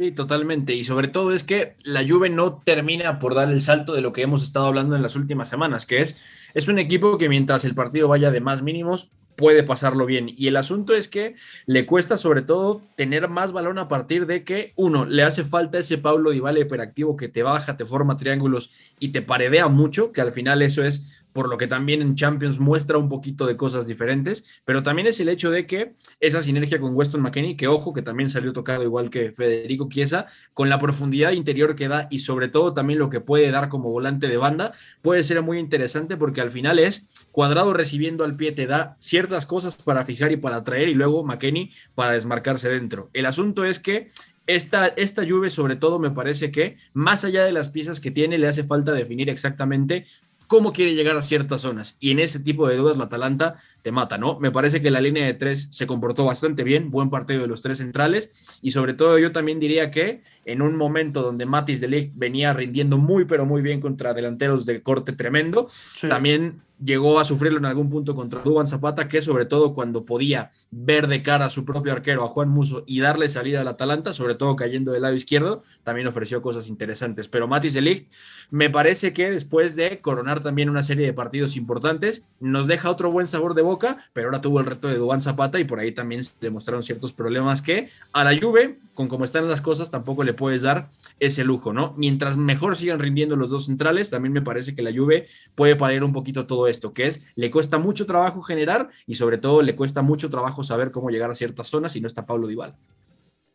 Sí, 0.00 0.12
totalmente. 0.12 0.74
Y 0.74 0.84
sobre 0.84 1.08
todo 1.08 1.34
es 1.34 1.44
que 1.44 1.74
la 1.84 2.06
Juve 2.08 2.30
no 2.30 2.62
termina 2.64 3.18
por 3.18 3.34
dar 3.34 3.50
el 3.50 3.60
salto 3.60 3.92
de 3.92 4.00
lo 4.00 4.14
que 4.14 4.22
hemos 4.22 4.42
estado 4.42 4.64
hablando 4.64 4.96
en 4.96 5.02
las 5.02 5.14
últimas 5.14 5.48
semanas, 5.48 5.84
que 5.84 6.00
es, 6.00 6.22
es 6.54 6.68
un 6.68 6.78
equipo 6.78 7.18
que 7.18 7.28
mientras 7.28 7.66
el 7.66 7.74
partido 7.74 8.08
vaya 8.08 8.30
de 8.30 8.40
más 8.40 8.62
mínimos, 8.62 9.10
puede 9.40 9.62
pasarlo 9.62 10.06
bien. 10.06 10.32
Y 10.36 10.48
el 10.48 10.56
asunto 10.56 10.94
es 10.94 11.08
que 11.08 11.34
le 11.66 11.86
cuesta 11.86 12.16
sobre 12.16 12.42
todo 12.42 12.82
tener 12.96 13.28
más 13.28 13.52
balón 13.52 13.78
a 13.78 13.88
partir 13.88 14.26
de 14.26 14.44
que, 14.44 14.72
uno, 14.76 15.06
le 15.06 15.22
hace 15.22 15.44
falta 15.44 15.78
ese 15.78 15.98
Pablo 15.98 16.30
Dybala 16.30 16.60
hiperactivo 16.60 17.16
que 17.16 17.28
te 17.28 17.42
baja, 17.42 17.76
te 17.76 17.86
forma 17.86 18.16
triángulos 18.16 18.70
y 18.98 19.08
te 19.08 19.22
paredea 19.22 19.68
mucho, 19.68 20.12
que 20.12 20.20
al 20.20 20.32
final 20.32 20.62
eso 20.62 20.84
es 20.84 21.19
por 21.32 21.48
lo 21.48 21.58
que 21.58 21.66
también 21.66 22.02
en 22.02 22.14
Champions 22.14 22.58
muestra 22.58 22.98
un 22.98 23.08
poquito 23.08 23.46
de 23.46 23.56
cosas 23.56 23.86
diferentes, 23.86 24.62
pero 24.64 24.82
también 24.82 25.08
es 25.08 25.20
el 25.20 25.28
hecho 25.28 25.50
de 25.50 25.66
que 25.66 25.94
esa 26.20 26.40
sinergia 26.40 26.80
con 26.80 26.94
Weston 26.94 27.22
McKenney, 27.22 27.56
que 27.56 27.68
ojo, 27.68 27.92
que 27.92 28.02
también 28.02 28.30
salió 28.30 28.52
tocado 28.52 28.82
igual 28.82 29.10
que 29.10 29.32
Federico 29.32 29.88
Chiesa, 29.88 30.26
con 30.54 30.68
la 30.68 30.78
profundidad 30.78 31.32
interior 31.32 31.76
que 31.76 31.88
da 31.88 32.08
y 32.10 32.20
sobre 32.20 32.48
todo 32.48 32.74
también 32.74 32.98
lo 32.98 33.10
que 33.10 33.20
puede 33.20 33.50
dar 33.50 33.68
como 33.68 33.90
volante 33.90 34.28
de 34.28 34.36
banda, 34.36 34.72
puede 35.02 35.24
ser 35.24 35.42
muy 35.42 35.58
interesante 35.58 36.16
porque 36.16 36.40
al 36.40 36.50
final 36.50 36.78
es 36.78 37.08
cuadrado 37.30 37.72
recibiendo 37.72 38.24
al 38.24 38.36
pie, 38.36 38.52
te 38.52 38.66
da 38.66 38.96
ciertas 38.98 39.46
cosas 39.46 39.76
para 39.76 40.04
fijar 40.04 40.32
y 40.32 40.36
para 40.36 40.56
atraer 40.56 40.88
y 40.88 40.94
luego 40.94 41.24
McKenney 41.24 41.70
para 41.94 42.12
desmarcarse 42.12 42.68
dentro. 42.68 43.10
El 43.12 43.26
asunto 43.26 43.64
es 43.64 43.78
que 43.78 44.08
esta, 44.46 44.88
esta 44.88 45.22
lluvia 45.22 45.50
sobre 45.50 45.76
todo 45.76 45.98
me 45.98 46.10
parece 46.10 46.50
que 46.50 46.76
más 46.92 47.24
allá 47.24 47.44
de 47.44 47.52
las 47.52 47.68
piezas 47.68 48.00
que 48.00 48.10
tiene, 48.10 48.38
le 48.38 48.48
hace 48.48 48.64
falta 48.64 48.92
definir 48.92 49.30
exactamente 49.30 50.06
cómo 50.50 50.72
quiere 50.72 50.96
llegar 50.96 51.16
a 51.16 51.22
ciertas 51.22 51.60
zonas. 51.60 51.96
Y 52.00 52.10
en 52.10 52.18
ese 52.18 52.40
tipo 52.40 52.66
de 52.66 52.74
dudas 52.74 52.96
la 52.96 53.04
Atalanta 53.04 53.54
te 53.82 53.92
mata, 53.92 54.18
¿no? 54.18 54.40
Me 54.40 54.50
parece 54.50 54.82
que 54.82 54.90
la 54.90 55.00
línea 55.00 55.24
de 55.24 55.34
tres 55.34 55.68
se 55.70 55.86
comportó 55.86 56.24
bastante 56.24 56.64
bien, 56.64 56.90
buen 56.90 57.08
partido 57.08 57.42
de 57.42 57.46
los 57.46 57.62
tres 57.62 57.78
centrales. 57.78 58.32
Y 58.60 58.72
sobre 58.72 58.94
todo 58.94 59.16
yo 59.20 59.30
también 59.30 59.60
diría 59.60 59.92
que 59.92 60.22
en 60.44 60.60
un 60.60 60.74
momento 60.74 61.22
donde 61.22 61.46
Matis 61.46 61.80
de 61.80 61.86
Ligt 61.86 62.14
venía 62.16 62.52
rindiendo 62.52 62.98
muy, 62.98 63.26
pero 63.26 63.46
muy 63.46 63.62
bien 63.62 63.80
contra 63.80 64.12
delanteros 64.12 64.66
de 64.66 64.82
corte 64.82 65.12
tremendo, 65.12 65.68
también 66.08 66.62
llegó 66.82 67.20
a 67.20 67.24
sufrirlo 67.24 67.58
en 67.58 67.66
algún 67.66 67.90
punto 67.90 68.14
contra 68.14 68.40
Duban 68.42 68.66
Zapata, 68.66 69.08
que 69.08 69.22
sobre 69.22 69.44
todo 69.44 69.74
cuando 69.74 70.04
podía 70.04 70.50
ver 70.70 71.06
de 71.06 71.22
cara 71.22 71.46
a 71.46 71.50
su 71.50 71.64
propio 71.64 71.92
arquero, 71.92 72.24
a 72.24 72.28
Juan 72.28 72.48
Muso, 72.48 72.84
y 72.86 73.00
darle 73.00 73.28
salida 73.28 73.60
al 73.60 73.68
Atalanta, 73.68 74.12
sobre 74.12 74.34
todo 74.34 74.56
cayendo 74.56 74.92
del 74.92 75.02
lado 75.02 75.14
izquierdo, 75.14 75.62
también 75.84 76.06
ofreció 76.06 76.42
cosas 76.42 76.68
interesantes. 76.68 77.28
Pero 77.28 77.46
Matis 77.46 77.76
Ligt, 77.76 78.10
me 78.50 78.70
parece 78.70 79.12
que 79.12 79.30
después 79.30 79.76
de 79.76 80.00
coronar 80.00 80.40
también 80.42 80.70
una 80.70 80.82
serie 80.82 81.06
de 81.06 81.12
partidos 81.12 81.56
importantes, 81.56 82.24
nos 82.40 82.66
deja 82.66 82.90
otro 82.90 83.10
buen 83.10 83.26
sabor 83.26 83.54
de 83.54 83.62
boca, 83.62 83.98
pero 84.12 84.28
ahora 84.28 84.40
tuvo 84.40 84.60
el 84.60 84.66
reto 84.66 84.88
de 84.88 84.96
Duban 84.96 85.20
Zapata 85.20 85.60
y 85.60 85.64
por 85.64 85.80
ahí 85.80 85.92
también 85.92 86.24
se 86.24 86.32
demostraron 86.40 86.82
ciertos 86.82 87.12
problemas 87.12 87.62
que 87.62 87.88
a 88.12 88.24
la 88.24 88.38
Juve, 88.38 88.78
con 88.94 89.08
cómo 89.08 89.24
están 89.24 89.48
las 89.48 89.60
cosas, 89.60 89.90
tampoco 89.90 90.24
le 90.24 90.34
puedes 90.34 90.62
dar 90.62 90.88
ese 91.18 91.44
lujo, 91.44 91.72
¿no? 91.72 91.94
Mientras 91.96 92.36
mejor 92.36 92.76
sigan 92.76 92.98
rindiendo 92.98 93.36
los 93.36 93.50
dos 93.50 93.66
centrales, 93.66 94.10
también 94.10 94.32
me 94.32 94.42
parece 94.42 94.74
que 94.74 94.82
la 94.82 94.92
Juve 94.92 95.26
puede 95.54 95.76
parar 95.76 96.04
un 96.04 96.12
poquito 96.12 96.46
todo 96.46 96.69
esto, 96.70 96.94
que 96.94 97.06
es, 97.06 97.26
le 97.34 97.50
cuesta 97.50 97.78
mucho 97.78 98.06
trabajo 98.06 98.42
generar 98.42 98.88
y 99.06 99.14
sobre 99.14 99.38
todo 99.38 99.62
le 99.62 99.76
cuesta 99.76 100.02
mucho 100.02 100.30
trabajo 100.30 100.64
saber 100.64 100.90
cómo 100.90 101.10
llegar 101.10 101.30
a 101.30 101.34
ciertas 101.34 101.68
zonas 101.68 101.96
y 101.96 102.00
no 102.00 102.06
está 102.06 102.26
Pablo 102.26 102.46
Dybala. 102.46 102.76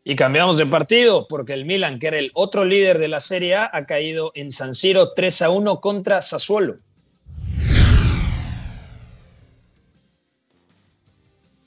Y 0.04 0.16
cambiamos 0.16 0.58
de 0.58 0.68
partido 0.68 1.28
porque 1.28 1.54
el 1.54 1.66
Milan, 1.66 1.98
que 1.98 2.08
era 2.08 2.20
el 2.20 2.30
otro 2.36 2.64
líder 2.64 3.00
de 3.00 3.08
la 3.08 3.20
Serie 3.20 3.56
A, 3.56 3.72
ha 3.74 3.88
caído 3.88 4.32
en 4.36 4.52
San 4.52 4.76
Siro 4.76 5.14
3 5.14 5.42
a 5.42 5.50
1 5.50 5.82
contra 5.82 6.22
Sassuolo. 6.22 6.78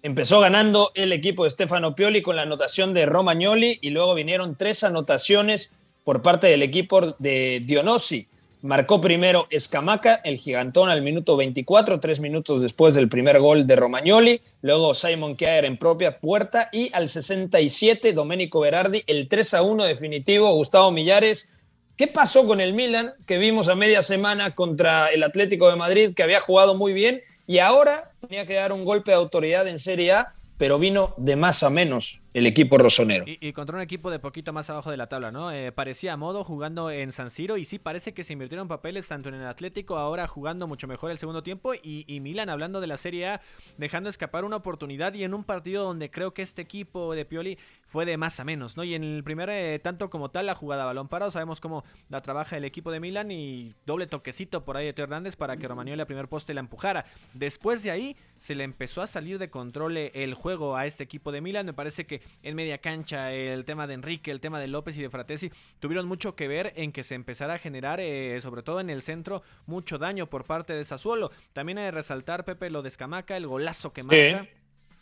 Empezó 0.03 0.39
ganando 0.39 0.93
el 0.95 1.13
equipo 1.13 1.43
de 1.43 1.51
Stefano 1.51 1.97
Pioli 1.97 2.23
con 2.23 2.37
la 2.37 2.43
anotación 2.43 2.95
de 2.95 3.07
Romagnoli 3.07 3.81
y 3.83 3.91
luego 3.91 4.15
vinieron 4.15 4.55
tres 4.55 4.85
anotaciones 4.85 5.75
por 6.05 6.23
parte 6.23 6.47
del 6.47 6.63
equipo 6.63 7.17
de 7.19 7.63
Dionosi. 7.67 8.29
Marcó 8.61 9.01
primero 9.01 9.47
Escamaca, 9.51 10.17
el 10.25 10.37
gigantón, 10.37 10.91
al 10.91 11.01
minuto 11.01 11.37
24, 11.37 12.01
tres 12.01 12.19
minutos 12.19 12.61
después 12.61 12.95
del 12.95 13.09
primer 13.09 13.39
gol 13.39 13.69
de 13.69 13.77
Romagnoli. 13.77 14.41
Luego 14.63 14.95
Simon 14.95 15.37
Kjaer 15.37 15.65
en 15.65 15.77
propia 15.79 16.19
puerta. 16.19 16.69
Y 16.73 16.93
al 16.93 17.09
67, 17.09 18.13
Domenico 18.13 18.59
Berardi, 18.59 19.05
el 19.07 19.29
3 19.29 19.55
a 19.55 19.63
1 19.63 19.85
definitivo. 19.85 20.53
Gustavo 20.55 20.91
Millares. 20.91 21.53
¿Qué 21.97 22.09
pasó 22.09 22.49
con 22.49 22.61
el 22.61 22.73
Milan 22.73 23.15
que 23.27 23.39
vimos 23.39 23.69
a 23.69 23.77
media 23.77 24.03
semana 24.03 24.57
contra 24.57 25.09
el 25.13 25.23
Atlético 25.23 25.69
de 25.71 25.77
Madrid, 25.77 26.15
que 26.15 26.25
había 26.25 26.41
jugado 26.41 26.75
muy 26.75 26.93
bien 26.93 27.23
y 27.47 27.59
ahora 27.59 28.13
tenía 28.21 28.45
que 28.45 28.55
dar 28.55 28.73
un 28.73 28.85
golpe 28.85 29.13
de 29.13 29.17
autoridad 29.17 29.69
en 29.69 29.79
Serie 29.79 30.13
A, 30.13 30.35
pero 30.59 30.79
vino 30.81 31.15
de 31.17 31.37
más 31.37 31.63
a 31.63 31.71
menos? 31.71 32.23
El 32.35 32.47
equipo 32.47 32.79
rosonero. 32.79 33.25
Y, 33.27 33.53
contra 33.53 33.77
un 33.77 33.83
equipo 33.83 34.11
de 34.11 34.19
poquito 34.19 34.53
más 34.53 34.69
abajo 34.71 34.91
de 34.91 34.97
la 34.97 35.09
tabla, 35.09 35.31
¿no? 35.31 35.51
Eh, 35.51 35.73
parecía 35.73 36.13
a 36.13 36.17
modo 36.17 36.45
jugando 36.45 36.91
en 36.91 37.13
San 37.13 37.31
Siro 37.31 37.57
y 37.57 37.65
sí 37.65 37.79
parece 37.79 38.13
que 38.13 38.25
se 38.25 38.35
invirtieron 38.35 38.69
papeles 38.69 39.09
tanto 39.09 39.29
en 39.29 39.37
el 39.37 39.47
Atlético, 39.47 39.97
ahora 39.97 40.27
jugando 40.27 40.67
mucho 40.67 40.87
mejor 40.87 41.11
el 41.11 41.19
segundo 41.19 41.43
tiempo 41.43 41.75
y, 41.75 42.05
y 42.07 42.21
Milan 42.21 42.49
hablando 42.49 42.81
de 42.81 42.87
la 42.87 42.97
Serie 42.97 43.29
A, 43.29 43.41
dejando 43.77 44.11
escapar 44.11 44.45
una 44.45 44.57
oportunidad 44.57 45.15
y 45.15 45.25
en 45.25 45.35
un 45.35 45.45
partido 45.45 45.85
donde 45.85 46.11
creo 46.11 46.35
que 46.35 46.43
este 46.43 46.63
equipo 46.63 47.15
de 47.15 47.25
Pioli 47.25 47.59
fue 47.87 48.05
de 48.05 48.17
más 48.17 48.39
a 48.39 48.45
menos, 48.45 48.77
¿no? 48.77 48.85
Y 48.85 48.95
en 48.95 49.03
el 49.03 49.25
primer 49.25 49.49
eh, 49.51 49.79
tanto 49.79 50.11
como 50.11 50.31
tal 50.31 50.47
la 50.47 50.55
jugada 50.55 50.85
balón 50.85 51.09
parado, 51.09 51.31
sabemos 51.31 51.61
cómo 51.61 51.85
la 52.11 52.21
trabaja 52.21 52.57
el 52.57 52.65
equipo 52.65 52.93
de 52.93 53.01
Milan 53.01 53.31
y 53.31 53.75
doble 53.87 54.07
toquecito 54.07 54.65
por 54.65 54.77
ahí 54.77 54.87
de 54.87 54.93
Teo 54.93 55.05
Hernández 55.05 55.37
para 55.37 55.57
que 55.57 55.67
Romagnoli 55.67 56.01
a 56.01 56.07
primer 56.07 56.29
poste 56.29 56.53
la 56.53 56.61
empujara. 56.61 57.07
Después 57.33 57.83
de 57.83 57.91
ahí 57.91 58.17
se 58.39 58.55
le 58.55 58.65
empezó 58.65 59.03
a 59.03 59.07
salir 59.07 59.39
de 59.39 59.51
control 59.51 59.97
eh, 59.97 60.13
el 60.15 60.35
juego 60.35 60.77
a 60.77 60.87
este 60.87 61.05
equipo 61.05 61.33
de 61.33 61.41
Milan, 61.41 61.65
me 61.65 61.73
parece 61.73 62.07
que 62.07 62.18
en 62.43 62.57
media 62.57 62.79
cancha, 62.79 63.33
el 63.33 63.65
tema 63.65 63.87
de 63.87 63.95
Enrique, 63.95 64.31
el 64.31 64.41
tema 64.41 64.61
de 64.61 64.69
López 64.69 64.97
y 64.97 65.03
de 65.03 65.11
Fratesi, 65.11 65.51
tuvieron 65.79 66.07
mucho 66.07 66.35
que 66.35 66.49
ver 66.49 66.73
en 66.77 66.93
que 66.93 67.03
se 67.03 67.15
empezara 67.15 67.55
a 67.55 67.59
generar, 67.59 68.01
eh, 68.01 68.41
sobre 68.43 68.63
todo 68.63 68.81
en 68.81 68.91
el 68.91 69.03
centro, 69.03 69.43
mucho 69.67 69.99
daño 69.99 70.29
por 70.29 70.45
parte 70.45 70.73
de 70.73 70.85
Sassuolo. 70.85 71.31
También 71.53 71.79
hay 71.79 71.85
de 71.85 71.91
resaltar, 71.91 72.45
Pepe, 72.45 72.71
lo 72.71 72.83
de 72.83 72.89
Escamaca, 72.89 73.37
el 73.37 73.47
golazo 73.47 73.93
que 73.93 74.03
marca. 74.03 74.49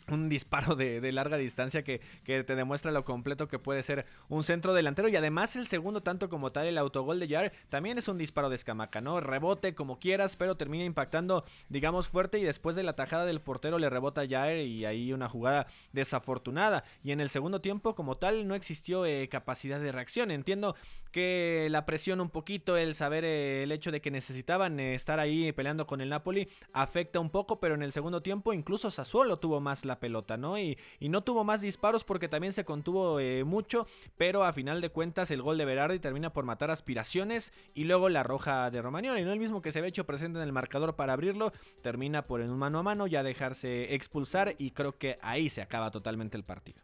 Un 0.09 0.29
disparo 0.29 0.75
de, 0.75 1.11
larga 1.11 1.37
distancia 1.37 1.83
que, 1.83 2.01
que, 2.23 2.43
te 2.43 2.55
demuestra 2.55 2.91
lo 2.91 3.05
completo 3.05 3.47
que 3.47 3.59
puede 3.59 3.83
ser 3.83 4.05
un 4.29 4.43
centro 4.43 4.73
delantero. 4.73 5.07
Y 5.07 5.15
además 5.15 5.55
el 5.55 5.67
segundo, 5.67 6.01
tanto 6.01 6.29
como 6.29 6.51
tal, 6.51 6.67
el 6.67 6.77
autogol 6.77 7.19
de 7.19 7.27
Jair, 7.27 7.51
también 7.69 7.97
es 7.97 8.07
un 8.07 8.17
disparo 8.17 8.49
de 8.49 8.55
escamaca, 8.55 9.01
¿no? 9.01 9.19
Rebote 9.19 9.75
como 9.75 9.99
quieras, 9.99 10.35
pero 10.35 10.55
termina 10.55 10.83
impactando, 10.83 11.43
digamos, 11.69 12.07
fuerte 12.07 12.39
y 12.39 12.43
después 12.43 12.75
de 12.75 12.83
la 12.83 12.93
tajada 12.93 13.25
del 13.25 13.41
portero 13.41 13.79
le 13.79 13.89
rebota 13.89 14.21
a 14.21 14.27
Jair 14.27 14.65
y 14.65 14.85
ahí 14.85 15.13
una 15.13 15.29
jugada 15.29 15.67
desafortunada. 15.91 16.83
Y 17.03 17.11
en 17.11 17.19
el 17.19 17.29
segundo 17.29 17.61
tiempo, 17.61 17.95
como 17.95 18.17
tal, 18.17 18.47
no 18.47 18.55
existió 18.55 19.05
eh, 19.05 19.27
capacidad 19.29 19.79
de 19.79 19.91
reacción. 19.91 20.31
Entiendo 20.31 20.75
que 21.11 21.67
la 21.71 21.85
presión 21.85 22.21
un 22.21 22.29
poquito, 22.29 22.77
el 22.77 22.95
saber 22.95 23.25
eh, 23.25 23.63
el 23.63 23.71
hecho 23.71 23.91
de 23.91 24.01
que 24.01 24.11
necesitaban 24.11 24.79
eh, 24.79 24.95
estar 24.95 25.19
ahí 25.19 25.51
peleando 25.51 25.87
con 25.87 26.01
el 26.01 26.09
Napoli, 26.09 26.47
afecta 26.73 27.19
un 27.19 27.29
poco, 27.29 27.59
pero 27.59 27.75
en 27.75 27.83
el 27.83 27.91
segundo 27.91 28.21
tiempo 28.21 28.53
incluso 28.53 28.91
Sassuolo 28.91 29.39
tuvo 29.39 29.59
más 29.59 29.85
la 29.85 29.96
pelota, 29.99 30.37
¿no? 30.37 30.57
Y, 30.57 30.77
y 30.99 31.09
no 31.09 31.21
tuvo 31.21 31.43
más 31.43 31.61
disparos 31.61 32.03
porque 32.03 32.27
también 32.27 32.53
se 32.53 32.65
contuvo 32.65 33.19
eh, 33.19 33.43
mucho, 33.43 33.87
pero 34.17 34.43
a 34.43 34.53
final 34.53 34.81
de 34.81 34.89
cuentas 34.89 35.31
el 35.31 35.41
gol 35.41 35.57
de 35.57 35.65
Berardi 35.65 35.99
termina 35.99 36.31
por 36.31 36.45
matar 36.45 36.71
aspiraciones 36.71 37.53
y 37.73 37.85
luego 37.85 38.09
la 38.09 38.23
roja 38.23 38.69
de 38.71 38.81
Romagnoli, 38.81 39.23
¿no? 39.23 39.33
El 39.33 39.39
mismo 39.39 39.61
que 39.61 39.71
se 39.71 39.79
había 39.79 39.89
hecho 39.89 40.05
presente 40.05 40.39
en 40.39 40.43
el 40.43 40.51
marcador 40.51 40.95
para 40.95 41.13
abrirlo, 41.13 41.53
termina 41.81 42.23
por 42.23 42.41
en 42.41 42.49
un 42.49 42.57
mano 42.57 42.79
a 42.79 42.83
mano 42.83 43.07
ya 43.07 43.23
dejarse 43.23 43.93
expulsar 43.93 44.55
y 44.57 44.71
creo 44.71 44.97
que 44.97 45.17
ahí 45.21 45.49
se 45.49 45.61
acaba 45.61 45.91
totalmente 45.91 46.37
el 46.37 46.43
partido. 46.43 46.81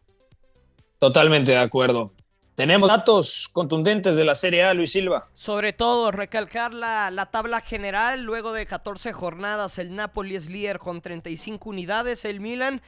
Totalmente 1.00 1.52
de 1.52 1.58
acuerdo. 1.58 2.14
Tenemos 2.56 2.88
datos 2.88 3.50
contundentes 3.52 4.16
de 4.16 4.26
la 4.26 4.36
Serie 4.36 4.64
A, 4.64 4.76
Luis 4.76 4.92
Silva. 4.92 5.28
Sobre 5.34 5.74
todo, 5.74 6.12
recalcar 6.12 6.72
la, 6.74 7.10
la, 7.10 7.26
tabla 7.26 7.62
general. 7.62 8.22
Luego 8.22 8.54
de 8.54 8.68
14 8.68 9.12
jornadas, 9.12 9.80
el 9.80 9.96
Napoli 9.96 10.36
es 10.36 10.52
líder 10.52 10.78
con 10.78 11.02
35 11.02 11.68
unidades. 11.68 12.26
El 12.26 12.40
Milan, 12.40 12.84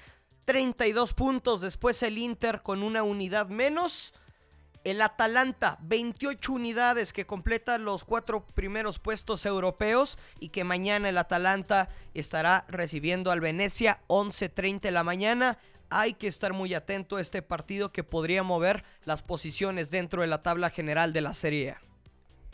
32 0.46 1.14
puntos. 1.14 1.62
Después 1.62 2.02
el 2.04 2.18
Inter 2.18 2.62
con 2.62 2.84
una 2.84 3.04
unidad 3.04 3.48
menos. 3.48 4.14
El 4.84 5.02
Atalanta, 5.02 5.80
28 5.82 6.54
unidades 6.54 7.12
que 7.12 7.26
completa 7.26 7.80
los 7.80 8.04
cuatro 8.04 8.46
primeros 8.54 9.00
puestos 9.00 9.46
europeos. 9.46 10.18
Y 10.40 10.50
que 10.50 10.64
mañana 10.64 11.10
el 11.10 11.18
Atalanta 11.18 11.90
estará 12.14 12.66
recibiendo 12.70 13.32
al 13.32 13.42
Venecia, 13.42 14.00
11.30 14.08 14.82
de 14.82 14.92
la 14.92 15.04
mañana 15.04 15.58
hay 15.90 16.14
que 16.14 16.28
estar 16.28 16.54
muy 16.54 16.74
atento 16.74 17.18
a 17.18 17.22
este 17.22 17.42
partido 17.42 17.92
que 17.92 18.04
podría 18.04 18.44
mover 18.44 18.84
las 19.06 19.22
posiciones 19.22 19.92
dentro 19.92 20.22
de 20.22 20.28
la 20.28 20.42
tabla 20.42 20.70
general 20.70 21.14
de 21.14 21.22
la 21.22 21.34
Serie 21.34 21.72
A. 21.72 21.82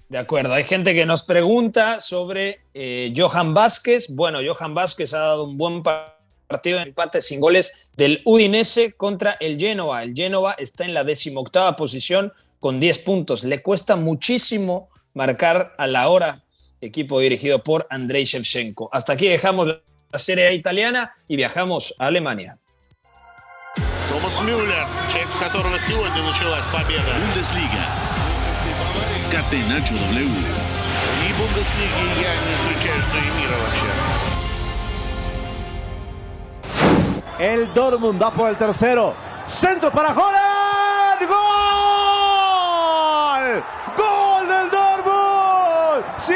De 0.09 0.17
acuerdo, 0.17 0.53
hay 0.53 0.65
gente 0.65 0.93
que 0.93 1.05
nos 1.05 1.23
pregunta 1.23 2.01
sobre 2.01 2.65
eh, 2.73 3.13
Johan 3.15 3.53
Vázquez. 3.53 4.13
Bueno, 4.13 4.39
Johan 4.45 4.73
Vázquez 4.73 5.13
ha 5.13 5.19
dado 5.19 5.45
un 5.45 5.57
buen 5.57 5.81
partido 5.81 6.20
de 6.50 6.82
empate 6.82 7.20
sin 7.20 7.40
goles 7.40 7.90
del 7.96 8.22
Udinese 8.24 8.92
contra 8.92 9.36
el 9.40 9.58
Genoa. 9.58 10.02
El 10.02 10.14
Genoa 10.14 10.54
está 10.58 10.84
en 10.84 10.94
la 10.94 11.04
decimoctava 11.04 11.74
posición 11.76 12.32
con 12.60 12.80
10 12.80 12.98
puntos. 13.00 13.44
Le 13.44 13.62
cuesta 13.62 13.96
muchísimo 13.96 14.88
marcar 15.14 15.74
a 15.78 15.86
la 15.86 16.08
hora, 16.08 16.42
equipo 16.80 17.20
dirigido 17.20 17.62
por 17.62 17.86
Andrei 17.90 18.24
Shevchenko. 18.24 18.88
Hasta 18.92 19.14
aquí 19.14 19.28
dejamos 19.28 19.68
la 20.10 20.18
Serie 20.18 20.46
A 20.46 20.52
italiana 20.52 21.12
y 21.26 21.36
viajamos 21.36 21.94
a 21.98 22.06
Alemania. 22.06 22.56
Томас 24.08 24.40
Мюллер, 24.40 24.86
человек, 25.10 25.30
с 25.30 25.38
которого 25.38 25.78
сегодня 25.78 26.22
началась 26.22 26.66
победа. 26.66 27.12
Бундеслига. 27.18 27.84
Catenacho 29.30 29.94
W. 29.94 30.30
И 31.26 31.32
Бундеслиги 31.34 32.22
я 32.22 32.32
не 32.36 32.54
исключаю, 32.54 33.02
что 33.02 33.18
и 33.18 33.40
мира 33.40 33.56
вообще. 33.58 34.29
El 37.39 37.73
Dortmund 37.73 38.21
va 38.21 38.31
por 38.31 38.49
el 38.49 38.57
tercero. 38.57 39.15
Centro 39.45 39.91
para 39.91 40.11
Holland. 40.11 41.21
¡Gol! 41.27 41.43
¡Gol 43.97 44.47
del 44.47 44.69
Dortmund! 44.69 46.03
¡Sí! 46.19 46.33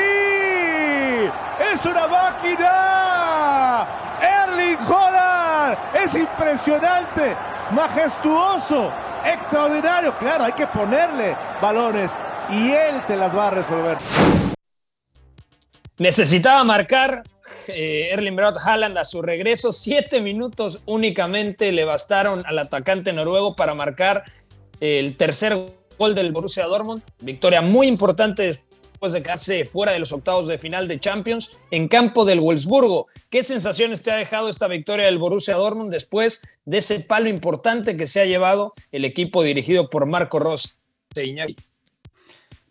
¡Es 1.74 1.86
una 1.86 2.08
máquina! 2.08 3.88
Erling 4.22 4.80
Holland 4.88 5.78
es 5.94 6.16
impresionante 6.16 7.36
majestuoso, 7.72 8.92
extraordinario. 9.24 10.18
Claro, 10.18 10.46
hay 10.46 10.54
que 10.54 10.68
ponerle 10.68 11.36
balones 11.62 12.12
y 12.50 12.72
él 12.72 13.04
te 13.08 13.16
las 13.16 13.36
va 13.36 13.48
a 13.48 13.52
resolver. 13.52 13.98
Necesitaba 15.98 16.64
marcar 16.64 17.24
eh, 17.68 18.10
Erling 18.12 18.36
Braut 18.36 18.58
Haaland 18.58 18.98
a 18.98 19.06
su 19.06 19.22
regreso. 19.22 19.74
Siete 19.74 20.22
minutos 20.22 20.82
únicamente 20.86 21.72
le 21.72 21.86
bastaron 21.86 22.44
al 22.46 22.60
atacante 22.60 23.14
noruego 23.14 23.56
para 23.56 23.74
marcar 23.74 24.24
el 24.80 25.16
tercer 25.18 25.66
gol 25.98 26.16
del 26.16 26.32
Borussia 26.32 26.66
Dortmund. 26.66 27.02
Victoria 27.20 27.62
muy 27.62 27.88
importante 27.88 28.44
después 28.44 29.14
de 29.14 29.22
quedarse 29.22 29.66
fuera 29.66 29.92
de 29.92 30.00
los 30.00 30.12
octavos 30.12 30.48
de 30.48 30.58
final 30.58 30.88
de 30.88 31.00
Champions 31.00 31.58
en 31.72 31.88
campo 31.88 32.26
del 32.26 32.40
Wolfsburgo. 32.40 33.08
¿Qué 33.30 33.44
sensaciones 33.44 34.02
te 34.02 34.12
ha 34.12 34.16
dejado 34.16 34.50
esta 34.50 34.68
victoria 34.68 35.06
del 35.06 35.18
Borussia 35.18 35.56
Dortmund 35.56 35.92
después 35.92 36.60
de 36.66 36.78
ese 36.78 37.02
palo 37.02 37.30
importante 37.30 37.98
que 37.98 38.08
se 38.08 38.22
ha 38.22 38.26
llevado 38.26 38.74
el 38.92 39.06
equipo 39.06 39.44
dirigido 39.44 39.90
por 39.90 40.06
Marco 40.06 40.40
Rossi? 40.40 40.70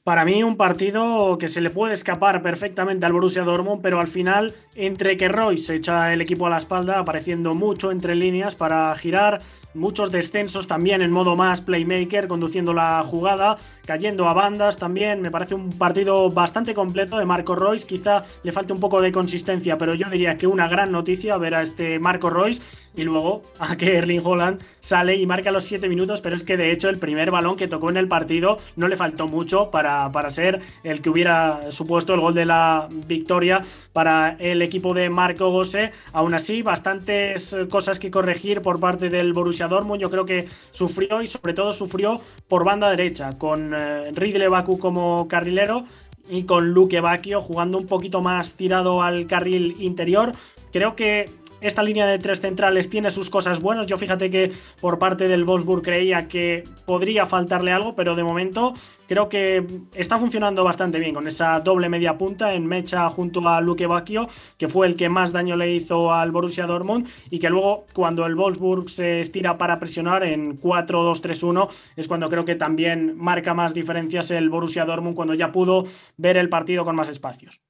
Para 0.04 0.26
mí 0.26 0.42
un 0.42 0.58
partido 0.58 1.38
que 1.38 1.48
se 1.48 1.62
le 1.62 1.70
puede 1.70 1.94
escapar 1.94 2.42
perfectamente 2.42 3.06
al 3.06 3.14
Borussia 3.14 3.42
Dortmund, 3.42 3.80
pero 3.80 4.00
al 4.00 4.08
final 4.08 4.54
entre 4.74 5.16
que 5.16 5.28
Roy 5.28 5.56
se 5.56 5.76
echa 5.76 6.12
el 6.12 6.20
equipo 6.20 6.46
a 6.46 6.50
la 6.50 6.58
espalda, 6.58 6.98
apareciendo 6.98 7.54
mucho 7.54 7.90
entre 7.90 8.14
líneas 8.14 8.54
para 8.54 8.92
girar, 8.96 9.40
muchos 9.72 10.12
descensos 10.12 10.66
también 10.66 11.00
en 11.00 11.10
modo 11.10 11.36
más 11.36 11.62
playmaker, 11.62 12.28
conduciendo 12.28 12.74
la 12.74 13.02
jugada, 13.02 13.56
cayendo 13.86 14.28
a 14.28 14.34
bandas 14.34 14.76
también. 14.76 15.22
Me 15.22 15.30
parece 15.30 15.54
un 15.54 15.70
partido 15.70 16.28
bastante 16.28 16.74
completo 16.74 17.16
de 17.16 17.24
Marco 17.24 17.54
Royce. 17.54 17.86
Quizá 17.86 18.24
le 18.42 18.52
falte 18.52 18.74
un 18.74 18.80
poco 18.80 19.00
de 19.00 19.10
consistencia, 19.10 19.78
pero 19.78 19.94
yo 19.94 20.10
diría 20.10 20.36
que 20.36 20.46
una 20.46 20.68
gran 20.68 20.92
noticia 20.92 21.38
ver 21.38 21.54
a 21.54 21.62
este 21.62 21.98
Marco 21.98 22.28
Royce 22.28 22.60
y 22.96 23.02
luego 23.02 23.42
a 23.58 23.76
que 23.76 23.96
Erling 23.96 24.20
Holland 24.24 24.62
sale 24.80 25.16
y 25.16 25.26
marca 25.26 25.50
los 25.50 25.64
7 25.64 25.88
minutos, 25.88 26.20
pero 26.20 26.36
es 26.36 26.44
que 26.44 26.56
de 26.56 26.72
hecho 26.72 26.88
el 26.88 26.98
primer 26.98 27.30
balón 27.30 27.56
que 27.56 27.68
tocó 27.68 27.90
en 27.90 27.96
el 27.96 28.08
partido 28.08 28.58
no 28.76 28.88
le 28.88 28.96
faltó 28.96 29.26
mucho 29.26 29.70
para, 29.70 30.10
para 30.12 30.30
ser 30.30 30.60
el 30.82 31.00
que 31.00 31.10
hubiera 31.10 31.70
supuesto 31.70 32.14
el 32.14 32.20
gol 32.20 32.34
de 32.34 32.44
la 32.44 32.88
victoria 33.06 33.62
para 33.92 34.36
el 34.38 34.62
equipo 34.62 34.94
de 34.94 35.08
Marco 35.08 35.50
Gose. 35.50 35.92
Aún 36.12 36.34
así, 36.34 36.62
bastantes 36.62 37.56
cosas 37.70 37.98
que 37.98 38.10
corregir 38.10 38.60
por 38.60 38.78
parte 38.78 39.08
del 39.08 39.32
Borussia 39.32 39.68
Dortmund. 39.68 40.00
Yo 40.00 40.10
creo 40.10 40.26
que 40.26 40.48
sufrió 40.70 41.22
y 41.22 41.28
sobre 41.28 41.54
todo 41.54 41.72
sufrió 41.72 42.20
por 42.48 42.64
banda 42.64 42.90
derecha, 42.90 43.30
con 43.38 43.74
eh, 43.74 44.10
Ridley 44.12 44.48
como 44.78 45.26
carrilero 45.28 45.84
y 46.28 46.44
con 46.44 46.70
Luke 46.70 47.00
Bacchio 47.00 47.40
jugando 47.40 47.78
un 47.78 47.86
poquito 47.86 48.20
más 48.20 48.54
tirado 48.54 49.02
al 49.02 49.26
carril 49.26 49.76
interior. 49.80 50.32
Creo 50.72 50.96
que 50.96 51.30
esta 51.68 51.82
línea 51.82 52.06
de 52.06 52.18
tres 52.18 52.40
centrales 52.40 52.90
tiene 52.90 53.10
sus 53.10 53.30
cosas 53.30 53.60
buenas. 53.60 53.86
Yo 53.86 53.96
fíjate 53.96 54.30
que 54.30 54.52
por 54.80 54.98
parte 54.98 55.28
del 55.28 55.44
Wolfsburg 55.44 55.82
creía 55.82 56.28
que 56.28 56.64
podría 56.86 57.26
faltarle 57.26 57.72
algo, 57.72 57.94
pero 57.94 58.14
de 58.14 58.24
momento 58.24 58.74
creo 59.06 59.28
que 59.28 59.64
está 59.94 60.18
funcionando 60.18 60.64
bastante 60.64 60.98
bien 60.98 61.14
con 61.14 61.26
esa 61.26 61.60
doble 61.60 61.88
media 61.88 62.16
punta 62.16 62.54
en 62.54 62.66
mecha 62.66 63.08
junto 63.10 63.46
a 63.48 63.60
Luque 63.60 63.86
Bacchio, 63.86 64.28
que 64.56 64.68
fue 64.68 64.86
el 64.86 64.96
que 64.96 65.08
más 65.08 65.32
daño 65.32 65.56
le 65.56 65.72
hizo 65.72 66.12
al 66.12 66.30
Borussia 66.30 66.66
Dortmund 66.66 67.08
y 67.30 67.38
que 67.38 67.50
luego 67.50 67.86
cuando 67.92 68.26
el 68.26 68.34
Wolfsburg 68.34 68.90
se 68.90 69.20
estira 69.20 69.58
para 69.58 69.78
presionar 69.78 70.24
en 70.24 70.60
4-2-3-1 70.60 71.68
es 71.96 72.08
cuando 72.08 72.28
creo 72.28 72.44
que 72.44 72.56
también 72.56 73.16
marca 73.16 73.54
más 73.54 73.74
diferencias 73.74 74.30
el 74.30 74.50
Borussia 74.50 74.84
Dortmund 74.84 75.16
cuando 75.16 75.34
ya 75.34 75.52
pudo 75.52 75.86
ver 76.16 76.36
el 76.36 76.48
partido 76.48 76.84
con 76.84 76.96
más 76.96 77.08
espacios. 77.08 77.60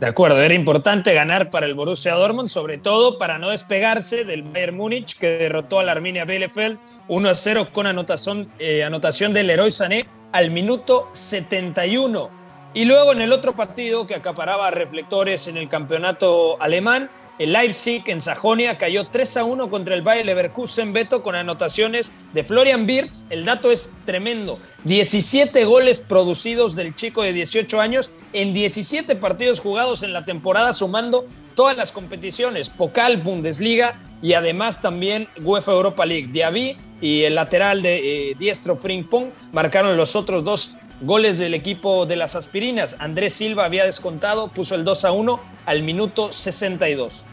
De 0.00 0.06
acuerdo, 0.06 0.40
era 0.40 0.54
importante 0.54 1.12
ganar 1.12 1.50
para 1.50 1.66
el 1.66 1.74
Borussia 1.74 2.14
Dortmund, 2.14 2.48
sobre 2.48 2.78
todo 2.78 3.18
para 3.18 3.38
no 3.40 3.50
despegarse 3.50 4.24
del 4.24 4.44
Bayern 4.44 4.76
Múnich, 4.76 5.18
que 5.18 5.38
derrotó 5.38 5.80
a 5.80 5.82
la 5.82 5.90
Arminia 5.90 6.24
Bielefeld 6.24 6.78
1 7.08 7.28
a 7.28 7.34
0 7.34 7.68
con 7.72 7.88
anotación, 7.88 8.48
eh, 8.60 8.84
anotación 8.84 9.32
del 9.32 9.48
Leroy 9.48 9.72
Sané 9.72 10.06
al 10.30 10.52
minuto 10.52 11.10
71. 11.14 12.30
Y 12.74 12.84
luego 12.84 13.12
en 13.12 13.22
el 13.22 13.32
otro 13.32 13.54
partido 13.54 14.06
que 14.06 14.14
acaparaba 14.14 14.70
reflectores 14.70 15.48
en 15.48 15.56
el 15.56 15.70
campeonato 15.70 16.60
alemán, 16.60 17.10
el 17.38 17.54
Leipzig 17.54 18.02
en 18.08 18.20
Sajonia 18.20 18.76
cayó 18.76 19.06
3 19.06 19.38
a 19.38 19.44
1 19.44 19.70
contra 19.70 19.94
el 19.94 20.02
Bayer 20.02 20.26
Leverkusen 20.26 20.92
Beto 20.92 21.22
con 21.22 21.34
anotaciones 21.34 22.12
de 22.34 22.44
Florian 22.44 22.86
Wirtz. 22.86 23.26
El 23.30 23.46
dato 23.46 23.70
es 23.70 23.96
tremendo. 24.04 24.58
17 24.84 25.64
goles 25.64 26.00
producidos 26.00 26.76
del 26.76 26.94
chico 26.94 27.22
de 27.22 27.32
18 27.32 27.80
años 27.80 28.10
en 28.34 28.52
17 28.52 29.16
partidos 29.16 29.60
jugados 29.60 30.02
en 30.02 30.12
la 30.12 30.26
temporada 30.26 30.74
sumando 30.74 31.26
todas 31.54 31.76
las 31.76 31.90
competiciones, 31.90 32.68
Pokal, 32.68 33.16
Bundesliga 33.16 33.96
y 34.20 34.34
además 34.34 34.82
también 34.82 35.28
UEFA 35.42 35.72
Europa 35.72 36.04
League. 36.04 36.28
Diaby 36.30 36.76
y 37.00 37.22
el 37.22 37.34
lateral 37.34 37.80
de 37.80 38.30
eh, 38.30 38.34
diestro 38.38 38.76
Frimpong 38.76 39.30
marcaron 39.52 39.96
los 39.96 40.14
otros 40.14 40.44
dos 40.44 40.76
Goles 41.00 41.38
del 41.38 41.54
equipo 41.54 42.06
de 42.06 42.16
las 42.16 42.34
aspirinas. 42.34 42.96
Andrés 42.98 43.34
Silva 43.34 43.64
había 43.64 43.84
descontado, 43.84 44.48
puso 44.48 44.74
el 44.74 44.84
2 44.84 45.04
a 45.04 45.12
1 45.12 45.40
al 45.66 45.82
minuto 45.84 46.32
62. 46.32 47.26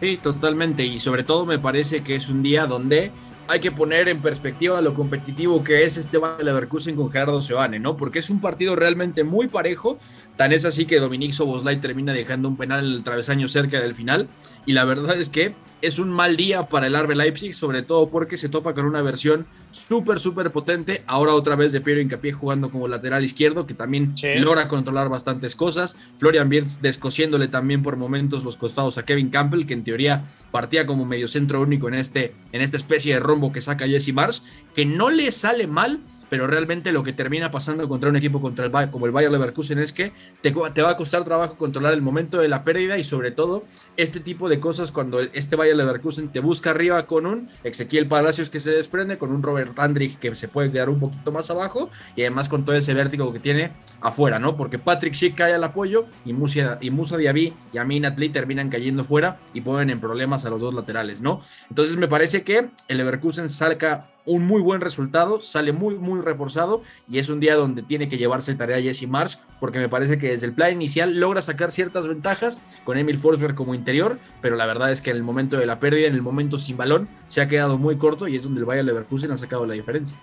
Sí, 0.00 0.18
totalmente. 0.18 0.84
Y 0.84 0.98
sobre 0.98 1.24
todo 1.24 1.46
me 1.46 1.58
parece 1.58 2.02
que 2.02 2.14
es 2.14 2.28
un 2.28 2.42
día 2.42 2.66
donde 2.66 3.12
hay 3.48 3.60
que 3.60 3.70
poner 3.70 4.08
en 4.08 4.20
perspectiva 4.20 4.80
lo 4.80 4.92
competitivo 4.92 5.62
que 5.62 5.84
es 5.84 5.96
este 5.96 6.18
Bayer 6.18 6.44
Leverkusen 6.44 6.96
con 6.96 7.10
Gerardo 7.10 7.40
Seoane, 7.40 7.78
¿no? 7.78 7.96
Porque 7.96 8.18
es 8.18 8.28
un 8.28 8.40
partido 8.40 8.74
realmente 8.74 9.24
muy 9.24 9.46
parejo. 9.46 9.98
Tan 10.36 10.52
es 10.52 10.64
así 10.64 10.84
que 10.84 10.98
Dominic 10.98 11.32
Soboslai 11.32 11.80
termina 11.80 12.12
dejando 12.12 12.48
un 12.48 12.56
penal 12.56 12.84
en 12.84 12.92
el 12.92 13.04
travesaño 13.04 13.48
cerca 13.48 13.80
del 13.80 13.94
final. 13.94 14.28
Y 14.66 14.72
la 14.72 14.84
verdad 14.84 15.18
es 15.18 15.28
que 15.28 15.54
es 15.80 15.98
un 15.98 16.10
mal 16.10 16.36
día 16.36 16.68
para 16.68 16.88
el 16.88 16.96
Arbe 16.96 17.14
Leipzig, 17.14 17.54
sobre 17.54 17.82
todo 17.82 18.08
porque 18.10 18.36
se 18.36 18.48
topa 18.48 18.74
con 18.74 18.84
una 18.84 19.00
versión 19.02 19.46
súper, 19.76 20.18
súper 20.20 20.50
potente. 20.50 21.02
Ahora 21.06 21.34
otra 21.34 21.56
vez 21.56 21.72
de 21.72 21.80
Piero 21.80 22.00
Incapié 22.00 22.32
jugando 22.32 22.70
como 22.70 22.88
lateral 22.88 23.24
izquierdo, 23.24 23.66
que 23.66 23.74
también 23.74 24.14
logra 24.38 24.68
controlar 24.68 25.08
bastantes 25.08 25.54
cosas. 25.56 25.96
Florian 26.16 26.48
Wirtz 26.50 26.80
descosiéndole 26.80 27.48
también 27.48 27.82
por 27.82 27.96
momentos 27.96 28.42
los 28.42 28.56
costados 28.56 28.98
a 28.98 29.04
Kevin 29.04 29.30
Campbell, 29.30 29.66
que 29.66 29.74
en 29.74 29.84
teoría 29.84 30.24
partía 30.50 30.86
como 30.86 31.04
mediocentro 31.04 31.60
único 31.60 31.88
en, 31.88 31.94
este, 31.94 32.34
en 32.52 32.62
esta 32.62 32.76
especie 32.76 33.14
de 33.14 33.20
rombo 33.20 33.52
que 33.52 33.60
saca 33.60 33.86
Jesse 33.86 34.12
Mars, 34.12 34.42
que 34.74 34.86
no 34.86 35.10
le 35.10 35.30
sale 35.32 35.66
mal 35.66 36.00
pero 36.28 36.46
realmente 36.46 36.92
lo 36.92 37.02
que 37.02 37.12
termina 37.12 37.50
pasando 37.50 37.88
contra 37.88 38.10
un 38.10 38.16
equipo 38.16 38.40
contra 38.40 38.66
el, 38.66 38.90
como 38.90 39.06
el 39.06 39.12
Bayer 39.12 39.30
Leverkusen 39.30 39.78
es 39.78 39.92
que 39.92 40.12
te, 40.40 40.52
va 40.52 40.90
a 40.90 40.96
costar 40.96 41.24
trabajo 41.24 41.56
controlar 41.56 41.92
el 41.92 42.02
momento 42.02 42.38
de 42.38 42.48
la 42.48 42.64
pérdida 42.64 42.98
y 42.98 43.04
sobre 43.04 43.30
todo 43.30 43.64
este 43.96 44.20
tipo 44.20 44.48
de 44.48 44.60
cosas 44.60 44.92
cuando 44.92 45.20
este 45.20 45.56
Bayer 45.56 45.76
Leverkusen 45.76 46.28
te 46.28 46.40
busca 46.40 46.70
arriba 46.70 47.06
con 47.06 47.26
un 47.26 47.48
Ezequiel 47.64 48.06
Palacios 48.06 48.50
que 48.50 48.60
se 48.60 48.70
desprende, 48.70 49.18
con 49.18 49.32
un 49.32 49.42
Robert 49.42 49.78
Andrich 49.78 50.18
que 50.18 50.34
se 50.34 50.48
puede 50.48 50.70
quedar 50.70 50.88
un 50.88 51.00
poquito 51.00 51.32
más 51.32 51.50
abajo 51.50 51.90
y 52.14 52.22
además 52.22 52.48
con 52.48 52.64
todo 52.64 52.76
ese 52.76 52.94
vértigo 52.94 53.32
que 53.32 53.40
tiene 53.40 53.72
afuera, 54.00 54.38
¿no? 54.38 54.56
Porque 54.56 54.78
Patrick 54.78 55.14
Schick 55.14 55.36
cae 55.36 55.54
al 55.54 55.64
apoyo 55.64 56.06
y 56.24 56.32
Musa, 56.32 56.78
y 56.80 56.90
Musa 56.90 57.16
Diaby 57.16 57.54
y 57.72 57.78
Amin 57.78 58.06
Atli 58.06 58.28
terminan 58.28 58.68
cayendo 58.68 59.04
fuera 59.04 59.38
y 59.54 59.60
ponen 59.60 59.90
en 59.90 60.00
problemas 60.00 60.44
a 60.44 60.50
los 60.50 60.60
dos 60.60 60.74
laterales, 60.74 61.20
¿no? 61.20 61.40
Entonces 61.68 61.96
me 61.96 62.08
parece 62.08 62.42
que 62.42 62.68
el 62.88 62.96
Leverkusen 62.96 63.48
salga 63.48 64.08
un 64.26 64.46
muy 64.46 64.60
buen 64.60 64.80
resultado, 64.80 65.40
sale 65.40 65.72
muy, 65.72 65.96
muy 65.96 66.20
reforzado 66.20 66.82
y 67.08 67.18
es 67.18 67.28
un 67.28 67.40
día 67.40 67.54
donde 67.54 67.82
tiene 67.82 68.08
que 68.08 68.18
llevarse 68.18 68.54
tarea 68.54 68.80
Jesse 68.80 69.08
Marsh, 69.08 69.36
porque 69.60 69.78
me 69.78 69.88
parece 69.88 70.18
que 70.18 70.28
desde 70.28 70.46
el 70.46 70.52
plan 70.52 70.72
inicial 70.72 71.18
logra 71.18 71.40
sacar 71.40 71.70
ciertas 71.70 72.08
ventajas 72.08 72.60
con 72.84 72.98
Emil 72.98 73.18
Forsberg 73.18 73.54
como 73.54 73.74
interior, 73.74 74.18
pero 74.40 74.56
la 74.56 74.66
verdad 74.66 74.90
es 74.90 75.00
que 75.00 75.10
en 75.10 75.16
el 75.16 75.22
momento 75.22 75.56
de 75.56 75.66
la 75.66 75.80
pérdida, 75.80 76.08
en 76.08 76.14
el 76.14 76.22
momento 76.22 76.58
sin 76.58 76.76
balón, 76.76 77.08
se 77.28 77.40
ha 77.40 77.48
quedado 77.48 77.78
muy 77.78 77.96
corto 77.96 78.28
y 78.28 78.36
es 78.36 78.42
donde 78.42 78.60
el 78.60 78.66
Bayer 78.66 78.84
Leverkusen 78.84 79.30
ha 79.30 79.36
sacado 79.36 79.64
la 79.66 79.74
diferencia. 79.74 80.16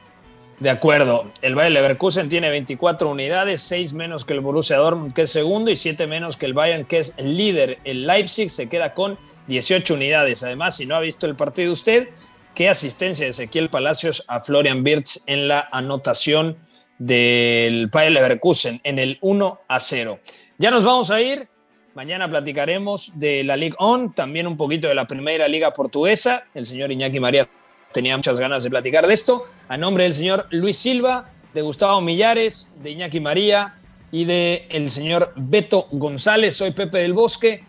De 0.59 0.69
acuerdo, 0.69 1.31
el 1.41 1.55
Bayer 1.55 1.71
Leverkusen 1.71 2.29
tiene 2.29 2.49
24 2.49 3.09
unidades, 3.09 3.59
6 3.61 3.93
menos 3.93 4.23
que 4.23 4.33
el 4.33 4.39
Borussia 4.39 4.77
Dortmund, 4.77 5.11
que 5.11 5.23
es 5.23 5.31
segundo, 5.31 5.71
y 5.71 5.75
7 5.75 6.05
menos 6.07 6.37
que 6.37 6.45
el 6.45 6.53
Bayern, 6.53 6.85
que 6.85 6.99
es 6.99 7.19
líder. 7.19 7.79
El 7.83 8.05
Leipzig 8.05 8.49
se 8.49 8.69
queda 8.69 8.93
con 8.93 9.17
18 9.47 9.95
unidades. 9.95 10.43
Además, 10.43 10.77
si 10.77 10.85
no 10.85 10.95
ha 10.95 10.99
visto 10.99 11.25
el 11.25 11.35
partido 11.35 11.73
usted, 11.73 12.09
qué 12.55 12.69
asistencia 12.69 13.25
de 13.25 13.31
Ezequiel 13.31 13.69
Palacios 13.69 14.23
a 14.27 14.39
Florian 14.39 14.83
Wirtz 14.85 15.23
en 15.27 15.47
la 15.47 15.67
anotación 15.71 16.57
del 16.97 17.87
Bayer 17.87 18.11
Leverkusen 18.11 18.79
en 18.83 18.99
el 18.99 19.17
1 19.21 19.61
a 19.67 19.79
0. 19.79 20.19
Ya 20.57 20.71
nos 20.71 20.83
vamos 20.83 21.09
a 21.11 21.21
ir. 21.21 21.47
Mañana 21.95 22.29
platicaremos 22.29 23.19
de 23.19 23.43
la 23.43 23.55
Ligue 23.55 23.75
On, 23.77 24.13
también 24.13 24.47
un 24.47 24.57
poquito 24.57 24.87
de 24.87 24.95
la 24.95 25.05
primera 25.05 25.47
liga 25.47 25.71
portuguesa. 25.73 26.47
El 26.53 26.65
señor 26.65 26.91
Iñaki 26.91 27.19
María 27.19 27.47
tenía 27.91 28.15
muchas 28.15 28.39
ganas 28.39 28.63
de 28.63 28.69
platicar 28.69 29.05
de 29.05 29.13
esto. 29.13 29.45
A 29.67 29.77
nombre 29.77 30.03
del 30.03 30.13
señor 30.13 30.47
Luis 30.49 30.77
Silva, 30.77 31.29
de 31.53 31.61
Gustavo 31.61 32.01
Millares, 32.01 32.73
de 32.81 32.91
Iñaki 32.91 33.19
María 33.19 33.75
y 34.11 34.25
de 34.25 34.67
el 34.69 34.89
señor 34.89 35.33
Beto 35.35 35.87
González, 35.91 36.55
soy 36.55 36.71
Pepe 36.71 36.99
del 36.99 37.13
Bosque. 37.13 37.63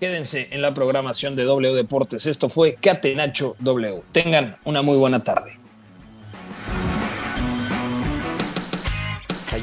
Quédense 0.00 0.48
en 0.50 0.62
la 0.62 0.72
programación 0.72 1.36
de 1.36 1.44
W 1.44 1.74
Deportes. 1.74 2.24
Esto 2.24 2.48
fue 2.48 2.76
Catenacho 2.80 3.54
W. 3.58 4.02
Tengan 4.12 4.56
una 4.64 4.80
muy 4.80 4.96
buena 4.96 5.22
tarde. 5.22 5.59